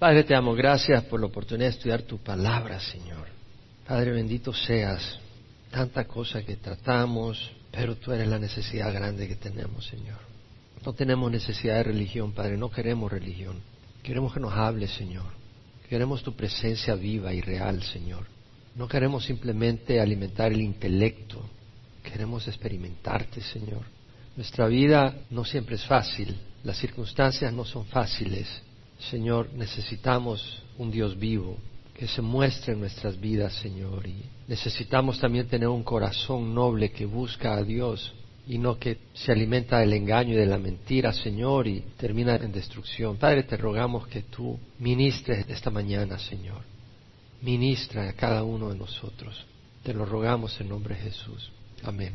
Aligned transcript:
Padre, 0.00 0.24
te 0.24 0.32
damos 0.32 0.56
gracias 0.56 1.04
por 1.04 1.20
la 1.20 1.26
oportunidad 1.26 1.68
de 1.68 1.76
estudiar 1.76 2.00
tu 2.00 2.16
palabra, 2.16 2.80
Señor. 2.80 3.26
Padre, 3.86 4.12
bendito 4.12 4.50
seas. 4.50 5.20
Tanta 5.70 6.06
cosa 6.06 6.42
que 6.42 6.56
tratamos, 6.56 7.52
pero 7.70 7.96
tú 7.96 8.10
eres 8.10 8.26
la 8.26 8.38
necesidad 8.38 8.94
grande 8.94 9.28
que 9.28 9.36
tenemos, 9.36 9.86
Señor. 9.86 10.16
No 10.86 10.94
tenemos 10.94 11.30
necesidad 11.30 11.74
de 11.74 11.82
religión, 11.82 12.32
Padre, 12.32 12.56
no 12.56 12.70
queremos 12.70 13.12
religión. 13.12 13.60
Queremos 14.02 14.32
que 14.32 14.40
nos 14.40 14.54
hables, 14.54 14.90
Señor. 14.92 15.26
Queremos 15.86 16.22
tu 16.22 16.34
presencia 16.34 16.94
viva 16.94 17.34
y 17.34 17.42
real, 17.42 17.82
Señor. 17.82 18.24
No 18.76 18.88
queremos 18.88 19.26
simplemente 19.26 20.00
alimentar 20.00 20.50
el 20.50 20.62
intelecto, 20.62 21.44
queremos 22.02 22.48
experimentarte, 22.48 23.42
Señor. 23.42 23.82
Nuestra 24.34 24.66
vida 24.66 25.14
no 25.28 25.44
siempre 25.44 25.76
es 25.76 25.84
fácil, 25.84 26.38
las 26.64 26.78
circunstancias 26.78 27.52
no 27.52 27.66
son 27.66 27.84
fáciles, 27.84 28.48
Señor, 29.08 29.50
necesitamos 29.54 30.62
un 30.76 30.90
Dios 30.90 31.18
vivo 31.18 31.56
que 31.94 32.06
se 32.06 32.22
muestre 32.22 32.72
en 32.74 32.80
nuestras 32.80 33.18
vidas, 33.18 33.54
Señor. 33.54 34.06
Y 34.06 34.24
necesitamos 34.48 35.18
también 35.18 35.48
tener 35.48 35.68
un 35.68 35.82
corazón 35.82 36.54
noble 36.54 36.90
que 36.90 37.06
busca 37.06 37.54
a 37.54 37.62
Dios 37.62 38.12
y 38.46 38.58
no 38.58 38.78
que 38.78 38.98
se 39.14 39.32
alimenta 39.32 39.78
del 39.78 39.92
engaño 39.92 40.32
y 40.32 40.38
de 40.38 40.46
la 40.46 40.58
mentira, 40.58 41.12
Señor, 41.12 41.66
y 41.66 41.80
termina 41.96 42.36
en 42.36 42.52
destrucción. 42.52 43.16
Padre, 43.16 43.44
te 43.44 43.56
rogamos 43.56 44.06
que 44.08 44.22
tú 44.22 44.58
ministres 44.78 45.46
esta 45.48 45.70
mañana, 45.70 46.18
Señor. 46.18 46.62
Ministra 47.42 48.08
a 48.08 48.12
cada 48.12 48.42
uno 48.42 48.70
de 48.70 48.78
nosotros. 48.78 49.44
Te 49.82 49.94
lo 49.94 50.04
rogamos 50.04 50.60
en 50.60 50.68
nombre 50.68 50.94
de 50.94 51.02
Jesús. 51.02 51.50
Amén. 51.84 52.12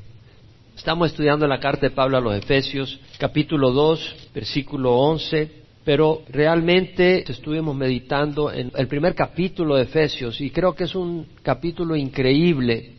Estamos 0.76 1.12
estudiando 1.12 1.48
la 1.48 1.60
carta 1.60 1.88
de 1.88 1.96
Pablo 1.96 2.18
a 2.18 2.22
los 2.22 2.36
Efesios, 2.36 3.00
capítulo 3.18 3.72
2, 3.72 4.32
versículo 4.34 4.96
11 4.96 5.65
pero 5.86 6.24
realmente 6.30 7.32
estuvimos 7.32 7.76
meditando 7.76 8.52
en 8.52 8.72
el 8.76 8.88
primer 8.88 9.14
capítulo 9.14 9.76
de 9.76 9.84
Efesios 9.84 10.42
y 10.42 10.50
creo 10.50 10.74
que 10.74 10.86
es 10.86 10.96
un 10.96 11.28
capítulo 11.44 11.96
increíble. 11.96 12.94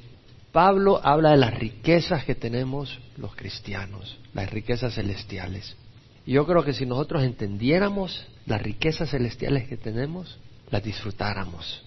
Pablo 0.53 1.01
habla 1.03 1.33
de 1.33 1.37
las 1.37 1.59
riquezas 1.59 2.25
que 2.25 2.37
tenemos 2.37 2.99
los 3.17 3.35
cristianos, 3.35 4.17
las 4.33 4.49
riquezas 4.51 4.95
celestiales. 4.95 5.77
Y 6.25 6.33
yo 6.35 6.47
creo 6.47 6.63
que 6.63 6.73
si 6.73 6.87
nosotros 6.87 7.25
entendiéramos 7.25 8.25
las 8.47 8.63
riquezas 8.63 9.11
celestiales 9.11 9.67
que 9.69 9.77
tenemos, 9.77 10.39
las 10.71 10.85
disfrutáramos. 10.85 11.85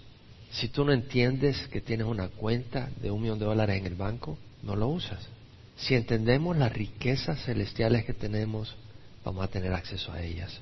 Si 0.52 0.68
tú 0.68 0.84
no 0.84 0.92
entiendes 0.92 1.66
que 1.68 1.80
tienes 1.80 2.08
una 2.08 2.28
cuenta 2.28 2.90
de 3.02 3.10
un 3.10 3.22
millón 3.22 3.40
de 3.40 3.46
dólares 3.46 3.78
en 3.78 3.86
el 3.86 3.96
banco, 3.96 4.38
no 4.64 4.76
lo 4.76 4.90
usas. 4.90 5.26
Si 5.78 5.96
entendemos 5.96 6.58
las 6.58 6.74
riquezas 6.74 7.42
celestiales 7.46 8.04
que 8.04 8.14
tenemos, 8.14 8.76
vamos 9.24 9.46
a 9.46 9.48
tener 9.48 9.72
acceso 9.72 10.12
a 10.12 10.22
ellas. 10.22 10.60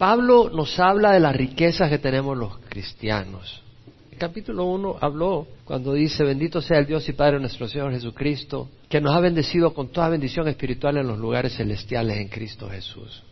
Pablo 0.00 0.48
nos 0.48 0.80
habla 0.80 1.12
de 1.12 1.20
las 1.20 1.36
riquezas 1.36 1.90
que 1.90 1.98
tenemos 1.98 2.34
los 2.34 2.56
cristianos. 2.70 3.62
El 4.10 4.16
capítulo 4.16 4.64
1 4.64 4.96
habló 4.98 5.46
cuando 5.66 5.92
dice, 5.92 6.24
bendito 6.24 6.62
sea 6.62 6.78
el 6.78 6.86
Dios 6.86 7.06
y 7.10 7.12
Padre 7.12 7.38
nuestro 7.38 7.68
Señor 7.68 7.92
Jesucristo, 7.92 8.70
que 8.88 8.98
nos 8.98 9.14
ha 9.14 9.20
bendecido 9.20 9.74
con 9.74 9.88
toda 9.88 10.08
bendición 10.08 10.48
espiritual 10.48 10.96
en 10.96 11.06
los 11.06 11.18
lugares 11.18 11.54
celestiales 11.54 12.16
en 12.16 12.28
Cristo 12.28 12.70
Jesús. 12.70 13.22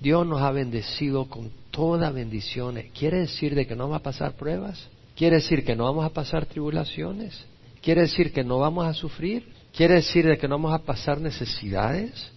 Dios 0.00 0.26
nos 0.26 0.40
ha 0.40 0.50
bendecido 0.50 1.26
con 1.26 1.50
toda 1.70 2.10
bendición. 2.10 2.80
¿Quiere 2.98 3.18
decir 3.18 3.54
de 3.54 3.66
que 3.66 3.76
no 3.76 3.84
vamos 3.84 4.00
a 4.00 4.02
pasar 4.02 4.32
pruebas? 4.32 4.88
¿Quiere 5.14 5.36
decir 5.36 5.62
que 5.62 5.76
no 5.76 5.84
vamos 5.84 6.06
a 6.06 6.14
pasar 6.14 6.46
tribulaciones? 6.46 7.44
¿Quiere 7.82 8.00
decir 8.00 8.32
que 8.32 8.44
no 8.44 8.60
vamos 8.60 8.86
a 8.86 8.94
sufrir? 8.94 9.46
¿Quiere 9.76 9.96
decir 9.96 10.26
de 10.26 10.38
que 10.38 10.48
no 10.48 10.54
vamos 10.54 10.72
a 10.72 10.86
pasar 10.86 11.20
necesidades? 11.20 12.32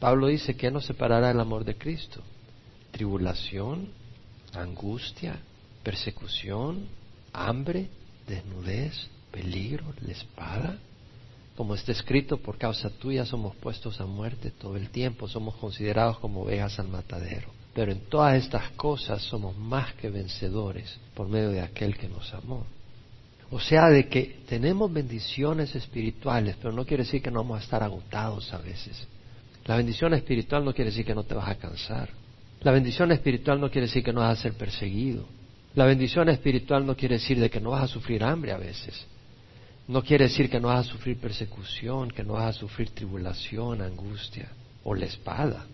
Pablo 0.00 0.26
dice 0.26 0.56
que 0.56 0.72
nos 0.72 0.86
separará 0.86 1.30
el 1.30 1.38
amor 1.38 1.64
de 1.64 1.76
Cristo 1.76 2.20
tribulación, 2.90 3.88
angustia, 4.52 5.38
persecución, 5.82 6.86
hambre, 7.32 7.88
desnudez, 8.26 9.08
peligro, 9.30 9.84
la 10.00 10.12
espada. 10.12 10.78
Como 11.56 11.74
está 11.74 11.92
escrito, 11.92 12.36
por 12.38 12.56
causa 12.56 12.90
tuya 12.90 13.24
somos 13.24 13.56
puestos 13.56 14.00
a 14.00 14.06
muerte 14.06 14.50
todo 14.50 14.76
el 14.76 14.90
tiempo, 14.90 15.28
somos 15.28 15.56
considerados 15.56 16.18
como 16.18 16.42
ovejas 16.42 16.78
al 16.78 16.88
matadero. 16.88 17.48
Pero 17.74 17.92
en 17.92 18.00
todas 18.00 18.36
estas 18.36 18.70
cosas 18.70 19.22
somos 19.22 19.56
más 19.56 19.94
que 19.94 20.10
vencedores 20.10 20.98
por 21.14 21.28
medio 21.28 21.50
de 21.50 21.60
aquel 21.60 21.96
que 21.96 22.08
nos 22.08 22.32
amó. 22.32 22.64
O 23.50 23.60
sea, 23.60 23.88
de 23.88 24.08
que 24.08 24.42
tenemos 24.46 24.92
bendiciones 24.92 25.74
espirituales, 25.74 26.56
pero 26.60 26.72
no 26.72 26.84
quiere 26.84 27.04
decir 27.04 27.22
que 27.22 27.30
no 27.30 27.40
vamos 27.40 27.60
a 27.60 27.64
estar 27.64 27.82
agotados 27.82 28.52
a 28.52 28.58
veces. 28.58 29.06
La 29.64 29.76
bendición 29.76 30.12
espiritual 30.14 30.64
no 30.64 30.74
quiere 30.74 30.90
decir 30.90 31.04
que 31.04 31.14
no 31.14 31.24
te 31.24 31.34
vas 31.34 31.48
a 31.48 31.54
cansar. 31.56 32.10
La 32.60 32.72
bendición 32.72 33.12
espiritual 33.12 33.60
no 33.60 33.70
quiere 33.70 33.86
decir 33.86 34.02
que 34.02 34.12
no 34.12 34.20
vas 34.20 34.38
a 34.38 34.42
ser 34.42 34.54
perseguido. 34.54 35.26
La 35.74 35.84
bendición 35.84 36.28
espiritual 36.28 36.84
no 36.84 36.96
quiere 36.96 37.16
decir 37.16 37.38
de 37.38 37.50
que 37.50 37.60
no 37.60 37.70
vas 37.70 37.84
a 37.84 37.88
sufrir 37.88 38.24
hambre 38.24 38.52
a 38.52 38.58
veces. 38.58 39.06
No 39.86 40.02
quiere 40.02 40.24
decir 40.24 40.50
que 40.50 40.58
no 40.58 40.68
vas 40.68 40.86
a 40.86 40.90
sufrir 40.90 41.18
persecución, 41.18 42.10
que 42.10 42.24
no 42.24 42.34
vas 42.34 42.56
a 42.56 42.58
sufrir 42.58 42.90
tribulación, 42.90 43.80
angustia 43.80 44.48
o 44.82 44.94
la 44.94 45.06
espada. 45.06 45.66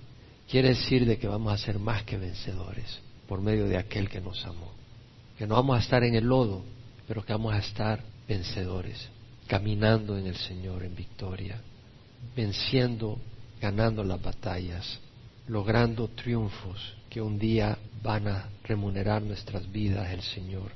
Quiere 0.48 0.68
decir 0.68 1.06
de 1.06 1.18
que 1.18 1.26
vamos 1.26 1.52
a 1.52 1.58
ser 1.58 1.78
más 1.78 2.02
que 2.04 2.18
vencedores 2.18 3.00
por 3.26 3.40
medio 3.40 3.66
de 3.66 3.78
aquel 3.78 4.10
que 4.10 4.20
nos 4.20 4.44
amó. 4.44 4.72
Que 5.38 5.46
no 5.46 5.54
vamos 5.54 5.76
a 5.76 5.80
estar 5.80 6.04
en 6.04 6.14
el 6.14 6.24
lodo, 6.24 6.64
pero 7.08 7.24
que 7.24 7.32
vamos 7.32 7.54
a 7.54 7.58
estar 7.58 8.02
vencedores, 8.28 9.08
caminando 9.46 10.18
en 10.18 10.26
el 10.26 10.36
Señor 10.36 10.84
en 10.84 10.94
victoria, 10.94 11.60
venciendo, 12.36 13.18
ganando 13.60 14.04
las 14.04 14.22
batallas 14.22 15.00
logrando 15.46 16.08
triunfos 16.08 16.94
que 17.10 17.20
un 17.20 17.38
día 17.38 17.78
van 18.02 18.28
a 18.28 18.48
remunerar 18.64 19.22
nuestras 19.22 19.70
vidas 19.70 20.10
el 20.12 20.22
Señor 20.22 20.72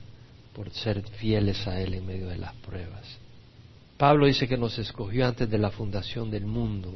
por 0.55 0.71
ser 0.71 1.03
fieles 1.19 1.67
a 1.67 1.81
Él 1.81 1.95
en 1.95 2.07
medio 2.07 2.29
de 2.29 2.37
las 2.37 2.55
pruebas. 2.57 3.19
Pablo 3.97 4.27
dice 4.27 4.47
que 4.47 4.57
nos 4.57 4.79
escogió 4.79 5.27
antes 5.27 5.49
de 5.51 5.59
la 5.59 5.71
fundación 5.71 6.31
del 6.31 6.47
mundo, 6.47 6.93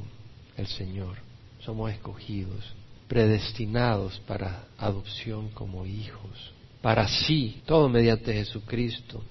el 0.56 0.66
Señor. 0.66 1.16
Somos 1.60 1.90
escogidos, 1.92 2.74
predestinados 3.08 4.20
para 4.26 4.64
adopción 4.78 5.48
como 5.50 5.86
hijos, 5.86 6.52
para 6.80 7.08
sí, 7.08 7.62
todo 7.66 7.88
mediante 7.88 8.32
Jesucristo. 8.32 9.22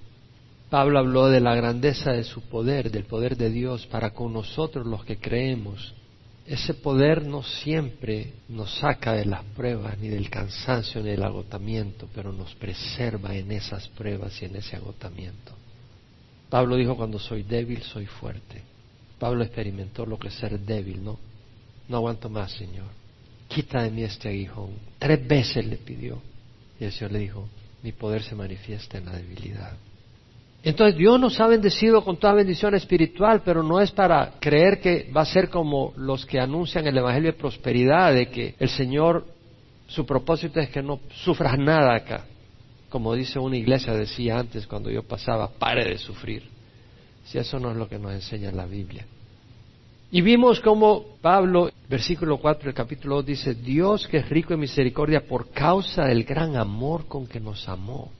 Pablo 0.70 0.98
habló 0.98 1.28
de 1.28 1.40
la 1.40 1.54
grandeza 1.54 2.12
de 2.12 2.24
su 2.24 2.40
poder, 2.42 2.90
del 2.90 3.04
poder 3.04 3.36
de 3.36 3.50
Dios 3.50 3.86
para 3.86 4.10
con 4.10 4.32
nosotros 4.32 4.86
los 4.86 5.04
que 5.04 5.18
creemos 5.18 5.94
ese 6.46 6.74
poder 6.74 7.24
no 7.24 7.42
siempre 7.42 8.32
nos 8.48 8.78
saca 8.78 9.12
de 9.12 9.24
las 9.24 9.44
pruebas, 9.44 9.96
ni 9.98 10.08
del 10.08 10.28
cansancio, 10.28 11.02
ni 11.02 11.10
del 11.10 11.22
agotamiento, 11.22 12.08
pero 12.14 12.32
nos 12.32 12.54
preserva 12.56 13.34
en 13.34 13.52
esas 13.52 13.88
pruebas 13.88 14.40
y 14.42 14.46
en 14.46 14.56
ese 14.56 14.76
agotamiento. 14.76 15.52
Pablo 16.50 16.76
dijo, 16.76 16.96
cuando 16.96 17.18
soy 17.18 17.44
débil, 17.44 17.82
soy 17.82 18.06
fuerte. 18.06 18.62
Pablo 19.18 19.44
experimentó 19.44 20.04
lo 20.04 20.18
que 20.18 20.28
es 20.28 20.34
ser 20.34 20.58
débil, 20.58 21.02
¿no? 21.02 21.18
No 21.88 21.98
aguanto 21.98 22.28
más, 22.28 22.52
Señor. 22.52 22.88
Quita 23.48 23.82
de 23.82 23.90
mí 23.90 24.02
este 24.02 24.28
aguijón. 24.28 24.70
Tres 24.98 25.26
veces 25.26 25.64
le 25.64 25.76
pidió. 25.76 26.20
Y 26.80 26.84
el 26.84 26.92
Señor 26.92 27.12
le 27.12 27.20
dijo, 27.20 27.48
mi 27.82 27.92
poder 27.92 28.22
se 28.22 28.34
manifiesta 28.34 28.98
en 28.98 29.06
la 29.06 29.12
debilidad. 29.12 29.76
Entonces 30.64 30.96
Dios 30.96 31.18
nos 31.18 31.40
ha 31.40 31.48
bendecido 31.48 32.04
con 32.04 32.18
toda 32.18 32.34
bendición 32.34 32.74
espiritual, 32.74 33.42
pero 33.44 33.64
no 33.64 33.80
es 33.80 33.90
para 33.90 34.34
creer 34.38 34.80
que 34.80 35.10
va 35.14 35.22
a 35.22 35.26
ser 35.26 35.48
como 35.48 35.92
los 35.96 36.24
que 36.24 36.38
anuncian 36.38 36.86
el 36.86 36.96
Evangelio 36.96 37.32
de 37.32 37.38
prosperidad, 37.38 38.14
de 38.14 38.28
que 38.28 38.54
el 38.60 38.68
Señor, 38.68 39.26
su 39.88 40.06
propósito 40.06 40.60
es 40.60 40.70
que 40.70 40.82
no 40.82 41.00
sufras 41.24 41.58
nada 41.58 41.96
acá. 41.96 42.26
Como 42.88 43.14
dice 43.14 43.40
una 43.40 43.56
iglesia, 43.56 43.92
decía 43.92 44.38
antes 44.38 44.66
cuando 44.66 44.88
yo 44.88 45.02
pasaba, 45.02 45.48
pare 45.48 45.84
de 45.84 45.98
sufrir. 45.98 46.44
Si 47.24 47.38
eso 47.38 47.58
no 47.58 47.72
es 47.72 47.76
lo 47.76 47.88
que 47.88 47.98
nos 47.98 48.12
enseña 48.12 48.52
la 48.52 48.66
Biblia. 48.66 49.04
Y 50.12 50.20
vimos 50.20 50.60
como 50.60 51.16
Pablo, 51.20 51.72
versículo 51.88 52.38
4 52.38 52.66
del 52.66 52.74
capítulo 52.74 53.16
2, 53.16 53.26
dice, 53.26 53.54
Dios 53.54 54.06
que 54.06 54.18
es 54.18 54.28
rico 54.28 54.54
en 54.54 54.60
misericordia 54.60 55.26
por 55.26 55.50
causa 55.50 56.04
del 56.04 56.22
gran 56.22 56.56
amor 56.56 57.06
con 57.06 57.26
que 57.26 57.40
nos 57.40 57.68
amó 57.68 58.12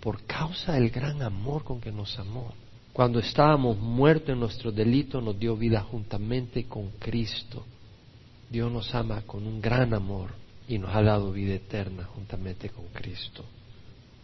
por 0.00 0.22
causa 0.24 0.72
del 0.72 0.90
gran 0.90 1.22
amor 1.22 1.62
con 1.62 1.80
que 1.80 1.92
nos 1.92 2.18
amó. 2.18 2.52
Cuando 2.92 3.20
estábamos 3.20 3.78
muertos 3.78 4.30
en 4.30 4.40
nuestro 4.40 4.72
delito, 4.72 5.20
nos 5.20 5.38
dio 5.38 5.56
vida 5.56 5.80
juntamente 5.80 6.64
con 6.64 6.90
Cristo. 6.98 7.64
Dios 8.50 8.70
nos 8.72 8.92
ama 8.94 9.22
con 9.22 9.46
un 9.46 9.60
gran 9.60 9.94
amor 9.94 10.30
y 10.66 10.78
nos 10.78 10.94
ha 10.94 11.02
dado 11.02 11.32
vida 11.32 11.54
eterna 11.54 12.04
juntamente 12.14 12.70
con 12.70 12.86
Cristo. 12.88 13.44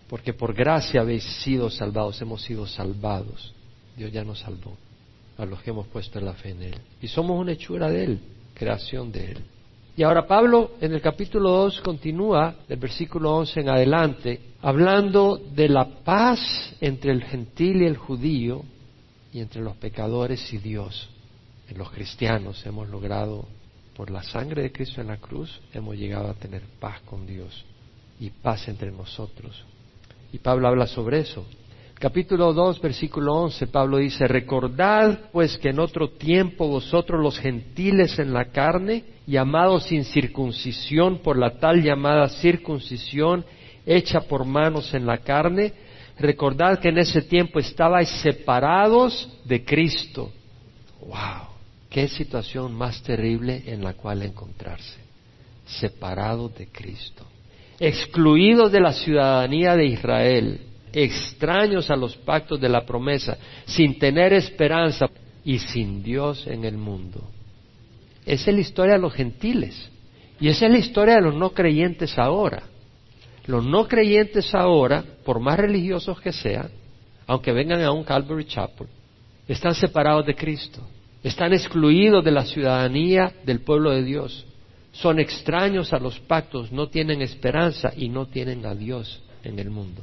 Porque 0.08 0.32
por 0.32 0.54
gracia 0.54 1.00
habéis 1.00 1.24
sido 1.42 1.70
salvados, 1.70 2.20
hemos 2.20 2.42
sido 2.42 2.66
salvados. 2.66 3.54
Dios 3.96 4.12
ya 4.12 4.24
nos 4.24 4.40
salvó 4.40 4.76
a 5.38 5.44
los 5.44 5.62
que 5.62 5.70
hemos 5.70 5.86
puesto 5.88 6.20
la 6.20 6.34
fe 6.34 6.50
en 6.50 6.62
Él. 6.62 6.80
Y 7.00 7.08
somos 7.08 7.38
una 7.38 7.52
hechura 7.52 7.88
de 7.88 8.04
Él, 8.04 8.20
creación 8.54 9.12
de 9.12 9.32
Él. 9.32 9.44
Y 9.96 10.02
ahora 10.02 10.26
Pablo 10.26 10.72
en 10.80 10.92
el 10.92 11.00
capítulo 11.00 11.50
2 11.50 11.80
continúa, 11.80 12.54
del 12.68 12.78
versículo 12.78 13.34
11 13.36 13.60
en 13.60 13.68
adelante, 13.70 14.40
hablando 14.60 15.40
de 15.54 15.70
la 15.70 15.86
paz 16.04 16.38
entre 16.82 17.12
el 17.12 17.24
gentil 17.24 17.80
y 17.80 17.86
el 17.86 17.96
judío 17.96 18.62
y 19.32 19.40
entre 19.40 19.62
los 19.62 19.74
pecadores 19.78 20.52
y 20.52 20.58
Dios. 20.58 21.08
En 21.68 21.78
los 21.78 21.90
cristianos 21.90 22.64
hemos 22.66 22.88
logrado, 22.90 23.46
por 23.96 24.10
la 24.10 24.22
sangre 24.22 24.62
de 24.62 24.72
Cristo 24.72 25.00
en 25.00 25.06
la 25.06 25.16
cruz, 25.16 25.62
hemos 25.72 25.96
llegado 25.96 26.28
a 26.28 26.34
tener 26.34 26.62
paz 26.78 27.00
con 27.02 27.26
Dios. 27.26 27.64
y 28.18 28.30
paz 28.30 28.66
entre 28.68 28.90
nosotros. 28.90 29.62
Y 30.32 30.38
Pablo 30.38 30.68
habla 30.68 30.86
sobre 30.86 31.20
eso. 31.20 31.44
Capítulo 31.98 32.52
2, 32.52 32.82
versículo 32.82 33.32
11, 33.44 33.68
Pablo 33.68 33.96
dice, 33.96 34.28
recordad 34.28 35.30
pues 35.32 35.56
que 35.56 35.70
en 35.70 35.80
otro 35.80 36.10
tiempo 36.10 36.68
vosotros 36.68 37.22
los 37.22 37.38
gentiles 37.38 38.18
en 38.18 38.34
la 38.34 38.50
carne, 38.50 39.02
llamados 39.26 39.84
sin 39.84 40.04
circuncisión 40.04 41.20
por 41.22 41.38
la 41.38 41.58
tal 41.58 41.82
llamada 41.82 42.28
circuncisión 42.28 43.46
hecha 43.86 44.20
por 44.20 44.44
manos 44.44 44.92
en 44.92 45.06
la 45.06 45.18
carne, 45.18 45.72
recordad 46.18 46.80
que 46.80 46.90
en 46.90 46.98
ese 46.98 47.22
tiempo 47.22 47.60
estabais 47.60 48.10
separados 48.20 49.30
de 49.46 49.64
Cristo. 49.64 50.30
¡Wow! 51.00 51.48
¿Qué 51.88 52.08
situación 52.08 52.74
más 52.74 53.02
terrible 53.02 53.62
en 53.64 53.82
la 53.82 53.94
cual 53.94 54.20
encontrarse? 54.20 55.00
Separados 55.64 56.54
de 56.58 56.66
Cristo, 56.66 57.24
excluidos 57.80 58.70
de 58.70 58.80
la 58.80 58.92
ciudadanía 58.92 59.74
de 59.76 59.86
Israel, 59.86 60.60
extraños 60.96 61.90
a 61.90 61.96
los 61.96 62.16
pactos 62.16 62.58
de 62.58 62.70
la 62.70 62.86
promesa, 62.86 63.36
sin 63.66 63.98
tener 63.98 64.32
esperanza 64.32 65.10
y 65.44 65.58
sin 65.58 66.02
Dios 66.02 66.46
en 66.46 66.64
el 66.64 66.78
mundo. 66.78 67.22
Esa 68.24 68.50
es 68.50 68.54
la 68.54 68.62
historia 68.62 68.94
de 68.94 69.00
los 69.00 69.12
gentiles. 69.12 69.90
Y 70.40 70.48
esa 70.48 70.66
es 70.66 70.72
la 70.72 70.78
historia 70.78 71.16
de 71.16 71.20
los 71.20 71.34
no 71.34 71.50
creyentes 71.50 72.18
ahora. 72.18 72.62
Los 73.46 73.62
no 73.62 73.86
creyentes 73.86 74.54
ahora, 74.54 75.04
por 75.22 75.38
más 75.38 75.58
religiosos 75.58 76.18
que 76.20 76.32
sean, 76.32 76.70
aunque 77.26 77.52
vengan 77.52 77.82
a 77.82 77.92
un 77.92 78.02
Calvary 78.02 78.46
Chapel, 78.46 78.86
están 79.46 79.74
separados 79.74 80.24
de 80.24 80.34
Cristo, 80.34 80.80
están 81.22 81.52
excluidos 81.52 82.24
de 82.24 82.30
la 82.30 82.44
ciudadanía 82.46 83.32
del 83.44 83.60
pueblo 83.60 83.90
de 83.90 84.02
Dios, 84.02 84.46
son 84.92 85.20
extraños 85.20 85.92
a 85.92 85.98
los 85.98 86.18
pactos, 86.20 86.72
no 86.72 86.88
tienen 86.88 87.20
esperanza 87.20 87.92
y 87.94 88.08
no 88.08 88.26
tienen 88.26 88.64
a 88.64 88.74
Dios 88.74 89.20
en 89.44 89.58
el 89.58 89.70
mundo. 89.70 90.02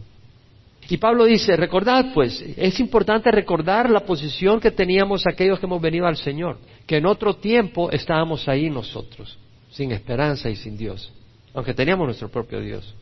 Y 0.89 0.97
Pablo 0.97 1.25
dice, 1.25 1.55
recordad 1.55 2.13
pues, 2.13 2.41
es 2.57 2.79
importante 2.79 3.31
recordar 3.31 3.89
la 3.89 4.01
posición 4.01 4.59
que 4.59 4.71
teníamos 4.71 5.25
aquellos 5.25 5.59
que 5.59 5.65
hemos 5.65 5.81
venido 5.81 6.05
al 6.05 6.17
Señor, 6.17 6.57
que 6.85 6.97
en 6.97 7.05
otro 7.05 7.35
tiempo 7.35 7.89
estábamos 7.91 8.47
ahí 8.49 8.69
nosotros, 8.69 9.37
sin 9.71 9.91
esperanza 9.91 10.49
y 10.49 10.55
sin 10.55 10.77
Dios, 10.77 11.11
aunque 11.53 11.73
teníamos 11.73 12.05
nuestro 12.05 12.29
propio 12.29 12.59
Dios. 12.59 12.93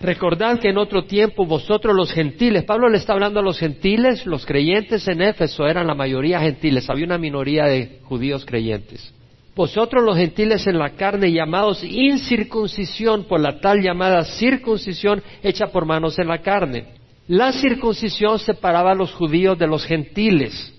Recordad 0.00 0.58
que 0.58 0.70
en 0.70 0.78
otro 0.78 1.04
tiempo 1.04 1.44
vosotros 1.44 1.94
los 1.94 2.10
gentiles, 2.10 2.64
Pablo 2.64 2.88
le 2.88 2.96
está 2.96 3.12
hablando 3.12 3.40
a 3.40 3.42
los 3.42 3.58
gentiles, 3.58 4.24
los 4.24 4.46
creyentes 4.46 5.06
en 5.06 5.20
Éfeso 5.20 5.66
eran 5.66 5.86
la 5.86 5.94
mayoría 5.94 6.40
gentiles, 6.40 6.88
había 6.88 7.04
una 7.04 7.18
minoría 7.18 7.64
de 7.64 8.00
judíos 8.04 8.46
creyentes. 8.46 9.12
Vosotros 9.54 10.02
los 10.02 10.16
gentiles 10.16 10.66
en 10.66 10.78
la 10.78 10.90
carne 10.90 11.30
llamados 11.30 11.84
incircuncisión 11.84 13.24
por 13.24 13.40
la 13.40 13.60
tal 13.60 13.82
llamada 13.82 14.24
circuncisión 14.24 15.22
hecha 15.42 15.66
por 15.66 15.84
manos 15.84 16.18
en 16.18 16.28
la 16.28 16.38
carne 16.38 16.99
la 17.30 17.52
circuncisión 17.52 18.40
separaba 18.40 18.90
a 18.90 18.94
los 18.96 19.12
judíos 19.12 19.56
de 19.56 19.68
los 19.68 19.84
gentiles. 19.84 20.74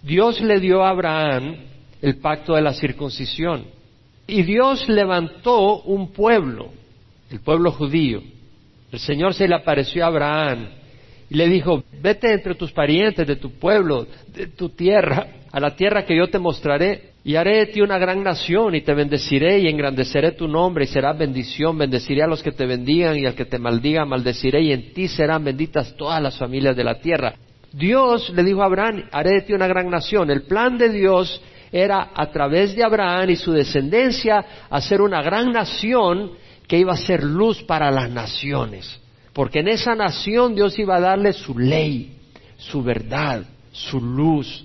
Dios 0.00 0.40
le 0.40 0.58
dio 0.58 0.82
a 0.82 0.88
Abraham 0.88 1.54
el 2.00 2.16
pacto 2.16 2.54
de 2.54 2.62
la 2.62 2.72
circuncisión. 2.72 3.66
Y 4.26 4.42
Dios 4.42 4.88
levantó 4.88 5.82
un 5.82 6.10
pueblo, 6.14 6.70
el 7.30 7.40
pueblo 7.40 7.72
judío. 7.72 8.22
El 8.90 9.00
Señor 9.00 9.34
se 9.34 9.46
le 9.46 9.54
apareció 9.54 10.02
a 10.02 10.06
Abraham 10.06 10.70
y 11.32 11.34
le 11.34 11.48
dijo, 11.48 11.82
vete 12.02 12.30
entre 12.30 12.54
tus 12.56 12.72
parientes, 12.72 13.26
de 13.26 13.36
tu 13.36 13.52
pueblo, 13.52 14.06
de 14.34 14.48
tu 14.48 14.68
tierra, 14.68 15.28
a 15.50 15.60
la 15.60 15.74
tierra 15.74 16.04
que 16.04 16.14
yo 16.14 16.26
te 16.28 16.38
mostraré. 16.38 17.12
Y 17.24 17.36
haré 17.36 17.56
de 17.56 17.66
ti 17.68 17.80
una 17.80 17.96
gran 17.96 18.22
nación 18.22 18.74
y 18.74 18.82
te 18.82 18.92
bendeciré 18.92 19.60
y 19.60 19.66
engrandeceré 19.66 20.32
tu 20.32 20.46
nombre 20.46 20.84
y 20.84 20.88
serás 20.88 21.16
bendición. 21.16 21.78
Bendeciré 21.78 22.22
a 22.22 22.26
los 22.26 22.42
que 22.42 22.52
te 22.52 22.66
bendigan 22.66 23.16
y 23.16 23.24
al 23.24 23.34
que 23.34 23.46
te 23.46 23.58
maldiga 23.58 24.04
maldeciré 24.04 24.60
y 24.60 24.72
en 24.72 24.92
ti 24.92 25.08
serán 25.08 25.42
benditas 25.42 25.96
todas 25.96 26.20
las 26.22 26.36
familias 26.36 26.76
de 26.76 26.84
la 26.84 26.96
tierra. 26.96 27.32
Dios 27.72 28.28
le 28.28 28.44
dijo 28.44 28.62
a 28.62 28.66
Abraham, 28.66 29.04
haré 29.10 29.30
de 29.30 29.40
ti 29.40 29.54
una 29.54 29.68
gran 29.68 29.88
nación. 29.88 30.30
El 30.30 30.42
plan 30.42 30.76
de 30.76 30.90
Dios 30.90 31.40
era 31.72 32.10
a 32.14 32.30
través 32.30 32.76
de 32.76 32.84
Abraham 32.84 33.30
y 33.30 33.36
su 33.36 33.52
descendencia 33.52 34.44
hacer 34.68 35.00
una 35.00 35.22
gran 35.22 35.50
nación 35.50 36.32
que 36.68 36.76
iba 36.76 36.92
a 36.92 36.98
ser 36.98 37.24
luz 37.24 37.62
para 37.62 37.90
las 37.90 38.10
naciones. 38.10 39.00
Porque 39.32 39.60
en 39.60 39.68
esa 39.68 39.94
nación 39.94 40.54
Dios 40.54 40.78
iba 40.78 40.96
a 40.96 41.00
darle 41.00 41.32
su 41.32 41.58
ley, 41.58 42.16
su 42.58 42.82
verdad, 42.82 43.44
su 43.72 44.00
luz, 44.00 44.64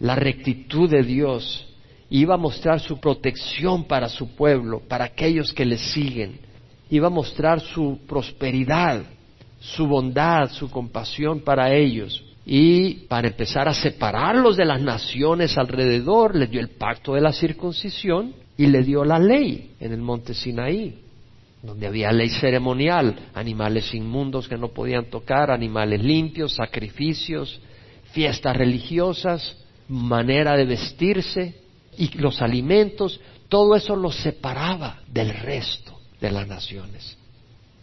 la 0.00 0.14
rectitud 0.14 0.88
de 0.88 1.02
Dios 1.02 1.64
iba 2.10 2.34
a 2.34 2.38
mostrar 2.38 2.80
su 2.80 2.98
protección 2.98 3.84
para 3.84 4.08
su 4.08 4.34
pueblo, 4.34 4.80
para 4.88 5.04
aquellos 5.04 5.52
que 5.52 5.64
le 5.64 5.76
siguen. 5.76 6.40
Iba 6.90 7.08
a 7.08 7.10
mostrar 7.10 7.60
su 7.60 8.00
prosperidad, 8.06 9.02
su 9.60 9.86
bondad, 9.86 10.50
su 10.50 10.70
compasión 10.70 11.40
para 11.40 11.74
ellos. 11.74 12.24
Y 12.46 13.06
para 13.08 13.28
empezar 13.28 13.68
a 13.68 13.74
separarlos 13.74 14.56
de 14.56 14.64
las 14.64 14.80
naciones 14.80 15.58
alrededor, 15.58 16.34
les 16.34 16.50
dio 16.50 16.60
el 16.60 16.70
pacto 16.70 17.12
de 17.12 17.20
la 17.20 17.32
circuncisión 17.32 18.32
y 18.56 18.66
le 18.66 18.82
dio 18.82 19.04
la 19.04 19.18
ley 19.18 19.72
en 19.80 19.92
el 19.92 20.00
monte 20.00 20.32
Sinaí, 20.32 20.98
donde 21.62 21.86
había 21.86 22.12
ley 22.12 22.30
ceremonial, 22.30 23.30
animales 23.34 23.92
inmundos 23.94 24.48
que 24.48 24.56
no 24.56 24.68
podían 24.68 25.06
tocar, 25.06 25.50
animales 25.50 26.02
limpios, 26.02 26.54
sacrificios, 26.54 27.60
fiestas 28.12 28.56
religiosas, 28.56 29.56
manera 29.88 30.56
de 30.56 30.64
vestirse, 30.64 31.54
y 31.96 32.16
los 32.18 32.40
alimentos, 32.40 33.20
todo 33.48 33.74
eso 33.74 33.96
los 33.96 34.14
separaba 34.16 35.00
del 35.08 35.34
resto 35.34 35.98
de 36.20 36.30
las 36.30 36.46
naciones. 36.46 37.16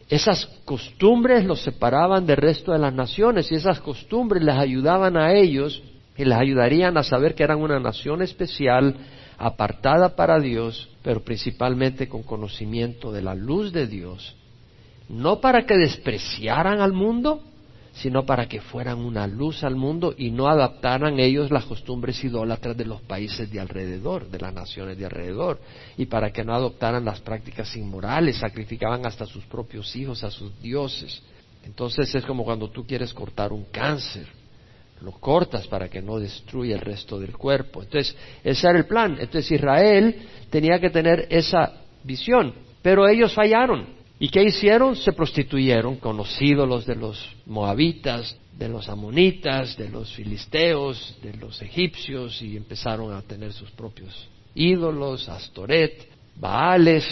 Esas 0.10 0.46
costumbres 0.64 1.44
los 1.46 1.62
separaban 1.62 2.26
del 2.26 2.38
resto 2.38 2.72
de 2.72 2.80
las 2.80 2.94
naciones 2.94 3.52
y 3.52 3.56
esas 3.56 3.80
costumbres 3.80 4.44
les 4.44 4.56
ayudaban 4.56 5.18
a 5.18 5.34
ellos 5.34 5.82
y 6.16 6.24
les 6.24 6.38
ayudarían 6.38 6.98
a 6.98 7.04
saber 7.04 7.36
que 7.36 7.44
eran 7.44 7.62
una 7.62 7.80
nación 7.80 8.22
especial, 8.22 8.96
apartada 9.38 10.16
para 10.16 10.40
Dios, 10.40 10.90
pero 11.06 11.24
principalmente 11.24 12.10
con 12.10 12.24
conocimiento 12.24 13.12
de 13.12 13.22
la 13.22 13.36
luz 13.36 13.72
de 13.72 13.86
Dios, 13.86 14.36
no 15.08 15.40
para 15.40 15.64
que 15.64 15.78
despreciaran 15.78 16.82
al 16.82 16.94
mundo, 16.94 17.44
sino 17.94 18.26
para 18.26 18.48
que 18.48 18.60
fueran 18.60 18.98
una 18.98 19.28
luz 19.28 19.64
al 19.64 19.76
mundo 19.76 20.16
y 20.18 20.32
no 20.32 20.48
adaptaran 20.48 21.20
ellos 21.20 21.52
las 21.52 21.66
costumbres 21.66 22.24
idólatras 22.24 22.76
de 22.76 22.86
los 22.86 23.04
países 23.04 23.52
de 23.52 23.60
alrededor, 23.60 24.32
de 24.32 24.40
las 24.40 24.52
naciones 24.52 24.98
de 24.98 25.06
alrededor, 25.06 25.60
y 25.96 26.08
para 26.08 26.34
que 26.34 26.44
no 26.44 26.56
adoptaran 26.56 27.06
las 27.06 27.20
prácticas 27.20 27.76
inmorales, 27.76 28.38
sacrificaban 28.38 29.06
hasta 29.06 29.28
sus 29.28 29.46
propios 29.46 29.96
hijos 29.96 30.24
a 30.24 30.32
sus 30.32 30.60
dioses. 30.60 31.22
Entonces 31.64 32.16
es 32.16 32.26
como 32.26 32.44
cuando 32.44 32.72
tú 32.72 32.84
quieres 32.84 33.14
cortar 33.14 33.54
un 33.54 33.66
cáncer, 33.66 34.26
lo 35.06 35.12
cortas 35.12 35.68
para 35.68 35.88
que 35.88 36.02
no 36.02 36.20
destruya 36.20 36.76
el 36.76 36.82
resto 36.82 37.20
del 37.20 37.38
cuerpo. 37.38 37.84
Entonces, 37.84 38.16
ese 38.44 38.68
era 38.68 38.80
el 38.80 38.86
plan. 38.86 39.18
Entonces 39.20 39.52
Israel 39.52 40.16
tenía 40.50 40.80
que 40.80 40.90
tener 40.90 41.28
esa 41.30 41.72
visión, 42.04 42.54
pero 42.82 43.08
ellos 43.08 43.34
fallaron. 43.34 43.88
¿Y 44.20 44.30
qué 44.30 44.44
hicieron? 44.44 44.96
Se 44.96 45.14
prostituyeron 45.14 45.98
con 45.98 46.18
los 46.18 46.42
ídolos 46.42 46.86
de 46.86 46.96
los 46.96 47.36
moabitas, 47.46 48.36
de 48.58 48.68
los 48.68 48.90
amonitas, 48.90 49.78
de 49.78 49.90
los 49.90 50.12
filisteos, 50.14 51.18
de 51.22 51.34
los 51.34 51.62
egipcios 51.62 52.42
y 52.42 52.58
empezaron 52.58 53.14
a 53.14 53.22
tener 53.22 53.54
sus 53.54 53.70
propios 53.72 54.28
ídolos, 54.56 55.30
Astoret, 55.30 56.08
Baales, 56.38 57.06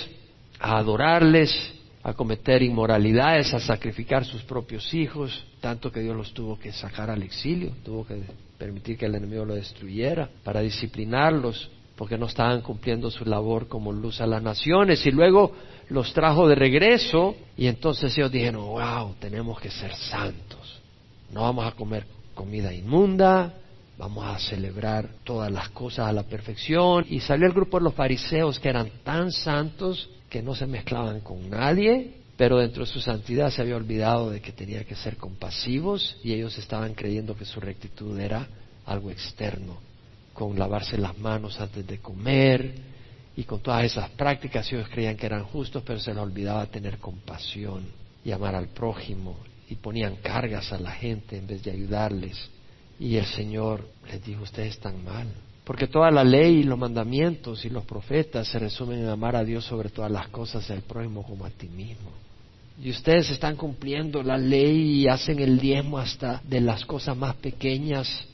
a 0.60 0.78
adorarles, 0.78 1.52
a 2.04 2.14
cometer 2.14 2.62
inmoralidades, 2.62 3.54
a 3.54 3.60
sacrificar 3.60 4.26
sus 4.26 4.44
propios 4.44 4.94
hijos, 4.94 5.46
tanto 5.62 5.92
que 5.92 6.02
Dios 6.02 6.16
los 6.16 6.34
tuvo 6.34 6.60
que 6.60 6.74
sacar 6.74 7.10
al 7.10 7.24
exilio, 7.24 7.72
tuvo 7.84 8.06
que 8.06 8.22
permitir 8.58 8.98
que 8.98 9.06
el 9.06 9.16
enemigo 9.16 9.46
lo 9.46 9.56
destruyera 9.56 10.30
para 10.44 10.60
disciplinarlos, 10.60 11.70
porque 11.96 12.18
no 12.18 12.26
estaban 12.26 12.62
cumpliendo 12.62 13.10
su 13.10 13.24
labor 13.24 13.68
como 13.68 13.94
luz 13.94 14.20
a 14.20 14.28
las 14.28 14.44
naciones. 14.44 15.06
Y 15.06 15.12
luego 15.12 15.54
los 15.90 16.14
trajo 16.14 16.48
de 16.48 16.56
regreso 16.56 17.36
y 17.56 17.68
entonces 17.68 18.18
ellos 18.18 18.32
dijeron, 18.32 18.66
wow, 18.66 19.16
tenemos 19.20 19.60
que 19.62 19.70
ser 19.70 19.96
santos. 19.96 20.82
No 21.32 21.42
vamos 21.42 21.66
a 21.66 21.72
comer 21.72 22.06
comida 22.34 22.74
inmunda, 22.74 23.54
vamos 23.98 24.26
a 24.26 24.40
celebrar 24.40 25.08
todas 25.24 25.52
las 25.52 25.70
cosas 25.70 26.08
a 26.08 26.12
la 26.12 26.24
perfección. 26.24 27.06
Y 27.10 27.20
salió 27.22 27.48
el 27.48 27.54
grupo 27.54 27.78
de 27.78 27.86
los 27.86 27.94
fariseos 27.94 28.60
que 28.60 28.70
eran 28.70 28.90
tan 29.04 29.32
santos 29.32 30.10
que 30.34 30.42
no 30.42 30.56
se 30.56 30.66
mezclaban 30.66 31.20
con 31.20 31.48
nadie, 31.48 32.16
pero 32.36 32.58
dentro 32.58 32.84
de 32.84 32.92
su 32.92 33.00
santidad 33.00 33.52
se 33.52 33.62
había 33.62 33.76
olvidado 33.76 34.32
de 34.32 34.42
que 34.42 34.52
tenía 34.52 34.84
que 34.84 34.96
ser 34.96 35.16
compasivos 35.16 36.18
y 36.24 36.34
ellos 36.34 36.58
estaban 36.58 36.96
creyendo 36.96 37.38
que 37.38 37.46
su 37.46 37.60
rectitud 37.60 38.20
era 38.20 38.48
algo 38.88 39.12
externo, 39.12 39.78
con 40.34 40.58
lavarse 40.58 40.98
las 40.98 41.16
manos 41.20 41.62
antes 41.62 41.86
de 41.86 42.00
comer, 42.00 42.74
y 43.38 43.44
con 43.44 43.60
todas 43.60 43.84
esas 43.84 44.10
prácticas 44.10 44.74
ellos 44.74 44.90
creían 44.90 45.18
que 45.18 45.28
eran 45.28 45.44
justos, 45.44 45.84
pero 45.86 46.00
se 46.00 46.12
les 46.12 46.24
olvidaba 46.24 46.66
tener 46.66 46.98
compasión 46.98 47.84
y 48.26 48.32
amar 48.32 48.56
al 48.56 48.70
prójimo 48.70 49.38
y 49.70 49.76
ponían 49.76 50.16
cargas 50.16 50.74
a 50.74 50.80
la 50.80 50.94
gente 50.94 51.38
en 51.38 51.46
vez 51.46 51.62
de 51.62 51.70
ayudarles. 51.70 52.50
Y 53.00 53.18
el 53.18 53.26
Señor 53.28 53.88
les 54.10 54.26
dijo, 54.26 54.42
ustedes 54.42 54.74
están 54.74 55.04
mal. 55.04 55.28
Porque 55.64 55.88
toda 55.88 56.12
la 56.12 56.24
ley 56.24 56.58
y 56.58 56.64
los 56.64 56.78
mandamientos 56.78 57.64
y 57.64 57.70
los 57.70 57.86
profetas 57.86 58.48
se 58.48 58.60
resumen 58.60 59.00
en 59.00 59.08
amar 59.08 59.36
a 59.36 59.44
Dios 59.44 59.64
sobre 59.66 59.90
todas 59.90 60.12
las 60.12 60.28
cosas 60.28 60.70
y 60.70 60.74
al 60.74 60.82
prójimo 60.82 61.24
como 61.24 61.46
a 61.46 61.50
ti 61.50 61.70
mismo. 61.70 62.12
Y 62.82 62.90
ustedes 62.90 63.30
están 63.30 63.56
cumpliendo 63.56 64.24
la 64.24 64.38
ley 64.38 65.02
y 65.02 65.08
hacen 65.08 65.40
el 65.40 65.60
diezmo 65.60 66.00
hasta 66.00 66.42
de 66.44 66.60
las 66.60 66.86
cosas 66.86 67.16
más 67.16 67.36
pequeñas 67.36 68.26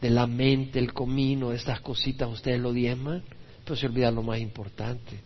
de 0.00 0.10
la 0.10 0.26
mente, 0.26 0.78
el 0.78 0.92
comino, 0.92 1.52
estas 1.52 1.80
cositas, 1.80 2.28
ustedes 2.28 2.60
lo 2.60 2.72
diezman, 2.72 3.22
pero 3.64 3.76
se 3.76 3.86
olvida 3.86 4.10
lo 4.10 4.22
más 4.22 4.38
importante, 4.40 5.20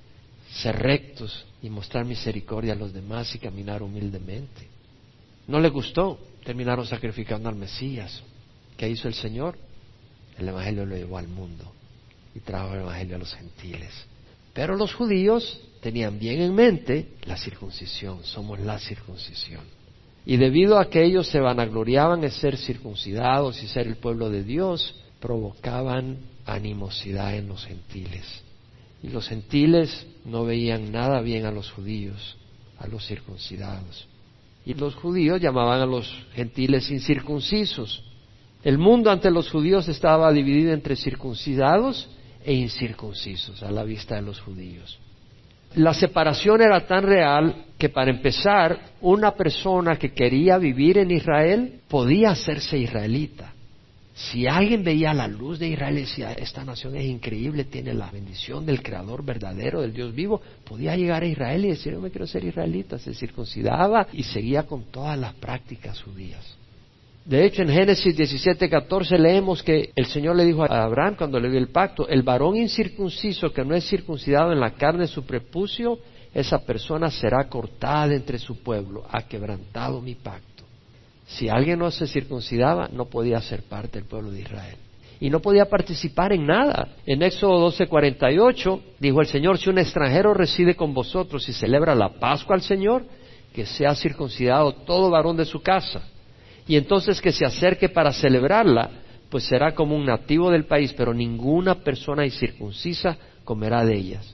ser 0.52 0.76
rectos 0.76 1.44
y 1.62 1.70
mostrar 1.70 2.04
misericordia 2.04 2.74
a 2.74 2.76
los 2.76 2.92
demás 2.92 3.34
y 3.34 3.38
caminar 3.38 3.82
humildemente. 3.82 4.68
No 5.48 5.58
le 5.58 5.68
gustó, 5.68 6.18
terminaron 6.44 6.86
sacrificando 6.86 7.48
al 7.48 7.56
Mesías. 7.56 8.22
¿Qué 8.76 8.88
hizo 8.88 9.08
el 9.08 9.14
Señor? 9.14 9.58
El 10.38 10.48
Evangelio 10.48 10.86
lo 10.86 10.96
llevó 10.96 11.18
al 11.18 11.28
mundo 11.28 11.72
y 12.34 12.40
trajo 12.40 12.74
el 12.74 12.80
Evangelio 12.80 13.16
a 13.16 13.18
los 13.18 13.34
gentiles. 13.34 13.92
Pero 14.52 14.76
los 14.76 14.94
judíos 14.94 15.60
tenían 15.80 16.18
bien 16.18 16.40
en 16.40 16.54
mente 16.54 17.08
la 17.24 17.36
circuncisión, 17.36 18.24
somos 18.24 18.58
la 18.60 18.78
circuncisión. 18.78 19.62
Y 20.26 20.36
debido 20.36 20.78
a 20.78 20.90
que 20.90 21.04
ellos 21.04 21.28
se 21.28 21.40
vanagloriaban 21.40 22.20
de 22.20 22.30
ser 22.30 22.56
circuncidados 22.56 23.62
y 23.62 23.68
ser 23.68 23.86
el 23.86 23.96
pueblo 23.96 24.28
de 24.28 24.44
Dios, 24.44 24.94
provocaban 25.20 26.18
animosidad 26.44 27.34
en 27.36 27.48
los 27.48 27.64
gentiles. 27.64 28.42
Y 29.02 29.08
los 29.08 29.28
gentiles 29.28 30.06
no 30.24 30.44
veían 30.44 30.92
nada 30.92 31.20
bien 31.20 31.46
a 31.46 31.52
los 31.52 31.70
judíos, 31.70 32.36
a 32.78 32.86
los 32.86 33.06
circuncidados. 33.06 34.06
Y 34.66 34.74
los 34.74 34.94
judíos 34.94 35.40
llamaban 35.40 35.80
a 35.80 35.86
los 35.86 36.06
gentiles 36.34 36.90
incircuncisos. 36.90 38.04
El 38.62 38.78
mundo 38.78 39.10
ante 39.10 39.30
los 39.30 39.50
judíos 39.50 39.88
estaba 39.88 40.30
dividido 40.32 40.72
entre 40.72 40.96
circuncidados 40.96 42.08
e 42.44 42.52
incircuncisos 42.52 43.62
a 43.62 43.70
la 43.70 43.84
vista 43.84 44.16
de 44.16 44.22
los 44.22 44.40
judíos. 44.40 44.98
La 45.76 45.94
separación 45.94 46.60
era 46.60 46.86
tan 46.86 47.04
real 47.04 47.66
que 47.78 47.88
para 47.88 48.10
empezar, 48.10 48.78
una 49.00 49.32
persona 49.32 49.96
que 49.96 50.12
quería 50.12 50.58
vivir 50.58 50.98
en 50.98 51.10
Israel 51.10 51.80
podía 51.88 52.30
hacerse 52.30 52.76
israelita. 52.76 53.54
Si 54.12 54.46
alguien 54.46 54.84
veía 54.84 55.14
la 55.14 55.28
luz 55.28 55.58
de 55.58 55.68
Israel 55.68 55.96
y 55.96 56.00
decía, 56.02 56.32
esta 56.32 56.64
nación 56.64 56.96
es 56.96 57.06
increíble, 57.06 57.64
tiene 57.64 57.94
la 57.94 58.10
bendición 58.10 58.66
del 58.66 58.82
Creador 58.82 59.24
verdadero, 59.24 59.80
del 59.80 59.94
Dios 59.94 60.14
vivo, 60.14 60.42
podía 60.68 60.96
llegar 60.96 61.22
a 61.22 61.26
Israel 61.26 61.64
y 61.64 61.68
decir, 61.68 61.94
yo 61.94 62.00
me 62.00 62.10
quiero 62.10 62.26
ser 62.26 62.44
israelita, 62.44 62.98
se 62.98 63.14
circuncidaba 63.14 64.08
y 64.12 64.24
seguía 64.24 64.64
con 64.64 64.84
todas 64.90 65.18
las 65.18 65.32
prácticas 65.34 66.02
judías. 66.02 66.59
De 67.24 67.44
hecho, 67.44 67.62
en 67.62 67.68
Génesis 67.68 68.16
17, 68.16 68.68
14 68.68 69.18
leemos 69.18 69.62
que 69.62 69.90
el 69.94 70.06
Señor 70.06 70.36
le 70.36 70.44
dijo 70.44 70.64
a 70.64 70.82
Abraham 70.84 71.16
cuando 71.16 71.38
le 71.38 71.50
dio 71.50 71.58
el 71.58 71.68
pacto, 71.68 72.08
el 72.08 72.22
varón 72.22 72.56
incircunciso 72.56 73.52
que 73.52 73.64
no 73.64 73.74
es 73.74 73.86
circuncidado 73.88 74.52
en 74.52 74.60
la 74.60 74.72
carne 74.72 75.02
de 75.02 75.06
su 75.06 75.24
prepucio, 75.24 75.98
esa 76.32 76.64
persona 76.64 77.10
será 77.10 77.48
cortada 77.48 78.14
entre 78.14 78.38
su 78.38 78.62
pueblo, 78.62 79.04
ha 79.10 79.22
quebrantado 79.22 80.00
mi 80.00 80.14
pacto. 80.14 80.64
Si 81.26 81.48
alguien 81.48 81.78
no 81.78 81.90
se 81.90 82.06
circuncidaba, 82.06 82.88
no 82.90 83.04
podía 83.04 83.40
ser 83.40 83.64
parte 83.64 83.98
del 83.98 84.08
pueblo 84.08 84.30
de 84.30 84.40
Israel. 84.40 84.76
Y 85.20 85.28
no 85.28 85.40
podía 85.40 85.66
participar 85.66 86.32
en 86.32 86.46
nada. 86.46 86.96
En 87.04 87.22
Éxodo 87.22 87.70
12:48 87.70 88.80
dijo 88.98 89.20
el 89.20 89.26
Señor, 89.26 89.58
si 89.58 89.68
un 89.68 89.78
extranjero 89.78 90.32
reside 90.32 90.74
con 90.74 90.94
vosotros 90.94 91.46
y 91.48 91.52
celebra 91.52 91.94
la 91.94 92.18
Pascua 92.18 92.56
al 92.56 92.62
Señor, 92.62 93.04
que 93.52 93.66
sea 93.66 93.94
circuncidado 93.94 94.72
todo 94.72 95.10
varón 95.10 95.36
de 95.36 95.44
su 95.44 95.60
casa 95.60 96.02
y 96.70 96.76
entonces 96.76 97.20
que 97.20 97.32
se 97.32 97.44
acerque 97.44 97.88
para 97.88 98.12
celebrarla, 98.12 98.90
pues 99.28 99.42
será 99.42 99.74
como 99.74 99.96
un 99.96 100.06
nativo 100.06 100.52
del 100.52 100.66
país, 100.66 100.94
pero 100.96 101.12
ninguna 101.12 101.74
persona 101.74 102.24
incircuncisa 102.24 103.18
comerá 103.42 103.84
de 103.84 103.96
ellas. 103.96 104.32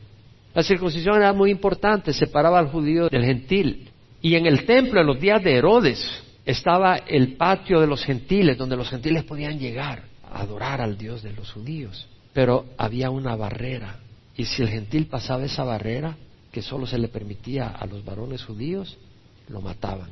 La 0.54 0.62
circuncisión 0.62 1.16
era 1.16 1.32
muy 1.32 1.50
importante, 1.50 2.12
separaba 2.12 2.58
al 2.58 2.68
judío 2.68 3.08
del 3.08 3.24
gentil. 3.24 3.88
Y 4.20 4.34
en 4.34 4.44
el 4.44 4.66
templo, 4.66 5.00
en 5.00 5.06
los 5.06 5.18
días 5.18 5.42
de 5.42 5.54
Herodes, 5.54 6.06
estaba 6.44 6.96
el 6.96 7.38
patio 7.38 7.80
de 7.80 7.86
los 7.86 8.04
gentiles, 8.04 8.58
donde 8.58 8.76
los 8.76 8.90
gentiles 8.90 9.24
podían 9.24 9.58
llegar 9.58 10.02
a 10.30 10.42
adorar 10.42 10.82
al 10.82 10.98
Dios 10.98 11.22
de 11.22 11.32
los 11.32 11.50
judíos. 11.52 12.06
Pero 12.34 12.66
había 12.76 13.08
una 13.08 13.34
barrera. 13.34 14.00
Y 14.36 14.44
si 14.44 14.60
el 14.60 14.68
gentil 14.68 15.06
pasaba 15.06 15.46
esa 15.46 15.64
barrera, 15.64 16.14
que 16.52 16.60
solo 16.60 16.86
se 16.86 16.98
le 16.98 17.08
permitía 17.08 17.68
a 17.68 17.86
los 17.86 18.04
varones 18.04 18.44
judíos, 18.44 18.98
lo 19.48 19.62
mataban. 19.62 20.10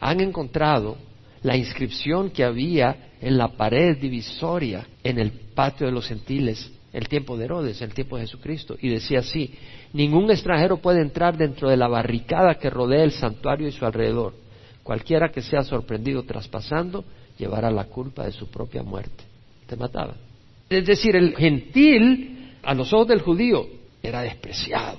Han 0.00 0.20
encontrado 0.20 0.96
la 1.42 1.56
inscripción 1.56 2.30
que 2.30 2.44
había 2.44 3.10
en 3.20 3.36
la 3.38 3.48
pared 3.48 3.96
divisoria 3.98 4.86
en 5.02 5.18
el 5.18 5.32
patio 5.54 5.86
de 5.86 5.92
los 5.92 6.06
gentiles, 6.06 6.70
el 6.92 7.08
tiempo 7.08 7.36
de 7.36 7.44
Herodes, 7.44 7.82
el 7.82 7.94
tiempo 7.94 8.16
de 8.16 8.22
Jesucristo, 8.22 8.76
y 8.80 8.88
decía 8.88 9.20
así, 9.20 9.54
ningún 9.92 10.30
extranjero 10.30 10.78
puede 10.78 11.00
entrar 11.00 11.36
dentro 11.36 11.68
de 11.68 11.76
la 11.76 11.88
barricada 11.88 12.54
que 12.54 12.70
rodea 12.70 13.04
el 13.04 13.12
santuario 13.12 13.68
y 13.68 13.72
su 13.72 13.84
alrededor. 13.84 14.34
Cualquiera 14.82 15.30
que 15.30 15.42
sea 15.42 15.62
sorprendido 15.62 16.22
traspasando 16.22 17.04
llevará 17.38 17.70
la 17.70 17.84
culpa 17.84 18.24
de 18.24 18.32
su 18.32 18.48
propia 18.48 18.82
muerte. 18.82 19.24
Te 19.66 19.76
mataban. 19.76 20.16
Es 20.70 20.86
decir, 20.86 21.16
el 21.16 21.34
gentil, 21.36 22.54
a 22.62 22.74
los 22.74 22.92
ojos 22.92 23.08
del 23.08 23.20
judío, 23.20 23.66
era 24.02 24.22
despreciado. 24.22 24.98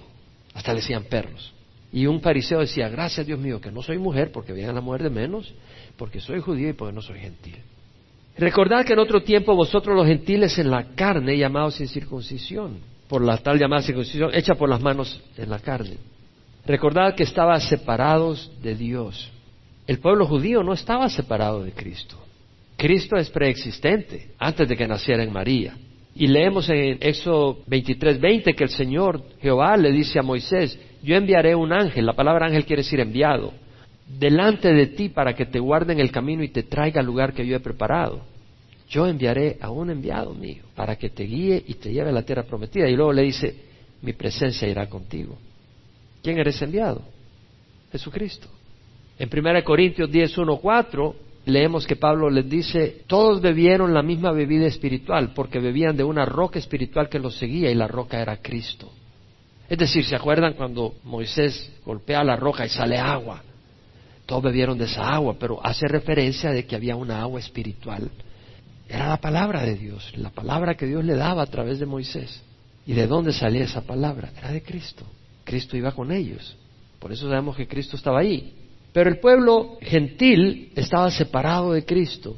Hasta 0.54 0.74
le 0.74 0.82
decían 0.82 1.04
perros. 1.06 1.54
Y 1.92 2.06
un 2.06 2.22
fariseo 2.22 2.60
decía, 2.60 2.90
gracias 2.90 3.26
Dios 3.26 3.40
mío 3.40 3.62
que 3.62 3.72
no 3.72 3.82
soy 3.82 3.98
mujer 3.98 4.32
porque 4.32 4.54
vean 4.54 4.76
la 4.76 4.82
mujer 4.82 5.04
de 5.04 5.10
menos 5.10 5.54
porque 5.98 6.20
soy 6.20 6.40
judío 6.42 6.70
y 6.70 6.74
porque 6.74 6.94
no 6.94 7.02
soy 7.02 7.20
gentil. 7.20 7.58
Recordad 8.38 8.86
que 8.86 8.94
en 8.94 9.00
otro 9.00 9.24
tiempo 9.24 9.56
vosotros 9.56 9.96
los 9.96 10.06
gentiles 10.06 10.58
en 10.60 10.70
la 10.70 10.96
carne 10.96 11.38
llamados 11.38 11.76
sin 11.76 11.88
circuncisión, 11.88 12.78
por 13.08 13.24
la 13.24 13.38
tal 13.38 13.58
llamada 13.58 13.82
circuncisión 13.82 14.30
hecha 14.34 14.56
por 14.56 14.70
las 14.70 14.82
manos 14.82 15.22
en 15.38 15.50
la 15.50 15.60
carne. 15.60 15.98
Recordad 16.66 17.16
que 17.16 17.24
estaban 17.24 17.62
separados 17.62 18.52
de 18.62 18.76
Dios. 18.76 19.32
El 19.88 20.00
pueblo 20.00 20.28
judío 20.28 20.64
no 20.64 20.74
estaba 20.74 21.10
separado 21.10 21.64
de 21.64 21.72
Cristo. 21.72 22.18
Cristo 22.76 23.16
es 23.16 23.30
preexistente 23.30 24.32
antes 24.38 24.68
de 24.68 24.78
que 24.78 24.88
naciera 24.88 25.24
en 25.24 25.34
María. 25.34 25.76
Y 26.14 26.28
leemos 26.28 26.68
en 26.70 26.98
Éxodo 27.00 27.60
23:20 27.68 28.54
que 28.56 28.64
el 28.64 28.70
Señor 28.70 29.24
Jehová 29.42 29.78
le 29.78 29.92
dice 29.92 30.20
a 30.20 30.24
Moisés, 30.24 30.78
yo 31.04 31.16
enviaré 31.16 31.56
un 31.56 31.74
ángel, 31.74 32.06
la 32.06 32.14
palabra 32.14 32.48
ángel 32.48 32.66
quiere 32.66 32.84
decir 32.84 33.00
enviado, 33.00 33.54
delante 34.08 34.74
de 34.74 34.88
ti 34.88 35.10
para 35.10 35.34
que 35.34 35.46
te 35.46 35.60
guarde 35.60 35.94
en 35.94 36.00
el 36.00 36.12
camino 36.12 36.44
y 36.44 36.50
te 36.50 36.64
traiga 36.64 37.02
al 37.02 37.06
lugar 37.06 37.34
que 37.34 37.46
yo 37.46 37.56
he 37.56 37.60
preparado. 37.60 38.22
Yo 38.90 39.06
enviaré 39.06 39.58
a 39.60 39.70
un 39.70 39.90
enviado 39.90 40.34
mío 40.34 40.64
para 40.76 40.96
que 40.96 41.10
te 41.10 41.24
guíe 41.24 41.62
y 41.68 41.74
te 41.74 41.92
lleve 41.92 42.10
a 42.10 42.14
la 42.14 42.24
tierra 42.24 42.44
prometida. 42.44 42.88
Y 42.88 42.96
luego 42.96 43.12
le 43.12 43.24
dice, 43.24 43.54
mi 44.02 44.14
presencia 44.14 44.68
irá 44.68 44.88
contigo. 44.88 45.38
¿Quién 46.24 46.40
eres 46.40 46.62
enviado? 46.62 47.02
Jesucristo. 47.92 48.48
En 49.20 49.30
1 49.32 49.64
Corintios 49.64 50.10
10, 50.10 50.38
1, 50.38 50.58
4 50.58 51.16
leemos 51.46 51.88
que 51.88 51.96
Pablo 51.96 52.30
les 52.30 52.50
dice, 52.50 53.04
todos 53.08 53.42
bebieron 53.42 53.94
la 53.94 54.04
misma 54.04 54.32
bebida 54.32 54.68
espiritual 54.68 55.34
porque 55.34 55.60
bebían 55.60 55.98
de 55.98 56.04
una 56.04 56.26
roca 56.26 56.60
espiritual 56.60 57.10
que 57.10 57.20
los 57.20 57.38
seguía 57.38 57.72
y 57.72 57.76
la 57.76 57.88
roca 57.88 58.22
era 58.22 58.38
Cristo. 58.38 58.92
Es 59.70 59.78
decir, 59.78 60.06
¿se 60.06 60.16
acuerdan 60.16 60.54
cuando 60.54 60.96
Moisés 61.04 61.72
golpea 61.86 62.24
la 62.24 62.36
roca 62.36 62.66
y 62.66 62.70
sale 62.70 62.98
agua? 62.98 63.44
todos 64.28 64.44
bebieron 64.44 64.78
de 64.78 64.86
esa 64.86 65.08
agua, 65.08 65.38
pero 65.40 65.66
hace 65.66 65.88
referencia 65.88 66.52
de 66.52 66.66
que 66.66 66.76
había 66.76 66.98
una 66.98 67.22
agua 67.22 67.40
espiritual. 67.40 68.12
Era 68.88 69.08
la 69.08 69.18
palabra 69.18 69.64
de 69.64 69.76
Dios, 69.76 70.12
la 70.18 70.30
palabra 70.30 70.76
que 70.76 70.86
Dios 70.86 71.04
le 71.04 71.16
daba 71.16 71.44
a 71.44 71.48
través 71.48 71.80
de 71.80 71.86
Moisés. 71.86 72.44
¿Y 72.86 72.94
de 72.94 73.08
dónde 73.08 73.32
salía 73.32 73.64
esa 73.64 73.82
palabra? 73.82 74.32
Era 74.38 74.52
de 74.52 74.62
Cristo. 74.62 75.06
Cristo 75.46 75.78
iba 75.78 75.94
con 75.94 76.12
ellos. 76.12 76.58
Por 77.00 77.12
eso 77.14 77.30
sabemos 77.30 77.56
que 77.56 77.68
Cristo 77.68 77.96
estaba 77.96 78.20
ahí. 78.20 78.54
Pero 78.92 79.10
el 79.10 79.20
pueblo 79.20 79.78
gentil 79.82 80.74
estaba 80.76 81.10
separado 81.10 81.72
de 81.72 81.86
Cristo. 81.86 82.36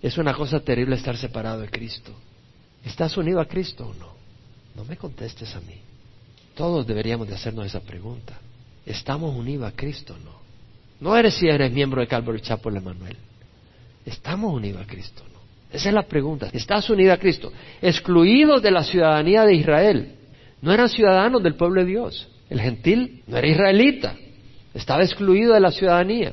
Es 0.00 0.18
una 0.18 0.32
cosa 0.32 0.60
terrible 0.60 0.94
estar 0.94 1.16
separado 1.16 1.60
de 1.60 1.68
Cristo. 1.68 2.12
¿Estás 2.84 3.16
unido 3.16 3.40
a 3.40 3.46
Cristo 3.46 3.88
o 3.88 3.94
no? 3.94 4.14
No 4.76 4.84
me 4.84 4.96
contestes 4.96 5.54
a 5.56 5.60
mí. 5.60 5.85
Todos 6.56 6.86
deberíamos 6.86 7.28
de 7.28 7.34
hacernos 7.34 7.66
esa 7.66 7.80
pregunta. 7.80 8.32
¿Estamos 8.86 9.36
unidos 9.36 9.70
a 9.70 9.76
Cristo 9.76 10.14
o 10.14 10.24
no? 10.24 10.36
No 11.00 11.14
eres 11.14 11.34
si 11.34 11.46
eres 11.46 11.70
miembro 11.70 12.00
de 12.00 12.06
Calvary 12.06 12.40
Chapel 12.40 12.78
Emanuel. 12.78 13.16
¿Estamos 14.06 14.54
unidos 14.54 14.82
a 14.82 14.86
Cristo? 14.86 15.22
No. 15.34 15.40
Esa 15.70 15.90
es 15.90 15.94
la 15.94 16.04
pregunta. 16.04 16.48
¿Estás 16.50 16.88
unido 16.88 17.12
a 17.12 17.18
Cristo? 17.18 17.52
Excluidos 17.82 18.62
de 18.62 18.70
la 18.70 18.82
ciudadanía 18.82 19.44
de 19.44 19.54
Israel. 19.54 20.14
No 20.62 20.72
eran 20.72 20.88
ciudadanos 20.88 21.42
del 21.42 21.56
pueblo 21.56 21.82
de 21.82 21.88
Dios. 21.88 22.26
El 22.48 22.60
gentil 22.60 23.22
no 23.26 23.36
era 23.36 23.48
israelita. 23.48 24.16
Estaba 24.72 25.02
excluido 25.02 25.52
de 25.52 25.60
la 25.60 25.70
ciudadanía. 25.70 26.32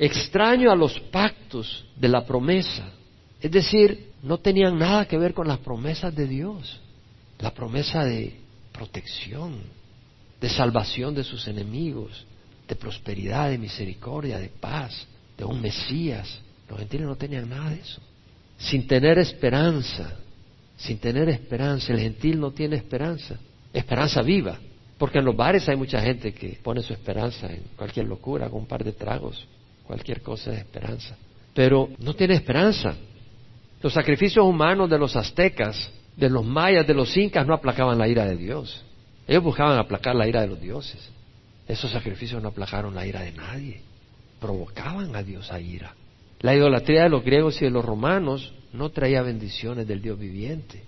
Extraño 0.00 0.72
a 0.72 0.76
los 0.76 0.98
pactos 0.98 1.86
de 1.94 2.08
la 2.08 2.26
promesa. 2.26 2.90
Es 3.40 3.52
decir, 3.52 4.10
no 4.20 4.38
tenían 4.38 4.76
nada 4.78 5.06
que 5.06 5.16
ver 5.16 5.32
con 5.32 5.46
las 5.46 5.58
promesas 5.58 6.12
de 6.12 6.26
Dios. 6.26 6.80
La 7.38 7.52
promesa 7.54 8.04
de 8.04 8.47
protección, 8.78 9.58
de 10.40 10.48
salvación 10.48 11.12
de 11.12 11.24
sus 11.24 11.48
enemigos, 11.48 12.24
de 12.68 12.76
prosperidad, 12.76 13.50
de 13.50 13.58
misericordia, 13.58 14.38
de 14.38 14.48
paz, 14.48 15.04
de 15.36 15.44
un 15.44 15.60
Mesías. 15.60 16.40
Los 16.68 16.78
gentiles 16.78 17.06
no 17.08 17.16
tenían 17.16 17.48
nada 17.48 17.70
de 17.70 17.80
eso. 17.80 18.00
Sin 18.56 18.86
tener 18.86 19.18
esperanza, 19.18 20.16
sin 20.76 20.98
tener 20.98 21.28
esperanza, 21.28 21.92
el 21.92 21.98
gentil 21.98 22.38
no 22.38 22.52
tiene 22.52 22.76
esperanza, 22.76 23.36
esperanza 23.72 24.22
viva. 24.22 24.56
Porque 24.96 25.18
en 25.18 25.24
los 25.24 25.34
bares 25.34 25.68
hay 25.68 25.76
mucha 25.76 26.00
gente 26.00 26.32
que 26.32 26.60
pone 26.62 26.82
su 26.82 26.92
esperanza 26.92 27.52
en 27.52 27.62
cualquier 27.76 28.06
locura, 28.06 28.48
con 28.48 28.60
un 28.60 28.66
par 28.66 28.84
de 28.84 28.92
tragos, 28.92 29.44
cualquier 29.84 30.22
cosa 30.22 30.52
de 30.52 30.58
esperanza. 30.58 31.16
Pero 31.52 31.88
no 31.98 32.14
tiene 32.14 32.34
esperanza. 32.34 32.94
Los 33.82 33.92
sacrificios 33.92 34.44
humanos 34.44 34.88
de 34.88 34.98
los 34.98 35.16
aztecas, 35.16 35.90
de 36.18 36.28
los 36.28 36.44
mayas, 36.44 36.86
de 36.86 36.94
los 36.94 37.16
incas 37.16 37.46
no 37.46 37.54
aplacaban 37.54 37.96
la 37.96 38.08
ira 38.08 38.26
de 38.26 38.36
Dios. 38.36 38.84
Ellos 39.26 39.44
buscaban 39.44 39.78
aplacar 39.78 40.16
la 40.16 40.26
ira 40.26 40.40
de 40.40 40.48
los 40.48 40.60
dioses. 40.60 41.10
Esos 41.68 41.92
sacrificios 41.92 42.42
no 42.42 42.48
aplacaron 42.48 42.94
la 42.94 43.06
ira 43.06 43.22
de 43.22 43.32
nadie. 43.32 43.82
Provocaban 44.40 45.14
a 45.14 45.22
Dios 45.22 45.52
a 45.52 45.60
ira. 45.60 45.94
La 46.40 46.54
idolatría 46.54 47.04
de 47.04 47.08
los 47.08 47.24
griegos 47.24 47.60
y 47.62 47.66
de 47.66 47.70
los 47.70 47.84
romanos 47.84 48.52
no 48.72 48.90
traía 48.90 49.22
bendiciones 49.22 49.86
del 49.86 50.02
Dios 50.02 50.18
viviente. 50.18 50.82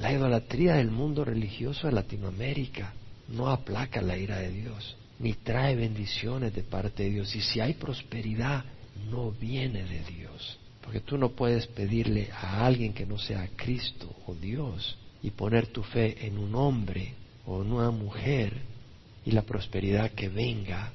La 0.00 0.12
idolatría 0.12 0.74
del 0.74 0.90
mundo 0.90 1.24
religioso 1.24 1.86
de 1.86 1.94
Latinoamérica 1.94 2.92
no 3.28 3.48
aplaca 3.48 4.02
la 4.02 4.18
ira 4.18 4.38
de 4.38 4.50
Dios, 4.50 4.96
ni 5.18 5.32
trae 5.32 5.76
bendiciones 5.76 6.54
de 6.54 6.62
parte 6.62 7.04
de 7.04 7.10
Dios. 7.10 7.34
Y 7.34 7.40
si 7.40 7.60
hay 7.60 7.72
prosperidad, 7.72 8.64
no 9.10 9.30
viene 9.30 9.84
de 9.84 10.02
Dios. 10.04 10.58
Porque 10.88 11.00
tú 11.00 11.18
no 11.18 11.28
puedes 11.28 11.66
pedirle 11.66 12.30
a 12.32 12.64
alguien 12.64 12.94
que 12.94 13.04
no 13.04 13.18
sea 13.18 13.46
Cristo 13.56 14.08
o 14.26 14.34
Dios 14.34 14.96
y 15.22 15.32
poner 15.32 15.66
tu 15.66 15.82
fe 15.82 16.26
en 16.26 16.38
un 16.38 16.54
hombre 16.54 17.12
o 17.44 17.60
en 17.60 17.72
una 17.72 17.90
mujer 17.90 18.54
y 19.26 19.32
la 19.32 19.42
prosperidad 19.42 20.12
que 20.12 20.30
venga, 20.30 20.90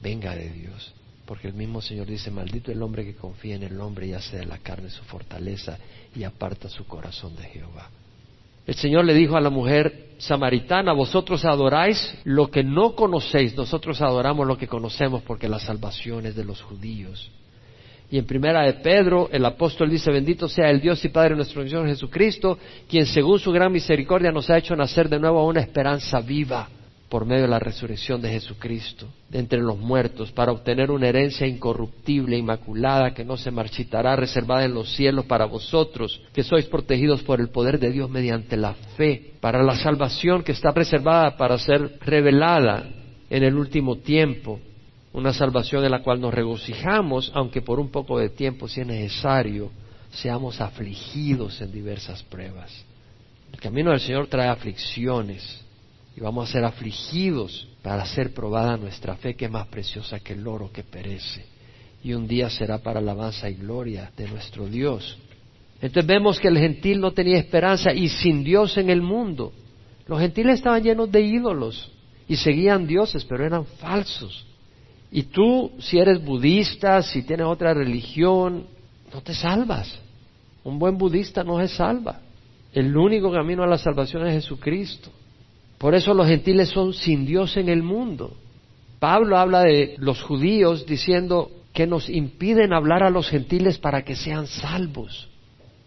venga 0.00 0.34
de 0.34 0.48
Dios. 0.48 0.94
Porque 1.26 1.48
el 1.48 1.52
mismo 1.52 1.82
Señor 1.82 2.06
dice, 2.06 2.30
maldito 2.30 2.72
el 2.72 2.80
hombre 2.80 3.04
que 3.04 3.16
confía 3.16 3.56
en 3.56 3.64
el 3.64 3.78
hombre 3.82 4.06
y 4.06 4.14
hace 4.14 4.38
de 4.38 4.46
la 4.46 4.56
carne 4.56 4.88
su 4.88 5.04
fortaleza 5.04 5.76
y 6.16 6.22
aparta 6.24 6.70
su 6.70 6.86
corazón 6.86 7.36
de 7.36 7.42
Jehová. 7.42 7.90
El 8.66 8.76
Señor 8.76 9.04
le 9.04 9.12
dijo 9.12 9.36
a 9.36 9.42
la 9.42 9.50
mujer 9.50 10.14
samaritana, 10.16 10.94
vosotros 10.94 11.44
adoráis 11.44 12.16
lo 12.24 12.50
que 12.50 12.64
no 12.64 12.94
conocéis, 12.94 13.54
nosotros 13.54 14.00
adoramos 14.00 14.46
lo 14.46 14.56
que 14.56 14.68
conocemos 14.68 15.22
porque 15.22 15.50
la 15.50 15.58
salvación 15.58 16.24
es 16.24 16.34
de 16.34 16.46
los 16.46 16.62
judíos. 16.62 17.30
Y 18.10 18.18
en 18.18 18.26
primera 18.26 18.62
de 18.62 18.74
Pedro, 18.74 19.28
el 19.32 19.44
apóstol 19.44 19.90
dice, 19.90 20.10
bendito 20.10 20.48
sea 20.48 20.70
el 20.70 20.80
Dios 20.80 21.04
y 21.04 21.08
Padre 21.08 21.30
de 21.30 21.36
nuestro 21.36 21.62
Señor 21.62 21.86
Jesucristo, 21.86 22.58
quien 22.88 23.06
según 23.06 23.38
su 23.38 23.50
gran 23.50 23.72
misericordia 23.72 24.30
nos 24.30 24.50
ha 24.50 24.58
hecho 24.58 24.76
nacer 24.76 25.08
de 25.08 25.18
nuevo 25.18 25.40
a 25.40 25.46
una 25.46 25.60
esperanza 25.60 26.20
viva 26.20 26.68
por 27.14 27.26
medio 27.26 27.42
de 27.42 27.48
la 27.48 27.60
resurrección 27.60 28.20
de 28.20 28.30
Jesucristo 28.30 29.06
de 29.28 29.38
entre 29.38 29.60
los 29.60 29.78
muertos, 29.78 30.32
para 30.32 30.50
obtener 30.50 30.90
una 30.90 31.08
herencia 31.08 31.46
incorruptible, 31.46 32.36
inmaculada, 32.36 33.14
que 33.14 33.24
no 33.24 33.36
se 33.36 33.52
marchitará, 33.52 34.16
reservada 34.16 34.64
en 34.64 34.74
los 34.74 34.94
cielos 34.94 35.24
para 35.26 35.44
vosotros, 35.44 36.20
que 36.32 36.42
sois 36.42 36.66
protegidos 36.66 37.22
por 37.22 37.40
el 37.40 37.50
poder 37.50 37.78
de 37.78 37.92
Dios 37.92 38.10
mediante 38.10 38.56
la 38.56 38.74
fe, 38.96 39.34
para 39.40 39.62
la 39.62 39.76
salvación 39.76 40.42
que 40.42 40.52
está 40.52 40.72
preservada 40.72 41.36
para 41.36 41.56
ser 41.58 41.98
revelada 42.00 42.84
en 43.30 43.42
el 43.44 43.54
último 43.54 43.98
tiempo, 43.98 44.58
una 45.14 45.32
salvación 45.32 45.84
en 45.84 45.92
la 45.92 46.02
cual 46.02 46.20
nos 46.20 46.34
regocijamos, 46.34 47.32
aunque 47.34 47.62
por 47.62 47.80
un 47.80 47.90
poco 47.90 48.18
de 48.18 48.28
tiempo, 48.28 48.68
si 48.68 48.82
es 48.82 48.86
necesario, 48.86 49.70
seamos 50.10 50.60
afligidos 50.60 51.60
en 51.62 51.72
diversas 51.72 52.22
pruebas. 52.24 52.70
El 53.52 53.60
camino 53.60 53.90
del 53.90 54.00
Señor 54.00 54.26
trae 54.26 54.48
aflicciones, 54.48 55.64
y 56.16 56.20
vamos 56.20 56.48
a 56.48 56.52
ser 56.52 56.64
afligidos 56.64 57.66
para 57.82 58.04
ser 58.04 58.34
probada 58.34 58.76
nuestra 58.76 59.16
fe 59.16 59.34
que 59.34 59.46
es 59.46 59.50
más 59.50 59.66
preciosa 59.68 60.20
que 60.20 60.34
el 60.34 60.46
oro 60.46 60.70
que 60.70 60.82
perece 60.82 61.54
y 62.04 62.12
un 62.12 62.28
día 62.28 62.50
será 62.50 62.78
para 62.78 63.00
alabanza 63.00 63.48
y 63.48 63.54
gloria 63.54 64.12
de 64.14 64.28
nuestro 64.28 64.66
Dios. 64.66 65.16
Entonces 65.80 66.06
vemos 66.06 66.38
que 66.38 66.48
el 66.48 66.58
gentil 66.58 67.00
no 67.00 67.12
tenía 67.12 67.38
esperanza 67.38 67.94
y 67.94 68.10
sin 68.10 68.44
Dios 68.44 68.76
en 68.76 68.90
el 68.90 69.00
mundo. 69.00 69.54
Los 70.06 70.20
gentiles 70.20 70.56
estaban 70.56 70.82
llenos 70.82 71.10
de 71.10 71.22
ídolos 71.22 71.90
y 72.28 72.36
seguían 72.36 72.86
dioses, 72.86 73.24
pero 73.24 73.46
eran 73.46 73.64
falsos. 73.64 74.46
Y 75.16 75.22
tú, 75.22 75.70
si 75.78 76.00
eres 76.00 76.24
budista, 76.24 77.00
si 77.00 77.22
tienes 77.22 77.46
otra 77.46 77.72
religión, 77.72 78.66
no 79.12 79.20
te 79.20 79.32
salvas. 79.32 79.96
Un 80.64 80.76
buen 80.80 80.98
budista 80.98 81.44
no 81.44 81.60
se 81.60 81.68
salva. 81.68 82.18
El 82.72 82.96
único 82.96 83.30
camino 83.30 83.62
a 83.62 83.68
la 83.68 83.78
salvación 83.78 84.26
es 84.26 84.42
Jesucristo. 84.42 85.10
Por 85.78 85.94
eso 85.94 86.14
los 86.14 86.26
gentiles 86.26 86.70
son 86.70 86.92
sin 86.92 87.24
Dios 87.24 87.56
en 87.56 87.68
el 87.68 87.84
mundo. 87.84 88.36
Pablo 88.98 89.38
habla 89.38 89.62
de 89.62 89.94
los 89.98 90.20
judíos 90.20 90.84
diciendo 90.84 91.48
que 91.72 91.86
nos 91.86 92.10
impiden 92.10 92.72
hablar 92.72 93.04
a 93.04 93.10
los 93.10 93.28
gentiles 93.28 93.78
para 93.78 94.02
que 94.02 94.16
sean 94.16 94.48
salvos. 94.48 95.28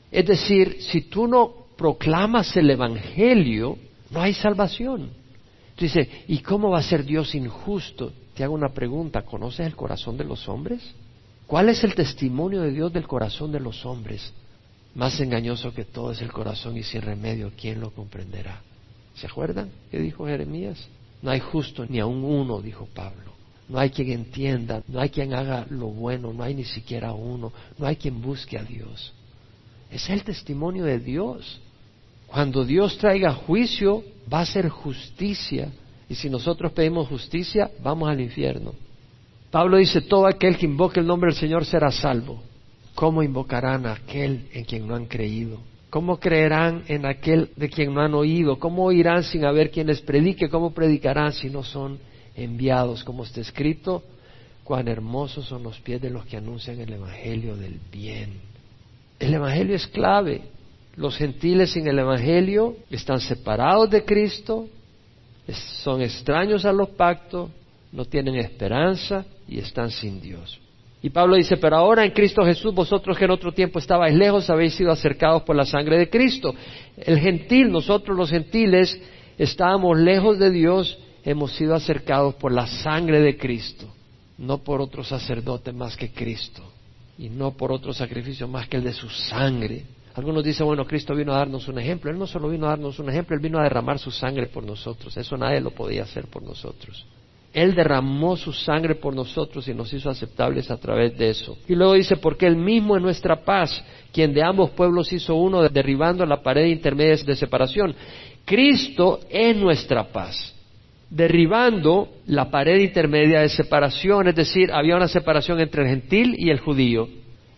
Es 0.09 0.25
decir, 0.25 0.77
si 0.79 1.01
tú 1.01 1.27
no 1.27 1.51
proclamas 1.75 2.55
el 2.55 2.69
Evangelio, 2.69 3.77
no 4.09 4.21
hay 4.21 4.33
salvación. 4.33 5.09
Tú 5.75 5.83
dices, 5.83 6.07
¿y 6.29 6.37
cómo 6.37 6.69
va 6.69 6.79
a 6.79 6.83
ser 6.83 7.03
Dios 7.03 7.35
injusto? 7.35 8.13
Te 8.37 8.43
hago 8.43 8.53
una 8.53 8.69
pregunta, 8.69 9.23
¿conoces 9.23 9.65
el 9.65 9.75
corazón 9.75 10.15
de 10.15 10.23
los 10.23 10.47
hombres? 10.47 10.79
¿Cuál 11.47 11.69
es 11.69 11.83
el 11.83 11.95
testimonio 11.95 12.61
de 12.61 12.69
Dios 12.69 12.93
del 12.93 13.07
corazón 13.07 13.51
de 13.51 13.59
los 13.59 13.83
hombres? 13.83 14.31
Más 14.93 15.19
engañoso 15.19 15.73
que 15.73 15.85
todo 15.85 16.11
es 16.11 16.21
el 16.21 16.31
corazón 16.31 16.77
y 16.77 16.83
sin 16.83 17.01
remedio, 17.01 17.51
¿quién 17.59 17.81
lo 17.81 17.89
comprenderá? 17.89 18.61
¿Se 19.15 19.25
acuerdan 19.25 19.71
qué 19.89 19.97
dijo 19.97 20.27
Jeremías? 20.27 20.87
No 21.23 21.31
hay 21.31 21.39
justo 21.39 21.87
ni 21.87 21.99
aun 21.99 22.23
uno, 22.23 22.61
dijo 22.61 22.87
Pablo. 22.93 23.33
No 23.69 23.79
hay 23.79 23.89
quien 23.89 24.11
entienda, 24.11 24.83
no 24.87 24.99
hay 24.99 25.09
quien 25.09 25.33
haga 25.33 25.65
lo 25.71 25.87
bueno, 25.87 26.31
no 26.31 26.43
hay 26.43 26.53
ni 26.53 26.63
siquiera 26.63 27.13
uno, 27.13 27.51
no 27.79 27.87
hay 27.87 27.95
quien 27.95 28.21
busque 28.21 28.59
a 28.59 28.63
Dios. 28.63 29.13
Es 29.89 30.11
el 30.11 30.23
testimonio 30.23 30.85
de 30.85 30.99
Dios. 30.99 31.59
Cuando 32.27 32.63
Dios 32.65 32.99
traiga 32.99 33.33
juicio, 33.33 34.03
va 34.31 34.41
a 34.41 34.45
ser 34.45 34.69
justicia. 34.69 35.71
Y 36.09 36.15
si 36.15 36.29
nosotros 36.29 36.71
pedimos 36.71 37.07
justicia, 37.07 37.69
vamos 37.83 38.09
al 38.09 38.21
infierno. 38.21 38.73
Pablo 39.51 39.77
dice, 39.77 40.01
todo 40.01 40.27
aquel 40.27 40.57
que 40.57 40.65
invoque 40.65 40.99
el 40.99 41.07
nombre 41.07 41.31
del 41.31 41.39
Señor 41.39 41.65
será 41.65 41.91
salvo. 41.91 42.41
¿Cómo 42.95 43.23
invocarán 43.23 43.85
a 43.85 43.93
aquel 43.93 44.47
en 44.53 44.65
quien 44.65 44.87
no 44.87 44.95
han 44.95 45.05
creído? 45.05 45.59
¿Cómo 45.89 46.19
creerán 46.19 46.83
en 46.87 47.05
aquel 47.05 47.51
de 47.55 47.69
quien 47.69 47.93
no 47.93 48.01
han 48.01 48.13
oído? 48.13 48.59
¿Cómo 48.59 48.83
oirán 48.83 49.23
sin 49.23 49.45
haber 49.45 49.71
quien 49.71 49.87
les 49.87 50.01
predique? 50.01 50.49
¿Cómo 50.49 50.71
predicarán 50.73 51.31
si 51.31 51.49
no 51.49 51.63
son 51.63 51.99
enviados? 52.35 53.03
Como 53.03 53.23
está 53.23 53.39
escrito, 53.39 54.03
cuán 54.63 54.87
hermosos 54.87 55.45
son 55.45 55.63
los 55.63 55.79
pies 55.79 56.01
de 56.01 56.09
los 56.09 56.25
que 56.25 56.37
anuncian 56.37 56.79
el 56.81 56.91
Evangelio 56.91 57.55
del 57.55 57.79
bien. 57.91 58.41
El 59.19 59.33
Evangelio 59.33 59.75
es 59.75 59.87
clave. 59.87 60.41
Los 60.97 61.15
gentiles 61.15 61.71
sin 61.71 61.87
el 61.87 61.99
Evangelio 61.99 62.75
están 62.89 63.21
separados 63.21 63.89
de 63.89 64.03
Cristo, 64.03 64.67
son 65.53 66.01
extraños 66.01 66.65
a 66.65 66.73
los 66.73 66.89
pactos, 66.89 67.49
no 67.91 68.05
tienen 68.05 68.35
esperanza 68.35 69.25
y 69.47 69.59
están 69.59 69.91
sin 69.91 70.19
Dios. 70.21 70.59
Y 71.01 71.09
Pablo 71.09 71.35
dice, 71.35 71.57
pero 71.57 71.77
ahora 71.77 72.03
en 72.03 72.11
Cristo 72.11 72.43
Jesús, 72.43 72.73
vosotros 72.73 73.17
que 73.17 73.25
en 73.25 73.31
otro 73.31 73.51
tiempo 73.51 73.79
estabais 73.79 74.15
lejos, 74.15 74.49
habéis 74.49 74.73
sido 74.73 74.91
acercados 74.91 75.43
por 75.43 75.55
la 75.55 75.65
sangre 75.65 75.97
de 75.97 76.09
Cristo. 76.09 76.53
El 76.97 77.19
gentil, 77.19 77.71
nosotros 77.71 78.17
los 78.17 78.29
gentiles, 78.29 78.99
estábamos 79.37 79.97
lejos 79.97 80.39
de 80.39 80.51
Dios, 80.51 80.97
hemos 81.23 81.51
sido 81.53 81.75
acercados 81.75 82.35
por 82.35 82.51
la 82.51 82.67
sangre 82.67 83.21
de 83.21 83.37
Cristo, 83.37 83.85
no 84.37 84.57
por 84.57 84.81
otro 84.81 85.03
sacerdote 85.03 85.71
más 85.71 85.95
que 85.95 86.11
Cristo, 86.11 86.63
y 87.17 87.29
no 87.29 87.51
por 87.51 87.71
otro 87.71 87.93
sacrificio 87.93 88.47
más 88.47 88.67
que 88.67 88.77
el 88.77 88.83
de 88.83 88.93
su 88.93 89.09
sangre. 89.09 89.83
Algunos 90.17 90.43
dicen, 90.43 90.65
bueno, 90.65 90.83
Cristo 90.85 91.13
vino 91.13 91.31
a 91.31 91.37
darnos 91.37 91.67
un 91.67 91.77
ejemplo. 91.77 92.09
Él 92.09 92.17
no 92.17 92.25
solo 92.25 92.49
vino 92.49 92.65
a 92.65 92.69
darnos 92.69 92.97
un 92.97 93.09
ejemplo, 93.09 93.35
Él 93.35 93.41
vino 93.41 93.59
a 93.59 93.63
derramar 93.63 93.99
su 93.99 94.09
sangre 94.09 94.47
por 94.47 94.63
nosotros. 94.63 95.15
Eso 95.15 95.37
nadie 95.37 95.61
lo 95.61 95.69
podía 95.71 96.03
hacer 96.03 96.25
por 96.25 96.41
nosotros. 96.41 97.05
Él 97.53 97.75
derramó 97.75 98.35
su 98.35 98.51
sangre 98.51 98.95
por 98.95 99.15
nosotros 99.15 99.67
y 99.67 99.73
nos 99.73 99.91
hizo 99.93 100.09
aceptables 100.09 100.69
a 100.69 100.77
través 100.77 101.17
de 101.17 101.29
eso. 101.29 101.57
Y 101.67 101.75
luego 101.75 101.93
dice, 101.93 102.17
porque 102.17 102.47
Él 102.47 102.55
mismo 102.55 102.95
es 102.95 103.01
nuestra 103.01 103.43
paz, 103.43 103.83
quien 104.11 104.33
de 104.33 104.43
ambos 104.43 104.71
pueblos 104.71 105.13
hizo 105.13 105.35
uno, 105.35 105.67
derribando 105.69 106.25
la 106.25 106.41
pared 106.41 106.65
intermedia 106.65 107.15
de 107.15 107.35
separación. 107.35 107.95
Cristo 108.43 109.19
es 109.29 109.55
nuestra 109.55 110.03
paz, 110.05 110.55
derribando 111.09 112.09
la 112.25 112.49
pared 112.49 112.79
intermedia 112.79 113.41
de 113.41 113.49
separación, 113.49 114.27
es 114.27 114.35
decir, 114.35 114.71
había 114.71 114.95
una 114.95 115.07
separación 115.07 115.59
entre 115.59 115.83
el 115.83 115.89
gentil 115.89 116.35
y 116.37 116.49
el 116.49 116.59
judío, 116.59 117.07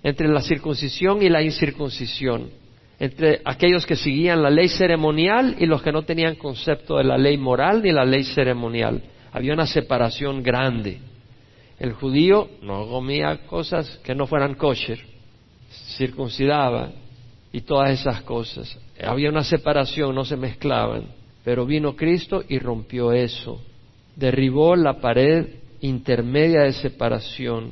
entre 0.04 0.28
la 0.28 0.42
circuncisión 0.42 1.22
y 1.22 1.30
la 1.30 1.42
incircuncisión, 1.42 2.50
entre 3.00 3.42
aquellos 3.46 3.86
que 3.86 3.96
seguían 3.96 4.42
la 4.42 4.50
ley 4.50 4.70
ceremonial 4.70 5.56
y 5.60 5.66
los 5.66 5.82
que 5.82 5.92
no 5.92 6.04
tenían 6.04 6.36
concepto 6.36 6.98
de 6.98 7.04
la 7.04 7.18
ley 7.18 7.38
moral 7.38 7.82
ni 7.82 7.92
la 7.92 8.06
ley 8.06 8.24
ceremonial 8.24 9.02
había 9.32 9.54
una 9.54 9.66
separación 9.66 10.44
grande. 10.44 11.00
El 11.80 11.94
judío 11.94 12.50
no 12.62 12.88
comía 12.88 13.46
cosas 13.46 14.00
que 14.04 14.16
no 14.16 14.28
fueran 14.28 14.56
kosher, 14.56 15.00
circuncidaba 15.98 16.92
y 17.52 17.62
todas 17.62 17.92
esas 17.92 18.22
cosas. 18.24 18.78
Había 19.02 19.30
una 19.30 19.44
separación, 19.44 20.14
no 20.14 20.26
se 20.26 20.36
mezclaban. 20.36 21.06
Pero 21.44 21.66
vino 21.66 21.96
Cristo 21.96 22.44
y 22.48 22.60
rompió 22.60 23.14
eso. 23.14 23.62
Derribó 24.16 24.76
la 24.76 25.00
pared 25.00 25.48
intermedia 25.80 26.62
de 26.62 26.74
separación. 26.74 27.72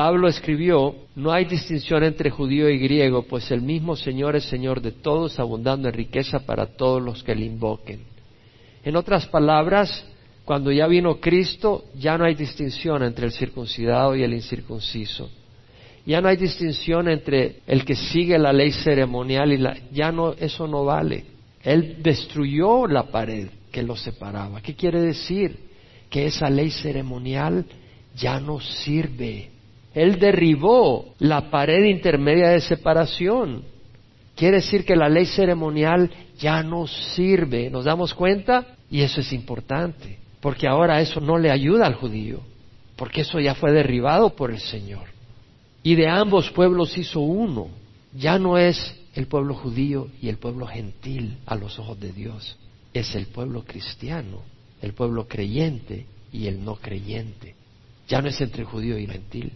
Pablo 0.00 0.28
escribió, 0.28 0.94
no 1.14 1.30
hay 1.30 1.44
distinción 1.44 2.02
entre 2.04 2.30
judío 2.30 2.70
y 2.70 2.78
griego, 2.78 3.24
pues 3.24 3.50
el 3.50 3.60
mismo 3.60 3.96
Señor 3.96 4.34
es 4.34 4.44
Señor 4.44 4.80
de 4.80 4.92
todos, 4.92 5.38
abundando 5.38 5.88
en 5.88 5.94
riqueza 5.94 6.38
para 6.38 6.64
todos 6.64 7.02
los 7.02 7.22
que 7.22 7.34
le 7.34 7.44
invoquen. 7.44 8.00
En 8.82 8.96
otras 8.96 9.26
palabras, 9.26 10.02
Cuando 10.46 10.72
ya 10.72 10.86
vino 10.86 11.20
Cristo, 11.20 11.84
ya 11.94 12.16
no 12.16 12.24
hay 12.24 12.34
distinción 12.34 13.02
entre 13.02 13.26
el 13.26 13.32
circuncidado 13.32 14.16
y 14.16 14.22
el 14.22 14.32
incircunciso. 14.32 15.28
Ya 16.06 16.22
no 16.22 16.28
hay 16.28 16.38
distinción 16.38 17.06
entre 17.06 17.56
el 17.66 17.84
que 17.84 17.94
sigue 17.94 18.38
la 18.38 18.54
ley 18.54 18.72
ceremonial 18.72 19.52
y 19.52 19.58
la... 19.58 19.76
Ya 19.92 20.10
no, 20.10 20.32
eso 20.32 20.66
no 20.66 20.86
vale. 20.86 21.26
Él 21.62 22.02
destruyó 22.02 22.86
la 22.86 23.02
pared 23.02 23.48
que 23.70 23.82
los 23.82 24.00
separaba. 24.00 24.62
¿Qué 24.62 24.74
quiere 24.74 25.02
decir? 25.02 25.58
Que 26.08 26.24
esa 26.24 26.48
ley 26.48 26.70
ceremonial 26.70 27.66
ya 28.16 28.40
no 28.40 28.60
sirve. 28.60 29.49
Él 29.94 30.18
derribó 30.18 31.14
la 31.18 31.50
pared 31.50 31.84
intermedia 31.84 32.50
de 32.50 32.60
separación. 32.60 33.64
Quiere 34.36 34.56
decir 34.56 34.84
que 34.84 34.96
la 34.96 35.08
ley 35.08 35.26
ceremonial 35.26 36.10
ya 36.38 36.62
no 36.62 36.86
sirve. 36.86 37.70
¿Nos 37.70 37.84
damos 37.84 38.14
cuenta? 38.14 38.76
Y 38.90 39.02
eso 39.02 39.20
es 39.20 39.32
importante, 39.32 40.18
porque 40.40 40.66
ahora 40.66 41.00
eso 41.00 41.20
no 41.20 41.38
le 41.38 41.50
ayuda 41.50 41.86
al 41.86 41.94
judío, 41.94 42.40
porque 42.96 43.20
eso 43.22 43.38
ya 43.38 43.54
fue 43.54 43.72
derribado 43.72 44.30
por 44.30 44.50
el 44.50 44.60
Señor. 44.60 45.08
Y 45.82 45.94
de 45.94 46.08
ambos 46.08 46.50
pueblos 46.50 46.96
hizo 46.96 47.20
uno. 47.20 47.68
Ya 48.12 48.38
no 48.38 48.58
es 48.58 48.96
el 49.14 49.26
pueblo 49.26 49.54
judío 49.54 50.08
y 50.20 50.28
el 50.28 50.38
pueblo 50.38 50.66
gentil 50.66 51.38
a 51.46 51.54
los 51.54 51.78
ojos 51.78 51.98
de 52.00 52.12
Dios. 52.12 52.56
Es 52.92 53.14
el 53.14 53.26
pueblo 53.26 53.64
cristiano, 53.64 54.42
el 54.82 54.92
pueblo 54.94 55.26
creyente 55.28 56.06
y 56.32 56.46
el 56.46 56.64
no 56.64 56.76
creyente. 56.76 57.54
Ya 58.08 58.20
no 58.20 58.28
es 58.28 58.40
entre 58.40 58.64
judío 58.64 58.98
y 58.98 59.06
gentil. 59.06 59.52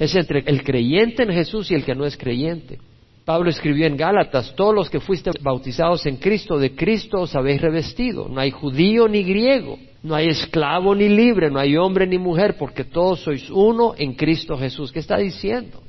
Es 0.00 0.14
entre 0.14 0.42
el 0.46 0.64
creyente 0.64 1.22
en 1.22 1.30
Jesús 1.30 1.70
y 1.70 1.74
el 1.74 1.84
que 1.84 1.94
no 1.94 2.06
es 2.06 2.16
creyente. 2.16 2.78
Pablo 3.26 3.50
escribió 3.50 3.86
en 3.86 3.98
Gálatas, 3.98 4.54
todos 4.56 4.74
los 4.74 4.88
que 4.88 4.98
fuiste 4.98 5.30
bautizados 5.42 6.06
en 6.06 6.16
Cristo, 6.16 6.58
de 6.58 6.74
Cristo 6.74 7.20
os 7.20 7.36
habéis 7.36 7.60
revestido. 7.60 8.26
No 8.26 8.40
hay 8.40 8.50
judío 8.50 9.06
ni 9.06 9.22
griego, 9.22 9.78
no 10.02 10.14
hay 10.14 10.28
esclavo 10.28 10.94
ni 10.94 11.08
libre, 11.08 11.50
no 11.50 11.58
hay 11.58 11.76
hombre 11.76 12.06
ni 12.06 12.18
mujer, 12.18 12.56
porque 12.58 12.82
todos 12.82 13.20
sois 13.20 13.50
uno 13.50 13.94
en 13.96 14.14
Cristo 14.14 14.56
Jesús. 14.56 14.90
¿Qué 14.90 15.00
está 15.00 15.18
diciendo? 15.18 15.82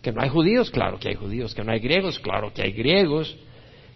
Que 0.00 0.10
no 0.10 0.22
hay 0.22 0.30
judíos, 0.30 0.70
claro 0.70 0.98
que 0.98 1.10
hay 1.10 1.14
judíos, 1.14 1.54
que 1.54 1.62
no 1.62 1.70
hay 1.70 1.80
griegos, 1.80 2.18
claro 2.18 2.50
que 2.52 2.62
hay 2.62 2.72
griegos, 2.72 3.36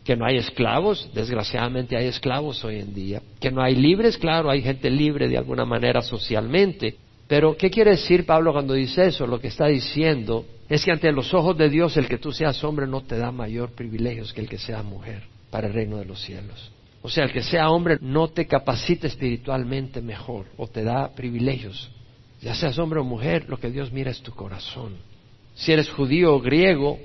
que 0.04 0.14
no 0.14 0.26
hay 0.26 0.36
esclavos, 0.36 1.10
desgraciadamente 1.14 1.96
hay 1.96 2.06
esclavos 2.06 2.62
hoy 2.64 2.80
en 2.80 2.94
día, 2.94 3.22
que 3.40 3.50
no 3.50 3.62
hay 3.62 3.74
libres, 3.74 4.18
claro, 4.18 4.50
hay 4.50 4.60
gente 4.60 4.90
libre 4.90 5.26
de 5.26 5.38
alguna 5.38 5.64
manera 5.64 6.02
socialmente, 6.02 6.96
pero, 7.28 7.56
¿qué 7.58 7.70
quiere 7.70 7.90
decir 7.90 8.24
Pablo 8.24 8.52
cuando 8.52 8.72
dice 8.72 9.06
eso? 9.06 9.26
Lo 9.26 9.38
que 9.38 9.48
está 9.48 9.66
diciendo 9.66 10.46
es 10.66 10.82
que 10.82 10.92
ante 10.92 11.12
los 11.12 11.34
ojos 11.34 11.56
de 11.58 11.68
Dios 11.68 11.96
el 11.98 12.08
que 12.08 12.16
tú 12.16 12.32
seas 12.32 12.64
hombre 12.64 12.86
no 12.86 13.02
te 13.02 13.18
da 13.18 13.30
mayor 13.30 13.72
privilegios 13.72 14.32
que 14.32 14.40
el 14.40 14.48
que 14.48 14.58
sea 14.58 14.82
mujer 14.82 15.22
para 15.50 15.66
el 15.66 15.74
reino 15.74 15.98
de 15.98 16.06
los 16.06 16.22
cielos. 16.22 16.72
O 17.02 17.10
sea, 17.10 17.24
el 17.24 17.32
que 17.32 17.42
sea 17.42 17.68
hombre 17.68 17.98
no 18.00 18.28
te 18.28 18.46
capacita 18.46 19.06
espiritualmente 19.06 20.00
mejor 20.00 20.46
o 20.56 20.66
te 20.68 20.82
da 20.82 21.14
privilegios. 21.14 21.90
Ya 22.40 22.54
seas 22.54 22.78
hombre 22.78 23.00
o 23.00 23.04
mujer, 23.04 23.46
lo 23.46 23.60
que 23.60 23.70
Dios 23.70 23.92
mira 23.92 24.10
es 24.10 24.20
tu 24.22 24.32
corazón. 24.32 24.96
Si 25.54 25.70
eres 25.70 25.90
judío 25.90 26.34
o 26.34 26.40
griego, 26.40 26.98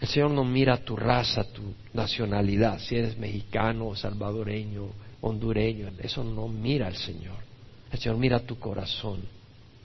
el 0.00 0.06
Señor 0.06 0.30
no 0.30 0.44
mira 0.44 0.76
tu 0.76 0.94
raza, 0.96 1.42
tu 1.44 1.74
nacionalidad. 1.92 2.78
Si 2.78 2.94
eres 2.94 3.18
mexicano, 3.18 3.96
salvadoreño, 3.96 4.90
hondureño, 5.22 5.88
eso 5.98 6.22
no 6.22 6.46
mira 6.46 6.86
el 6.86 6.96
Señor. 6.96 7.38
El 7.90 7.98
Señor 7.98 8.18
mira 8.18 8.38
tu 8.40 8.58
corazón. 8.58 9.22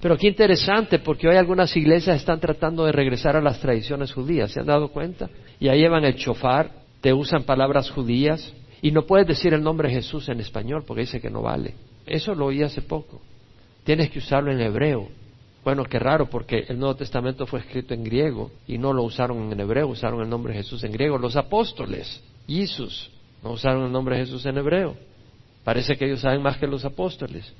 Pero 0.02 0.18
qué 0.18 0.28
interesante, 0.28 1.00
porque 1.00 1.28
hoy 1.28 1.36
algunas 1.36 1.76
iglesias 1.78 2.18
están 2.18 2.40
tratando 2.40 2.86
de 2.86 2.92
regresar 2.92 3.36
a 3.36 3.42
las 3.42 3.60
tradiciones 3.60 4.12
judías, 4.12 4.52
¿se 4.52 4.60
han 4.60 4.66
dado 4.66 4.90
cuenta? 4.90 5.30
Y 5.60 5.68
ahí 5.68 5.80
llevan 5.80 6.04
el 6.04 6.16
chofar, 6.16 6.72
te 7.02 7.14
usan 7.14 7.44
palabras 7.44 7.92
judías, 7.92 8.54
y 8.82 8.92
no 8.92 9.04
puedes 9.04 9.28
decir 9.28 9.54
el 9.54 9.62
nombre 9.62 9.92
Jesús 9.92 10.28
en 10.30 10.40
español 10.40 10.84
porque 10.88 11.02
dice 11.02 11.22
que 11.22 11.30
no 11.30 11.44
vale. 11.44 11.76
Eso 12.08 12.34
lo 12.34 12.48
oí 12.48 12.64
hace 12.64 12.82
poco. 12.82 13.22
Tienes 13.84 14.10
que 14.10 14.20
usarlo 14.20 14.52
en 14.52 14.60
hebreo. 14.60 15.08
Bueno, 15.64 15.84
qué 15.84 16.00
raro, 16.00 16.28
porque 16.28 16.66
el 16.68 16.80
Nuevo 16.80 16.96
Testamento 16.96 17.46
fue 17.46 17.60
escrito 17.60 17.94
en 17.94 18.04
griego 18.04 18.52
y 18.68 18.80
no 18.80 18.94
lo 18.94 19.04
usaron 19.04 19.52
en 19.52 19.60
hebreo, 19.60 19.88
usaron 19.88 20.22
el 20.22 20.30
nombre 20.30 20.56
Jesús 20.56 20.84
en 20.84 20.92
griego. 20.92 21.20
Los 21.20 21.36
apóstoles, 21.36 22.24
Jesús, 22.48 23.12
no 23.44 23.52
usaron 23.52 23.86
el 23.86 23.92
nombre 23.92 24.18
Jesús 24.18 24.44
en 24.48 24.58
hebreo. 24.58 24.96
Parece 25.64 25.96
que 25.96 26.06
ellos 26.06 26.22
saben 26.22 26.42
más 26.42 26.58
que 26.58 26.66
los 26.66 26.84
apóstoles. 26.84 27.54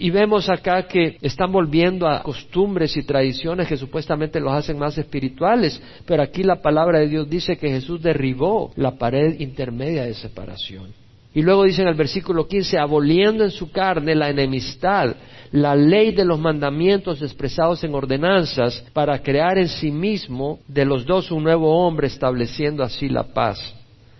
Y 0.00 0.10
vemos 0.10 0.48
acá 0.48 0.86
que 0.86 1.18
están 1.22 1.50
volviendo 1.50 2.06
a 2.06 2.22
costumbres 2.22 2.96
y 2.96 3.02
tradiciones 3.02 3.66
que 3.66 3.76
supuestamente 3.76 4.38
los 4.38 4.52
hacen 4.52 4.78
más 4.78 4.96
espirituales, 4.96 5.82
pero 6.06 6.22
aquí 6.22 6.44
la 6.44 6.62
palabra 6.62 7.00
de 7.00 7.08
Dios 7.08 7.28
dice 7.28 7.58
que 7.58 7.68
Jesús 7.68 8.00
derribó 8.00 8.70
la 8.76 8.92
pared 8.92 9.40
intermedia 9.40 10.04
de 10.04 10.14
separación. 10.14 10.94
Y 11.34 11.42
luego 11.42 11.64
dice 11.64 11.82
en 11.82 11.88
el 11.88 11.96
versículo 11.96 12.46
15, 12.46 12.78
aboliendo 12.78 13.42
en 13.42 13.50
su 13.50 13.72
carne 13.72 14.14
la 14.14 14.30
enemistad, 14.30 15.16
la 15.50 15.74
ley 15.74 16.12
de 16.12 16.24
los 16.24 16.38
mandamientos 16.38 17.20
expresados 17.20 17.82
en 17.82 17.92
ordenanzas, 17.92 18.84
para 18.92 19.20
crear 19.20 19.58
en 19.58 19.68
sí 19.68 19.90
mismo 19.90 20.60
de 20.68 20.84
los 20.84 21.06
dos 21.06 21.32
un 21.32 21.42
nuevo 21.42 21.84
hombre, 21.84 22.06
estableciendo 22.06 22.84
así 22.84 23.08
la 23.08 23.24
paz 23.24 23.77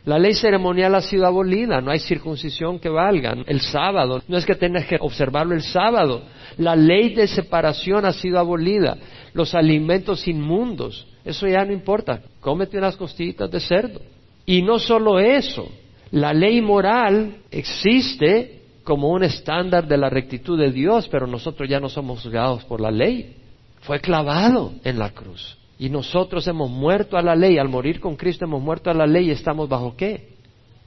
la 0.08 0.18
ley 0.18 0.32
ceremonial 0.32 0.94
ha 0.94 1.02
sido 1.02 1.26
abolida, 1.26 1.82
no 1.82 1.90
hay 1.90 1.98
circuncisión 1.98 2.78
que 2.78 2.88
valga. 2.88 3.36
El 3.46 3.60
sábado, 3.60 4.22
no 4.26 4.38
es 4.38 4.46
que 4.46 4.54
tengas 4.54 4.86
que 4.86 4.96
observarlo 4.98 5.54
el 5.54 5.60
sábado. 5.60 6.22
La 6.56 6.74
ley 6.74 7.14
de 7.14 7.26
separación 7.26 8.06
ha 8.06 8.14
sido 8.14 8.38
abolida. 8.38 8.96
Los 9.34 9.54
alimentos 9.54 10.26
inmundos, 10.26 11.06
eso 11.26 11.46
ya 11.46 11.62
no 11.62 11.74
importa. 11.74 12.22
Cómete 12.40 12.78
unas 12.78 12.96
costillitas 12.96 13.50
de 13.50 13.60
cerdo. 13.60 14.00
Y 14.46 14.62
no 14.62 14.78
solo 14.78 15.20
eso, 15.20 15.68
la 16.10 16.32
ley 16.32 16.62
moral 16.62 17.42
existe 17.50 18.62
como 18.84 19.10
un 19.10 19.24
estándar 19.24 19.86
de 19.86 19.98
la 19.98 20.08
rectitud 20.08 20.58
de 20.58 20.72
Dios, 20.72 21.06
pero 21.08 21.26
nosotros 21.26 21.68
ya 21.68 21.80
no 21.80 21.90
somos 21.90 22.22
juzgados 22.22 22.64
por 22.64 22.80
la 22.80 22.90
ley. 22.90 23.36
Fue 23.82 24.00
clavado 24.00 24.72
en 24.84 24.98
la 24.98 25.10
cruz. 25.10 25.57
Y 25.78 25.90
nosotros 25.90 26.46
hemos 26.48 26.70
muerto 26.70 27.16
a 27.16 27.22
la 27.22 27.36
ley, 27.36 27.58
al 27.58 27.68
morir 27.68 28.00
con 28.00 28.16
Cristo 28.16 28.44
hemos 28.44 28.62
muerto 28.62 28.90
a 28.90 28.94
la 28.94 29.06
ley 29.06 29.28
y 29.28 29.30
estamos 29.30 29.68
bajo 29.68 29.96
qué? 29.96 30.30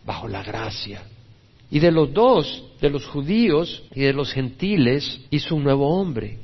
Bajo 0.06 0.28
la 0.28 0.44
gracia. 0.44 1.04
Y 1.70 1.80
de 1.80 1.92
los 1.92 2.14
dos, 2.14 2.66
de 2.82 2.90
los 2.90 3.06
judíos 3.08 3.84
y 3.96 4.02
de 4.02 4.14
los 4.14 4.34
gentiles, 4.34 5.22
hizo 5.30 5.56
un 5.56 5.64
nuevo 5.64 5.88
hombre, 5.88 6.40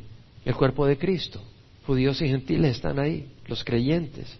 el 0.45 0.55
cuerpo 0.55 0.85
de 0.85 0.97
Cristo. 0.97 1.41
Judíos 1.85 2.21
y 2.21 2.29
gentiles 2.29 2.77
están 2.77 2.99
ahí, 2.99 3.27
los 3.47 3.63
creyentes. 3.65 4.39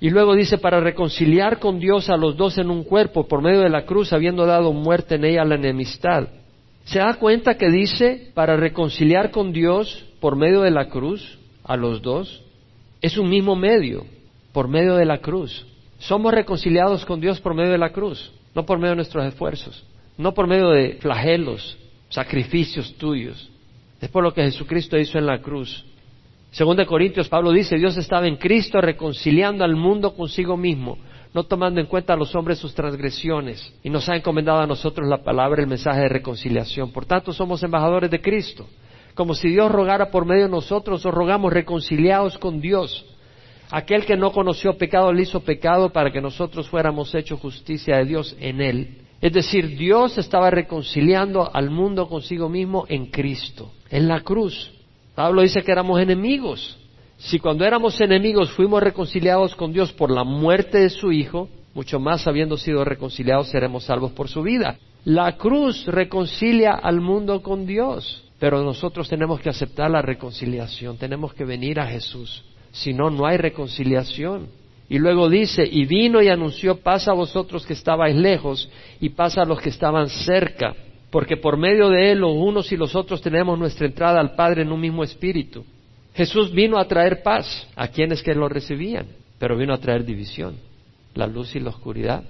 Y 0.00 0.10
luego 0.10 0.34
dice, 0.34 0.58
para 0.58 0.80
reconciliar 0.80 1.60
con 1.60 1.78
Dios 1.78 2.10
a 2.10 2.16
los 2.16 2.36
dos 2.36 2.58
en 2.58 2.70
un 2.70 2.82
cuerpo 2.82 3.28
por 3.28 3.40
medio 3.40 3.60
de 3.60 3.70
la 3.70 3.86
cruz, 3.86 4.12
habiendo 4.12 4.44
dado 4.44 4.72
muerte 4.72 5.14
en 5.14 5.24
ella 5.24 5.42
a 5.42 5.46
la 5.46 5.54
enemistad. 5.54 6.28
¿Se 6.84 6.98
da 6.98 7.14
cuenta 7.14 7.56
que 7.56 7.70
dice, 7.70 8.30
para 8.34 8.56
reconciliar 8.56 9.30
con 9.30 9.52
Dios 9.52 10.04
por 10.20 10.36
medio 10.36 10.62
de 10.62 10.72
la 10.72 10.88
cruz 10.88 11.38
a 11.62 11.76
los 11.76 12.02
dos? 12.02 12.43
Es 13.04 13.18
un 13.18 13.28
mismo 13.28 13.54
medio, 13.54 14.06
por 14.50 14.66
medio 14.66 14.94
de 14.94 15.04
la 15.04 15.18
cruz. 15.18 15.66
Somos 15.98 16.32
reconciliados 16.32 17.04
con 17.04 17.20
Dios 17.20 17.38
por 17.38 17.54
medio 17.54 17.70
de 17.70 17.76
la 17.76 17.92
cruz, 17.92 18.32
no 18.54 18.64
por 18.64 18.78
medio 18.78 18.92
de 18.92 18.96
nuestros 18.96 19.26
esfuerzos, 19.26 19.84
no 20.16 20.32
por 20.32 20.46
medio 20.46 20.70
de 20.70 20.94
flagelos, 21.02 21.76
sacrificios 22.08 22.94
tuyos. 22.94 23.50
Es 24.00 24.08
por 24.08 24.24
lo 24.24 24.32
que 24.32 24.44
Jesucristo 24.44 24.96
hizo 24.96 25.18
en 25.18 25.26
la 25.26 25.42
cruz. 25.42 25.84
Según 26.50 26.78
de 26.78 26.86
Corintios, 26.86 27.28
Pablo 27.28 27.52
dice, 27.52 27.76
Dios 27.76 27.94
estaba 27.98 28.26
en 28.26 28.36
Cristo 28.36 28.80
reconciliando 28.80 29.64
al 29.64 29.76
mundo 29.76 30.16
consigo 30.16 30.56
mismo, 30.56 30.96
no 31.34 31.44
tomando 31.44 31.82
en 31.82 31.86
cuenta 31.88 32.14
a 32.14 32.16
los 32.16 32.34
hombres 32.34 32.56
sus 32.58 32.74
transgresiones, 32.74 33.70
y 33.82 33.90
nos 33.90 34.08
ha 34.08 34.16
encomendado 34.16 34.60
a 34.60 34.66
nosotros 34.66 35.06
la 35.06 35.22
palabra, 35.22 35.60
el 35.60 35.68
mensaje 35.68 36.00
de 36.00 36.08
reconciliación. 36.08 36.90
Por 36.90 37.04
tanto, 37.04 37.34
somos 37.34 37.62
embajadores 37.62 38.10
de 38.10 38.22
Cristo 38.22 38.66
como 39.14 39.34
si 39.34 39.48
Dios 39.48 39.70
rogara 39.70 40.10
por 40.10 40.26
medio 40.26 40.44
de 40.44 40.50
nosotros, 40.50 41.04
os 41.06 41.14
rogamos 41.14 41.52
reconciliados 41.52 42.38
con 42.38 42.60
Dios. 42.60 43.06
Aquel 43.70 44.04
que 44.04 44.16
no 44.16 44.32
conoció 44.32 44.76
pecado 44.76 45.12
le 45.12 45.22
hizo 45.22 45.40
pecado 45.40 45.90
para 45.90 46.12
que 46.12 46.20
nosotros 46.20 46.68
fuéramos 46.68 47.14
hechos 47.14 47.40
justicia 47.40 47.96
de 47.98 48.04
Dios 48.04 48.36
en 48.40 48.60
él. 48.60 48.98
Es 49.20 49.32
decir, 49.32 49.76
Dios 49.76 50.18
estaba 50.18 50.50
reconciliando 50.50 51.50
al 51.52 51.70
mundo 51.70 52.08
consigo 52.08 52.48
mismo 52.48 52.84
en 52.88 53.06
Cristo, 53.06 53.72
en 53.88 54.06
la 54.06 54.20
cruz. 54.20 54.72
Pablo 55.14 55.42
dice 55.42 55.62
que 55.62 55.72
éramos 55.72 56.00
enemigos. 56.00 56.78
Si 57.16 57.38
cuando 57.38 57.64
éramos 57.64 58.00
enemigos 58.00 58.50
fuimos 58.50 58.82
reconciliados 58.82 59.54
con 59.54 59.72
Dios 59.72 59.92
por 59.92 60.10
la 60.10 60.24
muerte 60.24 60.78
de 60.78 60.90
su 60.90 61.10
Hijo, 61.12 61.48
mucho 61.72 61.98
más 61.98 62.26
habiendo 62.26 62.56
sido 62.56 62.84
reconciliados 62.84 63.48
seremos 63.48 63.84
salvos 63.84 64.12
por 64.12 64.28
su 64.28 64.42
vida. 64.42 64.76
La 65.04 65.36
cruz 65.36 65.86
reconcilia 65.86 66.72
al 66.72 67.00
mundo 67.00 67.42
con 67.42 67.66
Dios. 67.66 68.23
Pero 68.38 68.62
nosotros 68.62 69.08
tenemos 69.08 69.40
que 69.40 69.48
aceptar 69.48 69.90
la 69.90 70.02
reconciliación, 70.02 70.96
tenemos 70.98 71.34
que 71.34 71.44
venir 71.44 71.80
a 71.80 71.86
Jesús. 71.86 72.44
Si 72.72 72.92
no, 72.92 73.10
no 73.10 73.26
hay 73.26 73.36
reconciliación. 73.36 74.48
Y 74.88 74.98
luego 74.98 75.30
dice, 75.30 75.64
y 75.64 75.86
vino 75.86 76.20
y 76.20 76.28
anunció 76.28 76.76
paz 76.80 77.08
a 77.08 77.12
vosotros 77.12 77.64
que 77.64 77.72
estabais 77.72 78.14
lejos 78.14 78.68
y 79.00 79.10
paz 79.10 79.38
a 79.38 79.44
los 79.44 79.60
que 79.60 79.70
estaban 79.70 80.08
cerca, 80.08 80.74
porque 81.10 81.36
por 81.36 81.56
medio 81.56 81.88
de 81.88 82.12
él 82.12 82.18
los 82.18 82.34
unos 82.34 82.70
y 82.70 82.76
los 82.76 82.94
otros 82.94 83.22
tenemos 83.22 83.58
nuestra 83.58 83.86
entrada 83.86 84.20
al 84.20 84.34
Padre 84.34 84.62
en 84.62 84.72
un 84.72 84.80
mismo 84.80 85.02
espíritu. 85.04 85.64
Jesús 86.14 86.52
vino 86.52 86.78
a 86.78 86.86
traer 86.86 87.22
paz 87.22 87.66
a 87.74 87.88
quienes 87.88 88.22
que 88.22 88.34
lo 88.34 88.48
recibían, 88.48 89.06
pero 89.38 89.56
vino 89.56 89.72
a 89.72 89.78
traer 89.78 90.04
división, 90.04 90.56
la 91.14 91.26
luz 91.26 91.56
y 91.56 91.60
la 91.60 91.70
oscuridad. 91.70 92.24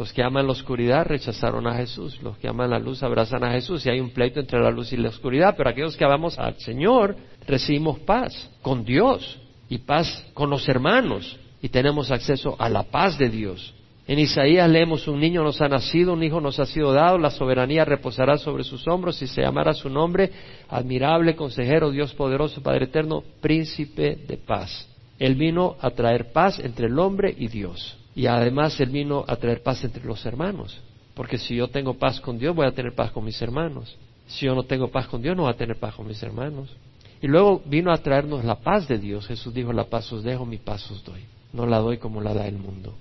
Los 0.00 0.14
que 0.14 0.22
aman 0.22 0.46
la 0.46 0.52
oscuridad 0.52 1.04
rechazaron 1.04 1.66
a 1.66 1.74
Jesús, 1.74 2.22
los 2.22 2.38
que 2.38 2.48
aman 2.48 2.70
la 2.70 2.78
luz 2.78 3.02
abrazan 3.02 3.44
a 3.44 3.52
Jesús 3.52 3.84
y 3.84 3.90
hay 3.90 4.00
un 4.00 4.08
pleito 4.08 4.40
entre 4.40 4.58
la 4.58 4.70
luz 4.70 4.94
y 4.94 4.96
la 4.96 5.10
oscuridad, 5.10 5.54
pero 5.54 5.68
aquellos 5.68 5.94
que 5.94 6.06
amamos 6.06 6.38
al 6.38 6.58
Señor 6.58 7.16
recibimos 7.46 7.98
paz 7.98 8.50
con 8.62 8.82
Dios 8.82 9.38
y 9.68 9.76
paz 9.76 10.24
con 10.32 10.48
los 10.48 10.66
hermanos 10.70 11.38
y 11.60 11.68
tenemos 11.68 12.10
acceso 12.10 12.56
a 12.58 12.70
la 12.70 12.84
paz 12.84 13.18
de 13.18 13.28
Dios. 13.28 13.74
En 14.06 14.18
Isaías 14.18 14.70
leemos, 14.70 15.06
un 15.06 15.20
niño 15.20 15.42
nos 15.44 15.60
ha 15.60 15.68
nacido, 15.68 16.14
un 16.14 16.22
hijo 16.22 16.40
nos 16.40 16.58
ha 16.60 16.64
sido 16.64 16.94
dado, 16.94 17.18
la 17.18 17.30
soberanía 17.30 17.84
reposará 17.84 18.38
sobre 18.38 18.64
sus 18.64 18.88
hombros 18.88 19.20
y 19.20 19.26
se 19.26 19.42
llamará 19.42 19.74
su 19.74 19.90
nombre, 19.90 20.32
admirable, 20.70 21.36
consejero, 21.36 21.90
Dios 21.90 22.14
poderoso, 22.14 22.62
Padre 22.62 22.86
eterno, 22.86 23.22
príncipe 23.42 24.16
de 24.16 24.38
paz. 24.38 24.88
Él 25.18 25.34
vino 25.34 25.76
a 25.78 25.90
traer 25.90 26.32
paz 26.32 26.58
entre 26.58 26.86
el 26.86 26.98
hombre 26.98 27.34
y 27.36 27.48
Dios. 27.48 27.99
Y 28.20 28.26
además 28.26 28.78
Él 28.78 28.90
vino 28.90 29.24
a 29.26 29.34
traer 29.36 29.62
paz 29.62 29.82
entre 29.82 30.04
los 30.04 30.26
hermanos. 30.26 30.78
Porque 31.14 31.38
si 31.38 31.56
yo 31.56 31.68
tengo 31.68 31.94
paz 31.94 32.20
con 32.20 32.38
Dios, 32.38 32.54
voy 32.54 32.66
a 32.66 32.72
tener 32.72 32.94
paz 32.94 33.12
con 33.12 33.24
mis 33.24 33.40
hermanos. 33.40 33.96
Si 34.26 34.44
yo 34.44 34.54
no 34.54 34.64
tengo 34.64 34.88
paz 34.88 35.06
con 35.06 35.22
Dios, 35.22 35.34
no 35.34 35.44
voy 35.44 35.52
a 35.54 35.56
tener 35.56 35.78
paz 35.78 35.94
con 35.94 36.06
mis 36.06 36.22
hermanos. 36.22 36.68
Y 37.22 37.28
luego 37.28 37.62
vino 37.64 37.90
a 37.90 37.96
traernos 37.96 38.44
la 38.44 38.56
paz 38.56 38.86
de 38.86 38.98
Dios. 38.98 39.26
Jesús 39.26 39.54
dijo, 39.54 39.72
la 39.72 39.84
paz 39.84 40.12
os 40.12 40.22
dejo, 40.22 40.44
mi 40.44 40.58
paz 40.58 40.90
os 40.90 41.02
doy. 41.02 41.22
No 41.54 41.64
la 41.64 41.78
doy 41.78 41.96
como 41.96 42.20
la 42.20 42.34
da 42.34 42.46
el 42.46 42.58
mundo. 42.58 42.94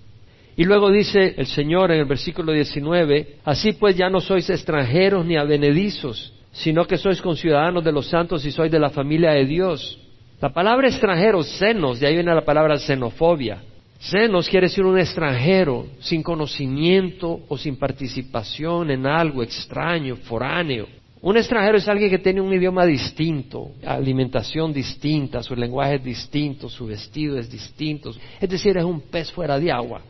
Y 0.55 0.63
luego 0.63 0.89
dice 0.89 1.36
el 1.36 1.47
Señor 1.47 1.91
en 1.91 1.99
el 1.99 2.05
versículo 2.05 2.53
19, 2.53 3.39
así 3.43 3.73
pues 3.73 3.97
ya 3.97 4.10
no 4.10 4.21
sois 4.21 4.49
extranjeros 4.49 5.25
ni 5.25 5.36
avenedizos, 5.36 6.32
sino 6.53 6.86
que 6.86 6.95
sois 6.97 7.21
conciudadanos 7.21 7.84
de 7.84 7.91
los 7.91 8.08
santos 8.08 8.45
y 8.45 8.51
sois 8.51 8.71
de 8.71 8.79
la 8.79 8.89
familia 8.89 9.32
de 9.32 9.43
Dios. 9.43 9.99
La 10.39 10.53
palabra 10.53 10.88
extranjero, 10.88 11.43
senos, 11.43 11.99
de 11.99 12.08
ahí 12.08 12.13
viene 12.13 12.34
la 12.34 12.45
palabra 12.45 12.77
xenofobia. 12.77 13.63
Senos 13.99 14.47
quiere 14.47 14.67
decir 14.67 14.85
un 14.85 14.97
extranjero 14.97 15.88
sin 15.99 16.23
conocimiento 16.23 17.41
o 17.49 17.57
sin 17.57 17.75
participación 17.75 18.91
en 18.91 19.05
algo 19.05 19.43
extraño, 19.43 20.15
foráneo. 20.15 20.88
Un 21.21 21.35
extranjero 21.35 21.77
es 21.77 21.88
alguien 21.89 22.09
que 22.09 22.17
tiene 22.17 22.39
un 22.39 22.53
idioma 22.53 22.85
distinto, 22.85 23.71
alimentación 23.85 24.71
distinta, 24.71 25.43
su 25.43 25.53
lenguaje 25.53 25.95
es 25.95 26.03
distinto, 26.03 26.69
su 26.69 26.85
vestido 26.85 27.38
es 27.38 27.51
distinto. 27.51 28.12
Es 28.39 28.49
decir, 28.49 28.77
es 28.77 28.85
un 28.85 29.01
pez 29.01 29.29
fuera 29.33 29.59
de 29.59 29.69
agua. 29.69 30.01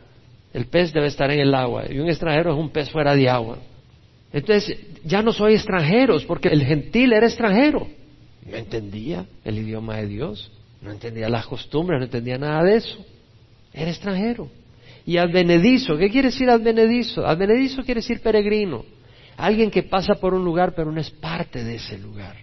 El 0.54 0.66
pez 0.66 0.92
debe 0.92 1.08
estar 1.08 1.28
en 1.32 1.40
el 1.40 1.52
agua 1.52 1.84
y 1.90 1.98
un 1.98 2.08
extranjero 2.08 2.52
es 2.52 2.58
un 2.58 2.70
pez 2.70 2.88
fuera 2.90 3.16
de 3.16 3.28
agua. 3.28 3.58
Entonces, 4.32 4.78
ya 5.04 5.20
no 5.20 5.32
soy 5.32 5.54
extranjeros 5.54 6.24
porque 6.26 6.48
el 6.48 6.64
gentil 6.64 7.12
era 7.12 7.26
extranjero. 7.26 7.88
No 8.46 8.56
entendía 8.56 9.26
el 9.44 9.58
idioma 9.58 9.96
de 9.96 10.06
Dios, 10.06 10.52
no 10.80 10.92
entendía 10.92 11.28
las 11.28 11.46
costumbres, 11.46 11.98
no 11.98 12.04
entendía 12.04 12.38
nada 12.38 12.62
de 12.62 12.76
eso. 12.76 13.04
Era 13.72 13.90
extranjero. 13.90 14.48
Y 15.06 15.16
advenedizo, 15.16 15.96
¿qué 15.96 16.10
quiere 16.10 16.28
decir 16.28 16.50
advenedizo? 16.50 17.26
Advenedizo 17.26 17.82
quiere 17.82 18.00
decir 18.00 18.20
peregrino. 18.20 18.84
Alguien 19.36 19.70
que 19.70 19.82
pasa 19.82 20.14
por 20.14 20.34
un 20.34 20.44
lugar 20.44 20.74
pero 20.74 20.92
no 20.92 21.00
es 21.00 21.10
parte 21.10 21.64
de 21.64 21.76
ese 21.76 21.98
lugar. 21.98 22.36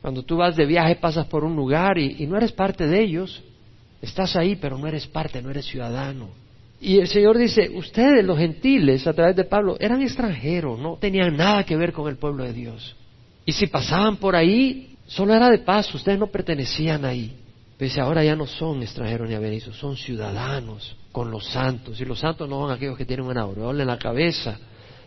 Cuando 0.00 0.22
tú 0.22 0.36
vas 0.36 0.56
de 0.56 0.66
viaje 0.66 0.96
pasas 0.96 1.26
por 1.26 1.44
un 1.44 1.54
lugar 1.54 1.98
y, 1.98 2.16
y 2.18 2.26
no 2.26 2.36
eres 2.36 2.52
parte 2.52 2.86
de 2.86 3.02
ellos. 3.02 3.42
Estás 4.00 4.34
ahí 4.34 4.56
pero 4.56 4.76
no 4.76 4.86
eres 4.88 5.06
parte, 5.06 5.40
no 5.40 5.50
eres 5.50 5.66
ciudadano. 5.66 6.42
Y 6.82 6.98
el 6.98 7.06
Señor 7.06 7.38
dice, 7.38 7.70
ustedes 7.70 8.24
los 8.24 8.36
gentiles 8.36 9.06
a 9.06 9.12
través 9.12 9.36
de 9.36 9.44
Pablo 9.44 9.76
eran 9.78 10.02
extranjeros, 10.02 10.80
no 10.80 10.96
tenían 10.96 11.36
nada 11.36 11.64
que 11.64 11.76
ver 11.76 11.92
con 11.92 12.08
el 12.08 12.16
pueblo 12.16 12.42
de 12.42 12.52
Dios. 12.52 12.96
Y 13.46 13.52
si 13.52 13.68
pasaban 13.68 14.16
por 14.16 14.34
ahí, 14.34 14.96
solo 15.06 15.32
era 15.32 15.48
de 15.48 15.58
paso, 15.58 15.96
ustedes 15.96 16.18
no 16.18 16.26
pertenecían 16.26 17.04
ahí. 17.04 17.36
Dice, 17.78 18.00
ahora 18.00 18.22
ya 18.22 18.36
no 18.36 18.46
son 18.46 18.82
extranjeros 18.82 19.28
ni 19.28 19.34
avenizos, 19.34 19.76
son 19.76 19.96
ciudadanos 19.96 20.96
con 21.10 21.30
los 21.30 21.46
santos. 21.46 22.00
Y 22.00 22.04
los 22.04 22.20
santos 22.20 22.48
no 22.48 22.60
son 22.60 22.70
aquellos 22.70 22.96
que 22.96 23.04
tienen 23.04 23.26
una 23.26 23.42
aureola 23.42 23.82
en 23.82 23.88
la 23.88 23.98
cabeza, 23.98 24.58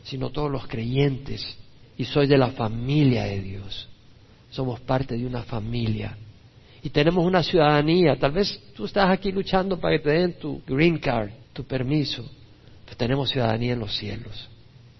sino 0.03 0.29
todos 0.29 0.51
los 0.51 0.67
creyentes. 0.67 1.57
Y 1.97 2.05
soy 2.05 2.27
de 2.27 2.37
la 2.37 2.49
familia 2.51 3.23
de 3.23 3.41
Dios. 3.41 3.87
Somos 4.49 4.81
parte 4.81 5.15
de 5.15 5.25
una 5.25 5.43
familia. 5.43 6.17
Y 6.83 6.89
tenemos 6.89 7.25
una 7.25 7.41
ciudadanía. 7.41 8.17
Tal 8.17 8.31
vez 8.31 8.59
tú 8.75 8.85
estás 8.85 9.09
aquí 9.09 9.31
luchando 9.31 9.79
para 9.79 9.97
que 9.97 10.03
te 10.03 10.09
den 10.09 10.33
tu 10.33 10.61
green 10.67 10.99
card 10.99 11.29
tu 11.55 11.63
permiso, 11.63 12.29
pero 12.83 12.97
tenemos 12.97 13.29
ciudadanía 13.29 13.73
en 13.73 13.79
los 13.79 13.95
cielos. 13.95 14.49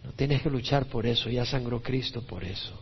No 0.03 0.11
tienes 0.13 0.41
que 0.41 0.49
luchar 0.49 0.85
por 0.85 1.05
eso, 1.05 1.29
ya 1.29 1.45
sangró 1.45 1.81
Cristo 1.83 2.21
por 2.21 2.43
eso. 2.45 2.73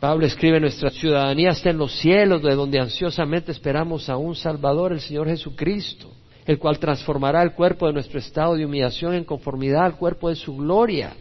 Pablo 0.00 0.24
escribe, 0.24 0.58
nuestra 0.58 0.90
ciudadanía 0.90 1.50
está 1.50 1.70
en 1.70 1.78
los 1.78 1.92
cielos, 1.92 2.42
de 2.42 2.54
donde 2.54 2.80
ansiosamente 2.80 3.52
esperamos 3.52 4.08
a 4.08 4.16
un 4.16 4.34
Salvador, 4.34 4.92
el 4.92 5.00
Señor 5.00 5.28
Jesucristo, 5.28 6.10
el 6.46 6.58
cual 6.58 6.78
transformará 6.78 7.42
el 7.42 7.52
cuerpo 7.52 7.86
de 7.86 7.92
nuestro 7.92 8.18
estado 8.18 8.54
de 8.54 8.64
humillación 8.64 9.14
en 9.14 9.24
conformidad 9.24 9.84
al 9.84 9.96
cuerpo 9.96 10.30
de 10.30 10.36
su 10.36 10.56
gloria, 10.56 11.12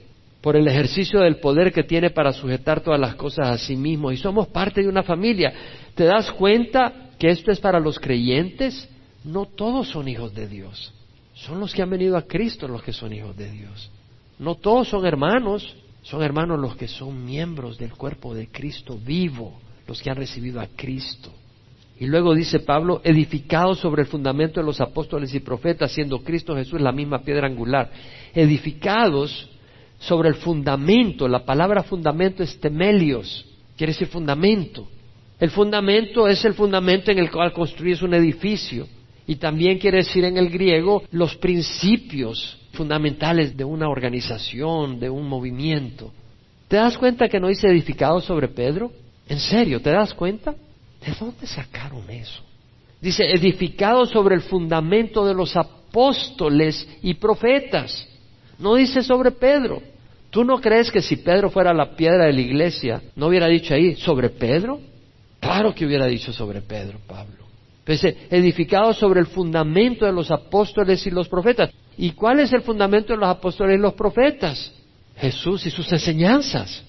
por 0.41 0.55
el 0.55 0.67
ejercicio 0.67 1.19
del 1.19 1.41
poder 1.41 1.73
que 1.73 1.83
tiene 1.83 2.09
para 2.09 2.31
sujetar 2.31 2.79
todas 2.79 2.99
las 2.99 3.15
cosas 3.15 3.49
a 3.49 3.57
sí 3.57 3.75
mismo. 3.75 4.11
Y 4.11 4.17
somos 4.17 4.47
parte 4.47 4.81
de 4.81 4.87
una 4.87 5.03
familia. 5.03 5.53
¿Te 5.93 6.05
das 6.05 6.31
cuenta 6.31 7.09
que 7.19 7.27
esto 7.27 7.51
es 7.51 7.59
para 7.59 7.81
los 7.81 7.99
creyentes? 7.99 8.87
No 9.25 9.45
todos 9.45 9.89
son 9.89 10.07
hijos 10.07 10.33
de 10.33 10.47
Dios 10.47 10.93
son 11.45 11.59
los 11.59 11.73
que 11.73 11.81
han 11.81 11.89
venido 11.89 12.17
a 12.17 12.23
Cristo 12.23 12.67
los 12.67 12.83
que 12.83 12.93
son 12.93 13.13
hijos 13.13 13.35
de 13.35 13.49
Dios. 13.49 13.89
No 14.37 14.55
todos 14.55 14.89
son 14.89 15.05
hermanos, 15.05 15.75
son 16.01 16.23
hermanos 16.23 16.59
los 16.59 16.75
que 16.75 16.88
son 16.88 17.25
miembros 17.25 17.77
del 17.77 17.93
cuerpo 17.93 18.33
de 18.33 18.47
Cristo 18.47 18.97
vivo, 18.97 19.59
los 19.88 20.01
que 20.01 20.09
han 20.09 20.17
recibido 20.17 20.62
a 20.62 20.67
Cristo. 20.67 21.31
Y 21.99 22.05
luego 22.07 22.33
dice 22.33 22.62
Pablo, 22.62 23.01
edificados 23.03 23.79
sobre 23.79 24.03
el 24.03 24.07
fundamento 24.07 24.62
de 24.62 24.65
los 24.65 24.79
apóstoles 24.79 25.33
y 25.33 25.41
profetas, 25.41 25.91
siendo 25.91 26.19
Cristo 26.19 26.55
Jesús 26.55 26.79
la 26.79 26.93
misma 26.93 27.19
piedra 27.19 27.47
angular. 27.47 27.91
Edificados 28.33 29.49
sobre 29.99 30.29
el 30.29 30.35
fundamento, 30.35 31.27
la 31.27 31.43
palabra 31.43 31.83
fundamento 31.83 32.41
es 32.41 32.57
temelios, 32.59 33.45
quiere 33.75 33.91
decir 33.91 34.07
fundamento. 34.07 34.88
El 35.39 35.49
fundamento 35.49 36.27
es 36.27 36.43
el 36.45 36.53
fundamento 36.53 37.12
en 37.12 37.19
el 37.19 37.29
cual 37.29 37.51
construyes 37.51 38.01
un 38.01 38.13
edificio. 38.13 38.88
Y 39.29 39.35
también 39.35 39.77
quiere 39.77 39.97
decir 39.97 40.25
en 40.25 40.37
el 40.37 40.49
griego 40.49 41.03
los 41.11 41.35
principios 41.35 42.57
fundamentales 42.73 43.55
de 43.55 43.63
una 43.63 43.87
organización, 43.87 44.99
de 44.99 45.07
un 45.07 45.29
movimiento. 45.29 46.11
¿Te 46.67 46.77
das 46.77 46.97
cuenta 46.97 47.29
que 47.29 47.39
no 47.39 47.47
dice 47.47 47.67
edificado 47.67 48.21
sobre 48.21 48.47
Pedro? 48.47 48.91
¿En 49.27 49.39
serio? 49.39 49.83
¿Te 49.83 49.91
das 49.91 50.15
cuenta? 50.15 50.55
¿De 51.05 51.13
dónde 51.19 51.45
sacaron 51.45 52.09
eso? 52.09 52.41
Dice 52.99 53.23
edificado 53.31 54.07
sobre 54.07 54.33
el 54.33 54.41
fundamento 54.41 55.23
de 55.23 55.35
los 55.35 55.55
apóstoles 55.55 56.89
y 57.03 57.13
profetas. 57.13 58.07
No 58.57 58.73
dice 58.73 59.03
sobre 59.03 59.29
Pedro. 59.29 59.79
¿Tú 60.31 60.43
no 60.43 60.59
crees 60.59 60.89
que 60.89 61.03
si 61.03 61.17
Pedro 61.17 61.51
fuera 61.51 61.71
la 61.71 61.95
piedra 61.95 62.25
de 62.25 62.33
la 62.33 62.41
iglesia, 62.41 63.03
no 63.15 63.27
hubiera 63.27 63.45
dicho 63.45 63.75
ahí 63.75 63.93
sobre 63.93 64.31
Pedro? 64.31 64.79
Claro 65.39 65.75
que 65.75 65.85
hubiera 65.85 66.07
dicho 66.07 66.33
sobre 66.33 66.61
Pedro, 66.61 66.97
Pablo. 67.05 67.48
Edificado 67.85 68.93
sobre 68.93 69.19
el 69.19 69.27
fundamento 69.27 70.05
de 70.05 70.11
los 70.11 70.29
apóstoles 70.29 71.05
y 71.07 71.11
los 71.11 71.27
profetas. 71.27 71.71
¿Y 71.97 72.11
cuál 72.11 72.39
es 72.39 72.53
el 72.53 72.61
fundamento 72.61 73.13
de 73.13 73.19
los 73.19 73.29
apóstoles 73.29 73.77
y 73.77 73.81
los 73.81 73.93
profetas? 73.93 74.73
Jesús 75.17 75.65
y 75.65 75.71
sus 75.71 75.91
enseñanzas. 75.91 76.83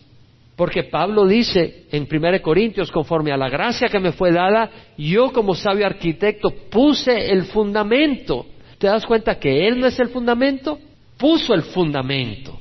Porque 0.56 0.84
Pablo 0.84 1.26
dice 1.26 1.86
en 1.90 2.06
1 2.10 2.42
Corintios, 2.42 2.92
conforme 2.92 3.32
a 3.32 3.36
la 3.38 3.48
gracia 3.48 3.88
que 3.88 3.98
me 3.98 4.12
fue 4.12 4.30
dada, 4.30 4.70
yo 4.98 5.32
como 5.32 5.54
sabio 5.54 5.86
arquitecto 5.86 6.50
puse 6.70 7.30
el 7.30 7.44
fundamento. 7.44 8.44
¿Te 8.76 8.86
das 8.86 9.06
cuenta 9.06 9.38
que 9.38 9.66
Él 9.66 9.80
no 9.80 9.86
es 9.86 9.98
el 9.98 10.10
fundamento? 10.10 10.78
Puso 11.16 11.54
el 11.54 11.62
fundamento. 11.62 12.60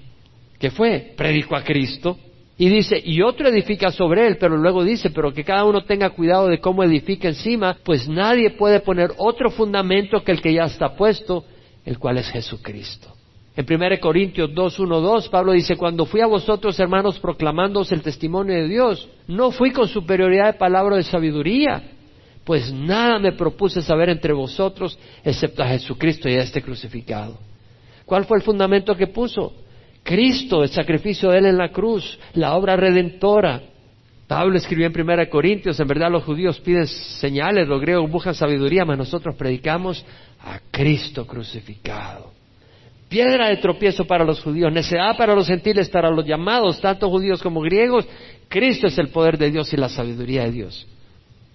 ¿Qué 0.58 0.72
fue? 0.72 1.14
Predicó 1.16 1.58
a 1.58 1.64
Cristo, 1.64 2.18
y 2.62 2.68
dice, 2.68 3.02
y 3.02 3.22
otro 3.22 3.48
edifica 3.48 3.90
sobre 3.90 4.28
él, 4.28 4.36
pero 4.38 4.58
luego 4.58 4.84
dice, 4.84 5.12
pero 5.12 5.34
que 5.34 5.46
cada 5.46 5.64
uno 5.64 5.86
tenga 5.86 6.10
cuidado 6.10 6.50
de 6.50 6.60
cómo 6.60 6.84
edifica 6.84 7.30
encima, 7.30 7.78
pues 7.86 8.10
nadie 8.10 8.50
puede 8.50 8.82
poner 8.82 9.12
otro 9.16 9.50
fundamento 9.50 10.22
que 10.26 10.34
el 10.34 10.42
que 10.42 10.54
ya 10.54 10.66
está 10.66 10.94
puesto, 10.94 11.46
el 11.86 11.98
cual 11.98 12.18
es 12.18 12.30
Jesucristo. 12.30 13.14
En 13.56 13.66
1 13.66 14.00
Corintios 14.02 14.54
2, 14.54 14.78
1, 14.78 15.00
2, 15.00 15.30
Pablo 15.30 15.54
dice, 15.54 15.78
cuando 15.78 16.06
fui 16.06 16.20
a 16.20 16.28
vosotros, 16.28 16.78
hermanos, 16.82 17.18
proclamándoos 17.20 17.94
el 17.94 18.02
testimonio 18.02 18.56
de 18.56 18.68
Dios, 18.68 19.08
no 19.26 19.52
fui 19.52 19.72
con 19.72 19.88
superioridad 19.88 20.48
de 20.48 20.60
palabra 20.60 20.98
de 20.98 21.04
sabiduría, 21.04 21.82
pues 22.44 22.74
nada 22.74 23.20
me 23.20 23.32
propuse 23.32 23.82
saber 23.82 24.10
entre 24.10 24.34
vosotros, 24.34 25.00
excepto 25.24 25.64
a 25.64 25.68
Jesucristo 25.70 26.28
y 26.28 26.34
a 26.34 26.42
este 26.42 26.62
crucificado. 26.62 27.40
¿Cuál 28.04 28.26
fue 28.26 28.36
el 28.36 28.44
fundamento 28.44 28.98
que 28.98 29.08
puso? 29.08 29.54
Cristo, 30.10 30.64
el 30.64 30.70
sacrificio 30.70 31.30
de 31.30 31.38
Él 31.38 31.46
en 31.46 31.58
la 31.60 31.70
cruz, 31.70 32.18
la 32.34 32.56
obra 32.56 32.76
redentora. 32.76 33.62
Pablo 34.28 34.58
escribió 34.58 34.88
en 34.88 35.00
1 35.00 35.30
Corintios, 35.30 35.80
en 35.80 35.88
verdad 35.88 36.10
los 36.10 36.24
judíos 36.24 36.60
piden 36.62 36.88
señales, 36.88 37.68
los 37.68 37.80
griegos 37.80 38.10
buscan 38.10 38.34
sabiduría, 38.34 38.86
mas 38.86 38.98
nosotros 38.98 39.36
predicamos 39.36 40.04
a 40.42 40.62
Cristo 40.72 41.28
crucificado. 41.28 42.32
Piedra 43.08 43.50
de 43.50 43.58
tropiezo 43.58 44.06
para 44.06 44.24
los 44.24 44.42
judíos, 44.42 44.74
necedad 44.74 45.16
para 45.16 45.36
los 45.36 45.46
gentiles, 45.46 45.90
para 45.90 46.10
los 46.10 46.26
llamados, 46.26 46.82
tanto 46.82 47.08
judíos 47.08 47.44
como 47.44 47.62
griegos. 47.62 48.08
Cristo 48.48 48.88
es 48.88 48.98
el 48.98 49.10
poder 49.10 49.38
de 49.38 49.52
Dios 49.52 49.72
y 49.74 49.78
la 49.78 49.90
sabiduría 49.90 50.46
de 50.46 50.52
Dios. 50.52 50.88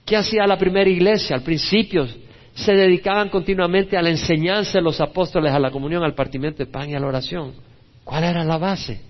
¿Qué 0.07 0.17
hacía 0.17 0.47
la 0.47 0.57
primera 0.57 0.89
iglesia? 0.89 1.35
Al 1.35 1.43
principio 1.43 2.07
se 2.55 2.73
dedicaban 2.73 3.31
continuamente 3.31 3.97
a 3.97 4.03
la 4.03 4.11
enseñanza 4.11 4.79
de 4.79 4.83
los 4.83 5.01
apóstoles, 5.01 5.53
a 5.53 5.59
la 5.59 5.73
comunión, 5.73 6.05
al 6.05 6.15
partimiento 6.15 6.65
de 6.65 6.71
pan 6.71 6.89
y 6.89 6.95
a 6.95 7.01
la 7.01 7.09
oración. 7.09 7.74
¿Cuál 8.05 8.25
era 8.25 8.45
la 8.45 8.59
base? 8.59 9.01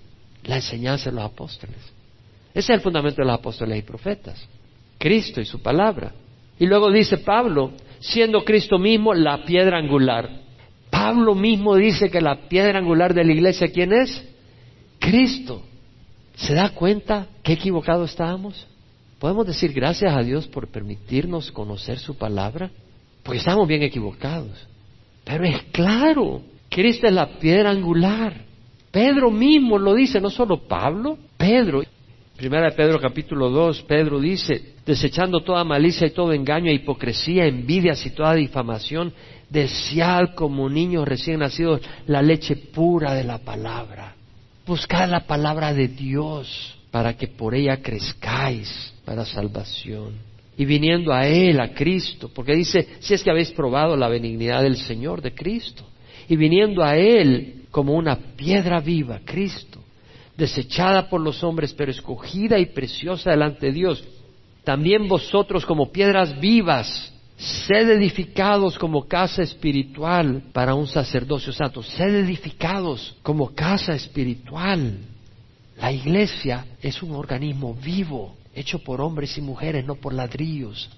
La 0.43 0.57
enseñanza 0.57 1.09
de 1.09 1.17
los 1.17 1.25
apóstoles. 1.25 1.77
Ese 2.53 2.71
es 2.71 2.77
el 2.77 2.81
fundamento 2.81 3.21
de 3.21 3.27
los 3.27 3.37
apóstoles 3.37 3.77
y 3.77 3.81
profetas. 3.81 4.47
Cristo 4.97 5.41
y 5.41 5.45
su 5.45 5.61
palabra. 5.61 6.13
Y 6.57 6.65
luego 6.65 6.89
dice 6.91 7.17
Pablo, 7.17 7.73
siendo 7.99 8.45
Cristo 8.45 8.79
mismo 8.79 9.13
la 9.13 9.43
piedra 9.43 9.77
angular. 9.77 10.29
Pablo 10.89 11.35
mismo 11.35 11.75
dice 11.75 12.09
que 12.09 12.21
la 12.21 12.47
piedra 12.47 12.79
angular 12.79 13.13
de 13.13 13.25
la 13.25 13.33
iglesia, 13.33 13.67
¿quién 13.67 13.91
es? 13.91 14.23
Cristo. 14.99 15.63
¿Se 16.35 16.53
da 16.53 16.69
cuenta 16.69 17.27
qué 17.43 17.53
equivocado 17.53 18.05
estábamos? 18.05 18.65
¿Podemos 19.19 19.47
decir 19.47 19.73
gracias 19.73 20.13
a 20.13 20.21
Dios 20.21 20.47
por 20.47 20.67
permitirnos 20.67 21.51
conocer 21.51 21.99
su 21.99 22.15
palabra? 22.17 22.69
Porque 23.23 23.39
estamos 23.39 23.67
bien 23.67 23.83
equivocados. 23.83 24.67
Pero 25.23 25.43
es 25.45 25.63
claro, 25.71 26.41
Cristo 26.69 27.07
es 27.07 27.13
la 27.13 27.39
piedra 27.39 27.71
angular. 27.71 28.45
Pedro 28.95 29.29
mismo 29.29 29.77
lo 29.77 29.93
dice, 29.93 30.21
no 30.21 30.29
solo 30.29 30.69
Pablo, 30.69 31.17
Pedro. 31.35 31.83
Primera 32.37 32.69
de 32.69 32.77
Pedro 32.77 32.97
capítulo 32.97 33.49
2, 33.49 33.81
Pedro 33.81 34.21
dice, 34.21 34.75
desechando 34.85 35.41
toda 35.41 35.65
malicia 35.65 36.07
y 36.07 36.11
todo 36.11 36.31
engaño 36.31 36.71
e 36.71 36.75
hipocresía, 36.75 37.45
envidias 37.45 38.05
y 38.05 38.11
toda 38.11 38.33
difamación, 38.35 39.11
desead 39.49 40.33
como 40.33 40.69
niños 40.69 41.05
recién 41.05 41.39
nacidos 41.39 41.81
la 42.07 42.21
leche 42.21 42.55
pura 42.55 43.13
de 43.13 43.25
la 43.25 43.39
palabra. 43.39 44.15
Buscad 44.65 45.09
la 45.09 45.27
palabra 45.27 45.73
de 45.73 45.89
Dios 45.89 46.77
para 46.89 47.17
que 47.17 47.27
por 47.27 47.53
ella 47.53 47.81
crezcáis 47.81 48.93
para 49.03 49.25
salvación. 49.25 50.13
Y 50.55 50.63
viniendo 50.63 51.11
a 51.11 51.27
Él, 51.27 51.59
a 51.59 51.73
Cristo, 51.73 52.31
porque 52.33 52.55
dice, 52.55 52.87
si 52.99 53.13
es 53.13 53.21
que 53.21 53.29
habéis 53.29 53.51
probado 53.51 53.97
la 53.97 54.07
benignidad 54.07 54.63
del 54.63 54.77
Señor, 54.77 55.21
de 55.21 55.33
Cristo, 55.33 55.83
y 56.29 56.37
viniendo 56.37 56.81
a 56.81 56.95
Él 56.95 57.64
como 57.75 57.91
una 57.91 58.15
piedra 58.37 58.79
viva, 58.79 59.19
Cristo, 59.25 59.81
desechada 60.37 61.09
por 61.09 61.19
los 61.19 61.43
hombres, 61.43 61.73
pero 61.73 61.91
escogida 61.91 62.57
y 62.57 62.67
preciosa 62.67 63.31
delante 63.31 63.65
de 63.65 63.73
Dios, 63.73 64.01
también 64.63 65.09
vosotros 65.09 65.65
como 65.65 65.91
piedras 65.91 66.39
vivas, 66.39 67.11
sed 67.35 67.89
edificados 67.89 68.79
como 68.79 69.09
casa 69.09 69.43
espiritual 69.43 70.43
para 70.53 70.73
un 70.73 70.87
sacerdocio 70.87 71.51
santo, 71.51 71.83
sed 71.83 72.15
edificados 72.15 73.17
como 73.21 73.53
casa 73.53 73.93
espiritual. 73.93 74.97
La 75.77 75.91
iglesia 75.91 76.65
es 76.81 77.03
un 77.03 77.11
organismo 77.11 77.73
vivo, 77.73 78.37
hecho 78.53 78.79
por 78.79 79.01
hombres 79.01 79.37
y 79.37 79.41
mujeres, 79.41 79.83
no 79.83 79.95
por 79.95 80.13
ladrillos. 80.13 80.89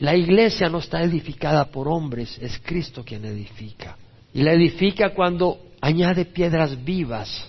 La 0.00 0.14
iglesia 0.14 0.68
no 0.68 0.80
está 0.80 1.02
edificada 1.02 1.64
por 1.70 1.88
hombres, 1.88 2.38
es 2.42 2.60
Cristo 2.62 3.02
quien 3.06 3.24
edifica. 3.24 3.96
Y 4.34 4.42
la 4.42 4.52
edifica 4.52 5.14
cuando 5.14 5.65
añade 5.86 6.24
piedras 6.24 6.84
vivas. 6.84 7.46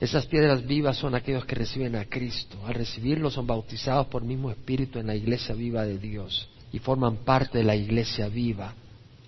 Esas 0.00 0.26
piedras 0.26 0.66
vivas 0.66 0.96
son 0.98 1.14
aquellos 1.14 1.44
que 1.46 1.54
reciben 1.54 1.96
a 1.96 2.04
Cristo. 2.04 2.58
Al 2.66 2.74
recibirlo 2.74 3.30
son 3.30 3.46
bautizados 3.46 4.06
por 4.08 4.22
el 4.22 4.28
mismo 4.28 4.50
Espíritu 4.50 4.98
en 4.98 5.06
la 5.06 5.14
iglesia 5.14 5.54
viva 5.54 5.84
de 5.84 5.98
Dios 5.98 6.48
y 6.72 6.78
forman 6.78 7.18
parte 7.18 7.58
de 7.58 7.64
la 7.64 7.76
iglesia 7.76 8.28
viva. 8.28 8.74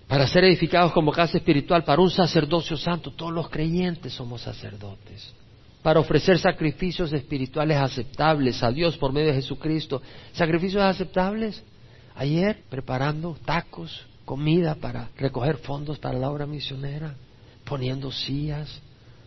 Para 0.07 0.27
ser 0.27 0.43
edificados 0.43 0.91
como 0.91 1.11
casa 1.11 1.37
espiritual, 1.37 1.83
para 1.83 2.01
un 2.01 2.11
sacerdocio 2.11 2.77
santo, 2.77 3.11
todos 3.11 3.31
los 3.31 3.49
creyentes 3.49 4.13
somos 4.13 4.41
sacerdotes 4.41 5.33
para 5.81 5.99
ofrecer 5.99 6.39
sacrificios 6.39 7.11
espirituales 7.11 7.77
aceptables 7.77 8.63
a 8.63 8.71
Dios 8.71 8.97
por 8.97 9.11
medio 9.11 9.27
de 9.27 9.41
Jesucristo. 9.41 10.01
¿Sacrificios 10.31 10.81
aceptables? 10.81 11.61
Ayer 12.15 12.63
preparando 12.69 13.35
tacos, 13.43 14.05
comida 14.23 14.75
para 14.75 15.09
recoger 15.17 15.57
fondos 15.57 15.99
para 15.99 16.17
la 16.17 16.29
obra 16.29 16.45
misionera, 16.45 17.15
poniendo 17.65 18.11
sillas, 18.11 18.81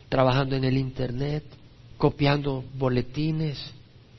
trabajando 0.09 0.57
en 0.57 0.65
el 0.65 0.77
Internet, 0.77 1.45
copiando 1.97 2.65
boletines, 2.79 3.59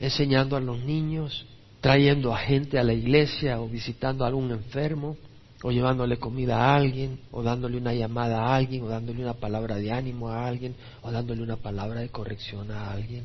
enseñando 0.00 0.56
a 0.56 0.60
los 0.60 0.78
niños, 0.80 1.46
trayendo 1.80 2.34
a 2.34 2.38
gente 2.38 2.78
a 2.78 2.84
la 2.84 2.92
iglesia 2.92 3.60
o 3.60 3.68
visitando 3.68 4.24
a 4.24 4.28
algún 4.28 4.50
enfermo 4.50 5.16
o 5.62 5.72
llevándole 5.72 6.18
comida 6.18 6.56
a 6.56 6.76
alguien, 6.76 7.18
o 7.32 7.42
dándole 7.42 7.78
una 7.78 7.92
llamada 7.92 8.42
a 8.42 8.56
alguien, 8.56 8.84
o 8.84 8.88
dándole 8.88 9.22
una 9.22 9.34
palabra 9.34 9.76
de 9.76 9.90
ánimo 9.90 10.28
a 10.28 10.46
alguien, 10.46 10.74
o 11.02 11.10
dándole 11.10 11.42
una 11.42 11.56
palabra 11.56 12.00
de 12.00 12.10
corrección 12.10 12.70
a 12.70 12.92
alguien. 12.92 13.24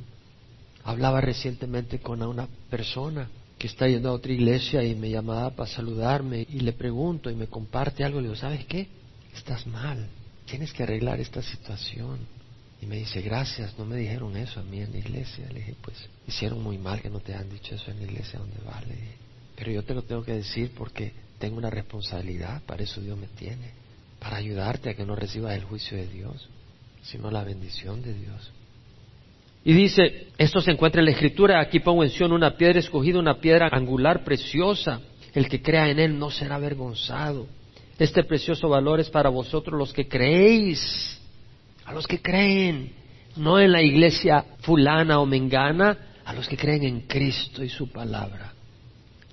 Hablaba 0.83 1.21
recientemente 1.21 1.99
con 1.99 2.21
una 2.23 2.47
persona 2.69 3.29
que 3.57 3.67
está 3.67 3.87
yendo 3.87 4.09
a 4.09 4.13
otra 4.13 4.33
iglesia 4.33 4.83
y 4.83 4.95
me 4.95 5.09
llamaba 5.09 5.51
para 5.51 5.69
saludarme 5.69 6.45
y 6.49 6.59
le 6.61 6.73
pregunto 6.73 7.29
y 7.29 7.35
me 7.35 7.47
comparte 7.47 8.03
algo, 8.03 8.19
le 8.19 8.27
digo, 8.27 8.35
¿sabes 8.35 8.65
qué? 8.65 8.87
Estás 9.33 9.65
mal, 9.67 10.09
tienes 10.45 10.73
que 10.73 10.83
arreglar 10.83 11.19
esta 11.19 11.41
situación. 11.41 12.19
Y 12.81 12.85
me 12.85 12.97
dice, 12.97 13.21
gracias, 13.21 13.77
no 13.77 13.85
me 13.85 13.95
dijeron 13.95 14.35
eso 14.35 14.59
a 14.59 14.63
mí 14.63 14.81
en 14.81 14.91
la 14.91 14.97
iglesia. 14.97 15.47
Le 15.47 15.59
dije, 15.59 15.75
pues 15.81 15.97
hicieron 16.27 16.61
muy 16.61 16.77
mal 16.77 17.01
que 17.01 17.09
no 17.09 17.19
te 17.19 17.33
han 17.33 17.49
dicho 17.49 17.75
eso 17.75 17.91
en 17.91 17.97
la 17.97 18.03
iglesia 18.03 18.39
donde 18.39 18.57
vas. 18.65 18.83
pero 19.55 19.71
yo 19.71 19.83
te 19.83 19.93
lo 19.93 20.01
tengo 20.03 20.23
que 20.23 20.33
decir 20.33 20.71
porque 20.75 21.13
tengo 21.39 21.57
una 21.57 21.69
responsabilidad, 21.69 22.61
para 22.65 22.83
eso 22.83 23.01
Dios 23.01 23.17
me 23.17 23.27
tiene, 23.27 23.71
para 24.19 24.37
ayudarte 24.37 24.89
a 24.89 24.93
que 24.95 25.05
no 25.05 25.15
recibas 25.15 25.55
el 25.55 25.63
juicio 25.63 25.97
de 25.97 26.07
Dios, 26.07 26.49
sino 27.03 27.31
la 27.31 27.43
bendición 27.43 28.01
de 28.01 28.13
Dios. 28.13 28.51
Y 29.65 29.73
dice, 29.73 30.27
esto 30.37 30.59
se 30.59 30.71
encuentra 30.71 30.99
en 30.99 31.05
la 31.05 31.11
Escritura, 31.11 31.61
aquí 31.61 31.79
pongo 31.79 32.03
en 32.03 32.09
Sion 32.09 32.33
una 32.33 32.57
piedra 32.57 32.79
escogida, 32.79 33.19
una 33.19 33.39
piedra 33.39 33.69
angular 33.71 34.23
preciosa, 34.23 34.99
el 35.33 35.47
que 35.47 35.61
crea 35.61 35.89
en 35.89 35.99
él 35.99 36.19
no 36.19 36.29
será 36.29 36.55
avergonzado. 36.55 37.47
Este 37.99 38.23
precioso 38.23 38.69
valor 38.69 38.99
es 38.99 39.09
para 39.09 39.29
vosotros 39.29 39.77
los 39.77 39.93
que 39.93 40.07
creéis, 40.07 41.21
a 41.85 41.93
los 41.93 42.07
que 42.07 42.21
creen, 42.21 42.91
no 43.35 43.59
en 43.59 43.71
la 43.71 43.81
iglesia 43.81 44.45
fulana 44.61 45.19
o 45.19 45.25
mengana, 45.25 45.97
a 46.25 46.33
los 46.33 46.47
que 46.47 46.57
creen 46.57 46.83
en 46.83 47.01
Cristo 47.01 47.63
y 47.63 47.69
su 47.69 47.91
palabra. 47.91 48.53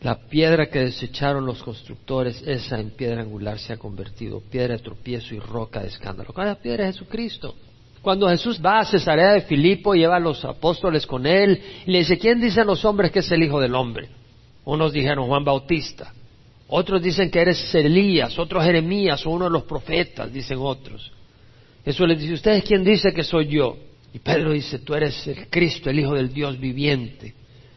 La 0.03 0.17
piedra 0.17 0.67
que 0.67 0.79
desecharon 0.81 1.45
los 1.45 1.63
constructores, 1.63 2.43
esa 2.47 2.81
en 2.81 2.91
piedra 2.91 3.21
angular 3.21 3.59
se 3.59 3.75
ha 3.75 3.77
convertido, 3.77 4.41
piedra 4.41 4.77
de 4.77 4.83
tropiezo 4.83 5.35
y 5.35 5.39
roca 5.39 5.81
de 5.81 5.89
escándalo. 5.89 6.33
¿Cuál 6.33 6.57
piedra 6.57 6.89
es 6.89 6.97
Jesucristo? 6.97 7.55
Cuando 8.01 8.29
Jesús 8.29 8.61
va 8.65 8.81
a 8.81 8.85
Cesarea 8.87 9.33
de 9.33 9.43
Filipo, 9.43 9.95
lleva 9.95 10.17
a 10.17 10.21
los 10.21 10.43
apóstoles 10.45 11.07
con 11.07 11.27
él 11.27 11.63
y 11.87 11.91
le 11.91 11.99
dice, 11.99 12.19
¿quién 12.19 12.41
dicen 12.41 12.67
los 12.67 12.83
hombres 12.87 13.11
que 13.11 13.19
es 13.19 13.31
el 13.31 13.43
Hijo 13.43 13.61
del 13.61 13.75
Hombre? 13.75 14.09
Unos 14.65 14.93
dijeron 14.93 15.27
Juan 15.27 15.45
Bautista, 15.45 16.15
otros 16.71 17.03
dicen 17.03 17.31
que 17.31 17.41
eres 17.41 17.75
Elías, 17.75 18.39
otros 18.39 18.65
Jeremías 18.65 19.25
o 19.27 19.31
uno 19.31 19.47
de 19.47 19.51
los 19.51 19.65
profetas, 19.65 20.33
dicen 20.33 20.59
otros. 20.61 21.13
Jesús 21.85 22.07
les 22.09 22.21
dice, 22.21 22.35
¿ustedes 22.35 22.65
quién 22.65 22.85
dice 22.85 23.13
que 23.13 23.25
soy 23.25 23.49
yo? 23.49 23.77
Y 24.13 24.19
Pedro 24.19 24.53
dice, 24.53 24.79
tú 24.79 24.95
eres 24.95 25.27
el 25.27 25.49
Cristo, 25.49 25.91
el 25.91 25.99
Hijo 26.01 26.15
del 26.15 26.33
Dios 26.33 26.59
viviente. 26.59 27.35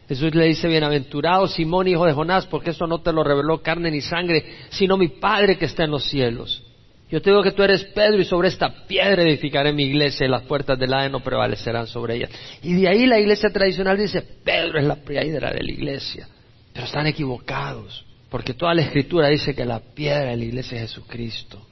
Jesús 0.08 0.34
le 0.34 0.44
dice, 0.46 0.68
bienaventurado 0.68 1.46
Simón, 1.48 1.88
hijo 1.88 2.04
de 2.04 2.12
Jonás, 2.12 2.46
porque 2.46 2.70
eso 2.70 2.86
no 2.86 3.00
te 3.00 3.12
lo 3.12 3.24
reveló 3.24 3.62
carne 3.62 3.90
ni 3.90 4.00
sangre, 4.00 4.44
sino 4.70 4.96
mi 4.96 5.08
Padre 5.08 5.56
que 5.56 5.64
está 5.64 5.84
en 5.84 5.90
los 5.90 6.04
cielos. 6.04 6.62
Yo 7.10 7.22
te 7.22 7.30
digo 7.30 7.42
que 7.42 7.52
tú 7.52 7.62
eres 7.62 7.84
Pedro 7.84 8.20
y 8.20 8.24
sobre 8.24 8.48
esta 8.48 8.86
piedra 8.86 9.22
edificaré 9.22 9.72
mi 9.72 9.84
iglesia 9.84 10.26
y 10.26 10.30
las 10.30 10.42
puertas 10.42 10.78
del 10.78 10.92
Hades 10.92 11.10
no 11.12 11.20
prevalecerán 11.20 11.86
sobre 11.86 12.16
ella. 12.16 12.28
Y 12.62 12.74
de 12.74 12.88
ahí 12.88 13.06
la 13.06 13.18
iglesia 13.18 13.50
tradicional 13.50 13.96
dice, 13.96 14.22
Pedro 14.22 14.78
es 14.78 14.84
la 14.86 14.96
piedra 14.96 15.52
de 15.52 15.62
la 15.62 15.70
iglesia. 15.70 16.28
Pero 16.72 16.86
están 16.86 17.06
equivocados, 17.06 18.04
porque 18.34 18.52
toda 18.52 18.74
la 18.74 18.82
escritura 18.82 19.28
dice 19.28 19.54
que 19.54 19.64
la 19.64 19.78
piedra 19.78 20.30
de 20.30 20.36
la 20.36 20.44
iglesia 20.44 20.82
es 20.82 20.90
Jesucristo. 20.90 21.64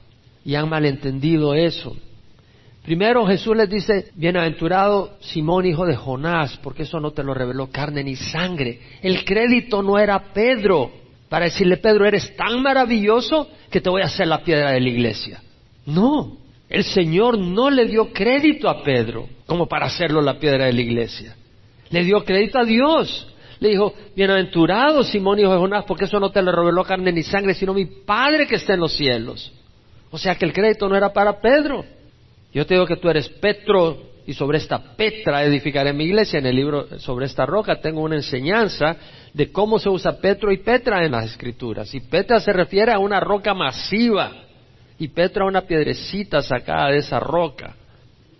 Y 0.45 0.55
han 0.55 0.69
malentendido 0.69 1.53
eso. 1.53 1.93
Primero 2.85 3.27
Jesús 3.27 3.57
les 3.57 3.69
dice, 3.69 4.11
bienaventurado 4.15 5.17
Simón, 5.19 5.65
hijo 5.65 5.85
de 5.85 5.97
Jonás, 5.97 6.57
porque 6.63 6.83
eso 6.83 7.01
no 7.01 7.11
te 7.11 7.21
lo 7.21 7.33
reveló 7.33 7.69
carne 7.69 8.01
ni 8.05 8.15
sangre. 8.15 8.79
El 9.01 9.25
crédito 9.25 9.83
no 9.83 9.99
era 9.99 10.31
Pedro 10.31 10.89
para 11.27 11.43
decirle, 11.43 11.75
Pedro, 11.75 12.05
eres 12.05 12.33
tan 12.37 12.61
maravilloso 12.61 13.49
que 13.69 13.81
te 13.81 13.89
voy 13.89 14.01
a 14.01 14.05
hacer 14.05 14.27
la 14.27 14.41
piedra 14.41 14.71
de 14.71 14.79
la 14.79 14.87
iglesia. 14.87 15.43
No, 15.85 16.37
el 16.69 16.85
Señor 16.85 17.37
no 17.37 17.69
le 17.69 17.87
dio 17.87 18.13
crédito 18.13 18.69
a 18.69 18.81
Pedro 18.83 19.27
como 19.47 19.67
para 19.67 19.87
hacerlo 19.87 20.21
la 20.21 20.39
piedra 20.39 20.67
de 20.67 20.71
la 20.71 20.81
iglesia. 20.81 21.35
Le 21.89 22.05
dio 22.05 22.23
crédito 22.23 22.57
a 22.57 22.63
Dios. 22.63 23.32
Le 23.63 23.69
dijo, 23.69 23.93
bienaventurado 24.13 25.05
Simón, 25.05 25.39
hijo 25.39 25.53
de 25.53 25.57
Jonás, 25.57 25.85
porque 25.85 26.03
eso 26.03 26.19
no 26.19 26.31
te 26.31 26.41
lo 26.41 26.51
reveló 26.51 26.83
carne 26.83 27.13
ni 27.13 27.23
sangre, 27.23 27.53
sino 27.53 27.73
mi 27.73 27.85
Padre 27.85 28.45
que 28.45 28.55
está 28.55 28.73
en 28.73 28.81
los 28.81 28.91
cielos. 28.91 29.53
O 30.11 30.17
sea 30.17 30.35
que 30.35 30.43
el 30.43 30.51
crédito 30.51 30.89
no 30.89 30.97
era 30.97 31.13
para 31.13 31.39
Pedro. 31.39 31.85
Yo 32.53 32.65
te 32.65 32.73
digo 32.73 32.85
que 32.85 32.97
tú 32.97 33.09
eres 33.09 33.29
Petro 33.29 34.15
y 34.27 34.33
sobre 34.33 34.57
esta 34.57 34.97
Petra 34.97 35.45
edificaré 35.45 35.93
mi 35.93 36.03
iglesia. 36.03 36.39
En 36.39 36.45
el 36.45 36.57
libro 36.57 36.99
sobre 36.99 37.25
esta 37.25 37.45
roca 37.45 37.79
tengo 37.79 38.01
una 38.01 38.17
enseñanza 38.17 38.97
de 39.33 39.49
cómo 39.49 39.79
se 39.79 39.87
usa 39.87 40.19
Petro 40.19 40.51
y 40.51 40.57
Petra 40.57 41.05
en 41.05 41.13
las 41.13 41.27
escrituras. 41.27 41.95
Y 41.95 42.01
Petra 42.01 42.41
se 42.41 42.51
refiere 42.51 42.91
a 42.91 42.99
una 42.99 43.21
roca 43.21 43.53
masiva 43.53 44.43
y 44.99 45.07
Petra 45.07 45.45
una 45.45 45.61
piedrecita 45.61 46.41
sacada 46.41 46.89
de 46.89 46.97
esa 46.97 47.17
roca. 47.17 47.77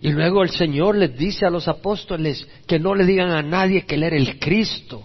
Y 0.02 0.12
luego 0.12 0.42
el 0.42 0.50
Señor 0.50 0.96
les 0.96 1.16
dice 1.16 1.46
a 1.46 1.50
los 1.50 1.66
apóstoles 1.66 2.46
que 2.66 2.78
no 2.78 2.94
le 2.94 3.06
digan 3.06 3.30
a 3.30 3.40
nadie 3.40 3.86
que 3.86 3.94
él 3.94 4.02
era 4.02 4.18
el 4.18 4.38
Cristo, 4.38 5.02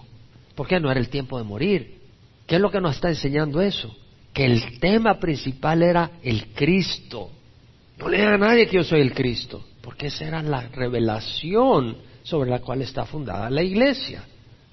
porque 0.60 0.78
no 0.78 0.90
era 0.90 1.00
el 1.00 1.08
tiempo 1.08 1.38
de 1.38 1.44
morir. 1.44 1.94
¿Qué 2.46 2.56
es 2.56 2.60
lo 2.60 2.70
que 2.70 2.82
nos 2.82 2.96
está 2.96 3.08
enseñando 3.08 3.62
eso? 3.62 3.96
Que 4.34 4.44
el 4.44 4.78
tema 4.78 5.18
principal 5.18 5.82
era 5.82 6.10
el 6.22 6.48
Cristo. 6.48 7.30
No 7.96 8.10
le 8.10 8.18
digan 8.18 8.34
a 8.34 8.46
nadie 8.48 8.66
que 8.66 8.76
yo 8.76 8.84
soy 8.84 9.00
el 9.00 9.14
Cristo, 9.14 9.64
porque 9.80 10.08
esa 10.08 10.26
era 10.26 10.42
la 10.42 10.68
revelación 10.68 11.96
sobre 12.24 12.50
la 12.50 12.58
cual 12.58 12.82
está 12.82 13.06
fundada 13.06 13.48
la 13.48 13.62
iglesia, 13.62 14.22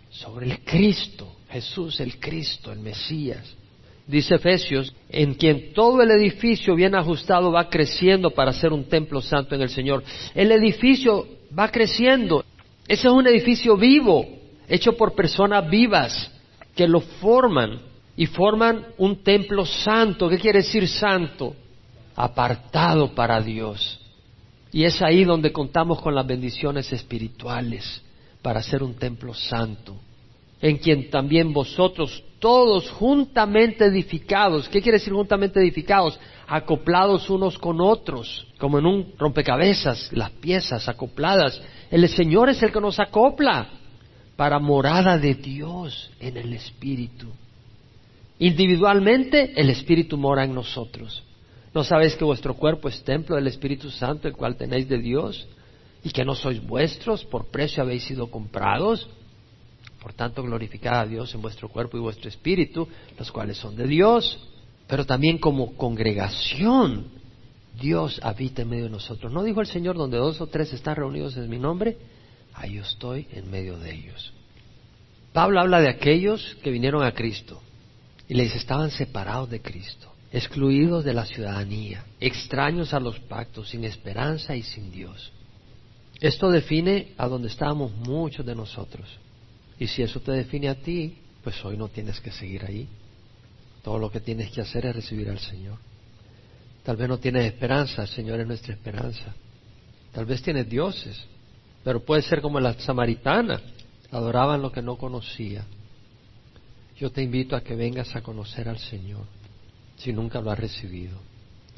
sobre 0.10 0.48
el 0.48 0.60
Cristo, 0.60 1.38
Jesús 1.52 2.02
el 2.02 2.20
Cristo, 2.20 2.74
el 2.74 2.80
Mesías. 2.80 3.56
Dice 4.06 4.36
Efesios, 4.36 4.94
en 5.08 5.36
quien 5.36 5.72
todo 5.72 6.02
el 6.02 6.12
edificio 6.12 6.76
bien 6.76 6.96
ajustado 6.96 7.50
va 7.50 7.70
creciendo 7.70 8.32
para 8.32 8.52
ser 8.52 8.74
un 8.74 8.90
templo 8.90 9.22
santo 9.22 9.56
en 9.56 9.62
el 9.62 9.70
Señor. 9.70 10.04
El 10.36 10.52
edificio 10.52 11.26
va 11.58 11.72
creciendo. 11.72 12.44
Ese 12.90 13.08
es 13.08 13.14
un 13.14 13.26
edificio 13.26 13.78
vivo, 13.78 14.37
hecho 14.68 14.94
por 14.94 15.16
personas 15.16 15.70
vivas 15.70 16.32
que 16.76 16.88
lo 16.88 17.02
forman 17.02 17.80
y 18.16 18.26
forman 18.26 18.86
un 18.98 19.24
templo 19.24 19.66
santo. 19.66 20.28
¿Qué 20.28 20.38
quiere 20.38 20.60
decir 20.60 20.88
santo? 20.88 21.56
Apartado 22.16 23.14
para 23.14 23.42
Dios. 23.42 24.00
Y 24.72 24.84
es 24.84 25.02
ahí 25.02 25.24
donde 25.24 25.52
contamos 25.52 26.02
con 26.02 26.14
las 26.14 26.26
bendiciones 26.26 26.92
espirituales 26.92 28.02
para 28.42 28.62
ser 28.62 28.84
un 28.84 28.96
templo 28.96 29.34
santo, 29.34 29.96
en 30.62 30.78
quien 30.78 31.10
también 31.10 31.54
vosotros 31.54 32.24
todos 32.40 32.90
juntamente 32.92 33.86
edificados. 33.86 34.68
¿Qué 34.70 34.82
quiere 34.82 34.98
decir 34.98 35.14
juntamente 35.14 35.60
edificados? 35.60 36.20
Acoplados 36.48 37.30
unos 37.30 37.58
con 37.58 37.82
otros, 37.82 38.48
como 38.58 38.80
en 38.80 38.86
un 38.86 39.14
rompecabezas, 39.18 40.12
las 40.14 40.32
piezas 40.32 40.88
acopladas. 40.88 41.62
El 41.90 42.08
Señor 42.10 42.50
es 42.50 42.62
el 42.62 42.72
que 42.72 42.82
nos 42.82 43.00
acopla 43.00 43.70
para 44.38 44.60
morada 44.60 45.18
de 45.18 45.34
Dios 45.34 46.12
en 46.20 46.38
el 46.38 46.54
Espíritu. 46.54 47.28
Individualmente 48.40 49.52
el 49.60 49.72
Espíritu 49.72 50.16
mora 50.16 50.46
en 50.46 50.54
nosotros. 50.54 51.24
¿No 51.74 51.84
sabéis 51.84 52.16
que 52.16 52.24
vuestro 52.24 52.54
cuerpo 52.54 52.88
es 52.88 53.04
templo 53.04 53.36
del 53.36 53.48
Espíritu 53.48 53.90
Santo, 53.90 54.28
el 54.28 54.36
cual 54.36 54.56
tenéis 54.56 54.88
de 54.88 55.00
Dios? 55.00 55.48
Y 56.04 56.12
que 56.12 56.24
no 56.24 56.36
sois 56.36 56.66
vuestros, 56.66 57.26
por 57.26 57.48
precio 57.48 57.82
habéis 57.82 58.04
sido 58.04 58.28
comprados. 58.28 59.10
Por 60.02 60.14
tanto, 60.14 60.44
glorificad 60.44 61.02
a 61.02 61.06
Dios 61.08 61.34
en 61.34 61.42
vuestro 61.42 61.68
cuerpo 61.68 61.98
y 61.98 62.00
vuestro 62.00 62.30
espíritu, 62.30 62.88
los 63.18 63.32
cuales 63.32 63.58
son 63.58 63.76
de 63.76 63.88
Dios. 63.88 64.40
Pero 64.88 65.04
también 65.06 65.40
como 65.40 65.76
congregación, 65.76 67.08
Dios 67.80 68.20
habita 68.24 68.62
en 68.62 68.70
medio 68.70 68.84
de 68.86 68.92
nosotros. 68.92 69.34
¿No 69.34 69.44
dijo 69.44 69.62
el 69.62 69.68
Señor, 69.68 69.98
donde 69.98 70.18
dos 70.18 70.40
o 70.40 70.48
tres 70.48 70.72
están 70.74 70.96
reunidos 70.96 71.36
en 71.38 71.50
mi 71.50 71.58
nombre? 71.58 71.98
Ahí 72.58 72.80
estoy 72.80 73.28
en 73.32 73.52
medio 73.52 73.78
de 73.78 73.94
ellos. 73.94 74.34
Pablo 75.32 75.60
habla 75.60 75.80
de 75.80 75.90
aquellos 75.90 76.58
que 76.64 76.72
vinieron 76.72 77.04
a 77.04 77.14
Cristo 77.14 77.62
y 78.28 78.34
les 78.34 78.56
estaban 78.56 78.90
separados 78.90 79.52
de 79.52 79.62
Cristo, 79.62 80.12
excluidos 80.32 81.06
de 81.06 81.14
la 81.14 81.28
ciudadanía, 81.28 82.04
extraños 82.20 82.96
a 82.96 83.00
los 83.00 83.20
pactos, 83.20 83.70
sin 83.70 83.84
esperanza 83.84 84.56
y 84.56 84.64
sin 84.64 84.92
Dios. 84.92 85.32
Esto 86.20 86.50
define 86.50 87.14
a 87.18 87.28
donde 87.28 87.48
estábamos 87.48 87.92
muchos 87.92 88.44
de 88.44 88.56
nosotros. 88.56 89.08
Y 89.78 89.86
si 89.86 90.02
eso 90.02 90.20
te 90.20 90.32
define 90.32 90.70
a 90.70 90.76
ti, 90.76 91.16
pues 91.44 91.64
hoy 91.64 91.78
no 91.78 91.90
tienes 91.90 92.20
que 92.20 92.32
seguir 92.32 92.66
ahí. 92.66 92.90
Todo 93.84 94.00
lo 94.00 94.10
que 94.10 94.20
tienes 94.20 94.50
que 94.50 94.62
hacer 94.62 94.88
es 94.88 94.96
recibir 94.96 95.30
al 95.30 95.40
Señor. 95.40 95.78
Tal 96.84 96.98
vez 96.98 97.08
no 97.08 97.20
tienes 97.20 97.46
esperanza, 97.46 98.02
el 98.02 98.08
Señor 98.08 98.40
es 98.40 98.48
nuestra 98.48 98.74
esperanza. 98.74 99.36
Tal 100.12 100.26
vez 100.26 100.42
tienes 100.42 100.68
dioses, 100.68 101.28
pero 101.88 102.02
puede 102.02 102.22
ser 102.22 102.42
como 102.42 102.60
la 102.60 102.74
samaritana, 102.74 103.62
adoraban 104.12 104.62
lo 104.62 104.74
que 104.74 104.82
no 104.82 104.98
conocía. 104.98 105.64
Yo 106.98 107.12
te 107.12 107.24
invito 107.24 107.56
a 107.56 107.62
que 107.62 107.78
vengas 107.78 108.14
a 108.14 108.22
conocer 108.22 108.68
al 108.68 108.78
Señor, 108.78 109.24
si 109.96 110.12
nunca 110.12 110.42
lo 110.42 110.52
has 110.52 110.60
recibido, 110.60 111.18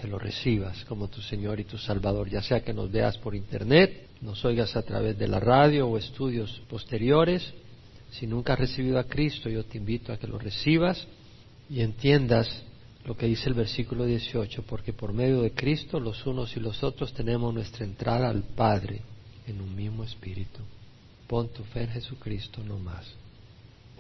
que 0.02 0.08
lo 0.08 0.18
recibas 0.18 0.84
como 0.86 1.10
tu 1.10 1.22
Señor 1.22 1.60
y 1.60 1.66
tu 1.66 1.78
Salvador, 1.78 2.28
ya 2.28 2.42
sea 2.42 2.62
que 2.62 2.74
nos 2.74 2.92
veas 2.92 3.20
por 3.20 3.36
internet, 3.36 4.08
nos 4.22 4.44
oigas 4.46 4.76
a 4.76 4.82
través 4.82 5.16
de 5.16 5.28
la 5.28 5.40
radio 5.40 5.88
o 5.88 5.96
estudios 5.96 6.60
posteriores, 6.68 7.54
si 8.10 8.26
nunca 8.26 8.54
has 8.54 8.60
recibido 8.62 8.98
a 8.98 9.04
Cristo, 9.04 9.48
yo 9.48 9.64
te 9.64 9.78
invito 9.78 10.12
a 10.12 10.18
que 10.18 10.26
lo 10.26 10.40
recibas 10.40 11.06
y 11.70 11.82
entiendas 11.82 12.50
lo 13.06 13.16
que 13.16 13.28
dice 13.28 13.48
el 13.48 13.54
versículo 13.54 14.06
18, 14.06 14.64
porque 14.64 14.92
por 14.92 15.14
medio 15.14 15.44
de 15.44 15.52
Cristo 15.52 16.00
los 16.00 16.26
unos 16.26 16.58
y 16.58 16.60
los 16.60 16.84
otros 16.84 17.14
tenemos 17.14 17.54
nuestra 17.54 17.86
entrada 17.86 18.28
al 18.28 18.42
Padre 18.42 19.04
en 19.50 19.62
un 19.62 19.76
mismo 19.76 20.04
espíritu. 20.04 20.60
Pon 21.28 21.50
tu 21.50 21.64
fe 21.64 21.84
en 21.84 21.90
Jesucristo 21.90 22.64
no 22.64 22.78
más. 22.80 23.06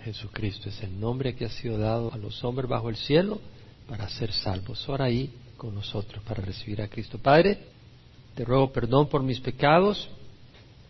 Jesucristo 0.04 0.70
es 0.70 0.82
el 0.82 1.00
nombre 1.00 1.36
que 1.36 1.45
ha 1.45 1.50
sido 1.50 1.78
dado 1.78 2.14
a 2.14 2.18
los 2.18 2.43
hombres 2.43 2.70
bajo 2.70 2.89
el 2.89 2.95
cielo 2.95 3.39
para 3.88 4.08
ser 4.10 4.32
salvos. 4.32 4.88
Ahora 4.88 5.06
ahí 5.06 5.34
con 5.58 5.76
nosotros 5.76 6.24
para 6.24 6.41
recibir 6.41 6.82
a 6.82 6.88
Cristo. 6.88 7.18
Padre, 7.18 7.60
te 8.36 8.45
ruego 8.45 8.72
perdón 8.72 9.10
por 9.10 9.22
mis 9.22 9.39
pecados 9.39 10.10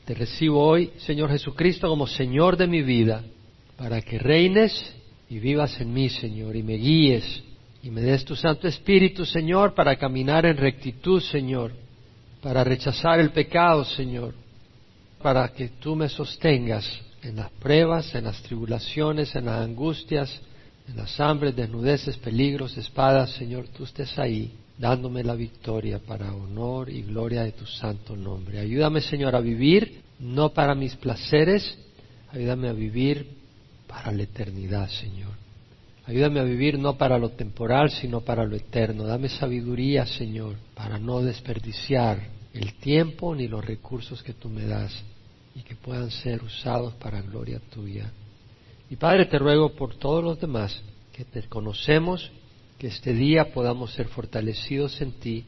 te 0.10 0.16
recibo 0.16 0.66
hoy, 0.66 0.89
Señor 1.05 1.30
Jesucristo, 1.30 1.88
como 1.88 2.07
Señor 2.07 2.57
de 2.57 2.66
mi 2.66 2.82
vida, 2.82 3.22
para 3.78 4.01
que 4.01 4.18
reines 4.18 4.74
y 5.30 5.38
vivas 5.38 5.80
en 5.80 5.93
mí, 5.93 6.10
Señor, 6.10 6.55
y 6.55 6.64
me 6.64 6.78
guíes 6.78 7.43
y 7.84 7.91
me 7.91 8.01
des 8.01 8.26
tu 8.26 8.36
Santo 8.36 8.68
Espíritu, 8.68 9.24
Señor, 9.24 9.76
para 9.76 9.97
caminar 9.97 10.47
en 10.47 10.57
rectitud, 10.57 11.22
Señor, 11.22 11.74
para 12.41 12.64
rechazar 12.64 13.20
el 13.20 13.30
pecado, 13.30 13.86
Señor, 13.86 14.34
para 15.22 15.49
que 15.49 15.70
tú 15.80 15.95
me 15.95 16.09
sostengas 16.09 16.86
en 17.22 17.36
las 17.36 17.51
pruebas, 17.51 18.13
en 18.15 18.26
las 18.26 18.41
tribulaciones, 18.41 19.36
en 19.36 19.45
las 19.45 19.61
angustias, 19.61 20.41
en 20.88 20.97
las 20.97 21.20
hambres, 21.20 21.55
desnudeces, 21.55 22.17
peligros, 22.17 22.78
espadas, 22.78 23.32
Señor, 23.32 23.67
tú 23.67 23.84
estés 23.84 24.17
ahí 24.17 24.53
dándome 24.78 25.24
la 25.24 25.36
victoria 25.36 25.99
para 25.99 26.34
honor 26.34 26.89
y 26.89 27.01
gloria 27.01 27.43
de 27.43 27.51
tu 27.51 27.65
santo 27.65 28.15
nombre. 28.15 28.59
Ayúdame, 28.59 29.01
Señor, 29.01 29.36
a 29.36 29.41
vivir 29.41 30.01
no 30.20 30.49
para 30.53 30.74
mis 30.74 30.95
placeres, 30.95 31.78
ayúdame 32.32 32.70
a 32.70 32.74
vivir 32.74 33.28
para 33.88 34.11
la 34.11 34.24
eternidad, 34.24 34.89
Señor. 34.89 35.34
Ayúdame 36.05 36.39
a 36.39 36.43
vivir 36.43 36.80
no 36.80 36.97
para 36.97 37.20
lo 37.20 37.32
temporal, 37.32 37.91
sino 37.91 38.22
para 38.22 38.45
lo 38.45 38.55
eterno. 38.55 39.03
Dame 39.03 39.30
sabiduría, 39.30 40.05
Señor, 40.05 40.55
para 40.74 40.97
no 40.97 41.22
desperdiciar 41.22 42.39
el 42.54 42.74
tiempo 42.76 43.36
ni 43.36 43.47
los 43.47 43.64
recursos 43.64 44.24
que 44.24 44.34
tú 44.34 44.50
me 44.50 44.66
das 44.66 44.93
y 45.56 45.62
que 45.62 45.76
puedan 45.76 46.10
ser 46.12 46.43
usados 46.43 46.93
para 46.95 47.22
gloria 47.22 47.60
tuya. 47.72 48.12
Y 48.89 48.95
Padre, 48.95 49.26
te 49.26 49.38
ruego 49.38 49.76
por 49.76 49.95
todos 49.95 50.24
los 50.24 50.39
demás 50.39 50.82
que 51.14 51.26
te 51.26 51.43
conocemos 51.43 52.32
que 52.80 52.88
este 52.88 53.14
día 53.14 53.52
podamos 53.52 53.93
ser 53.93 54.08
fortalecidos 54.08 55.02
en 55.02 55.12
ti, 55.12 55.45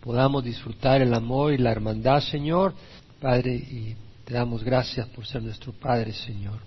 podamos 0.00 0.44
disfrutar 0.44 1.02
el 1.02 1.12
amor 1.12 1.52
y 1.52 1.58
la 1.58 1.72
hermandad, 1.72 2.20
Señor. 2.20 2.72
Padre, 3.20 3.56
y 3.56 3.96
te 4.24 4.34
damos 4.34 4.62
gracias 4.62 5.08
por 5.08 5.26
ser 5.26 5.42
nuestro 5.42 5.72
Padre, 5.72 6.12
Señor, 6.12 6.60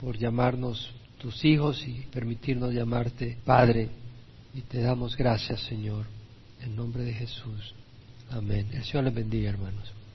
por 0.00 0.16
llamarnos 0.16 0.92
tus 1.18 1.44
hijos 1.44 1.84
y 1.86 2.06
permitirnos 2.12 2.72
llamarte 2.72 3.38
Padre. 3.44 3.88
Y 4.54 4.60
te 4.62 4.80
damos 4.80 5.16
gracias, 5.16 5.60
Señor, 5.62 6.06
en 6.62 6.76
nombre 6.76 7.02
de 7.02 7.12
Jesús. 7.12 7.74
Amén. 8.30 8.68
El 8.72 8.84
Señor 8.84 9.04
les 9.04 9.14
bendiga, 9.14 9.50
hermanos. 9.50 9.99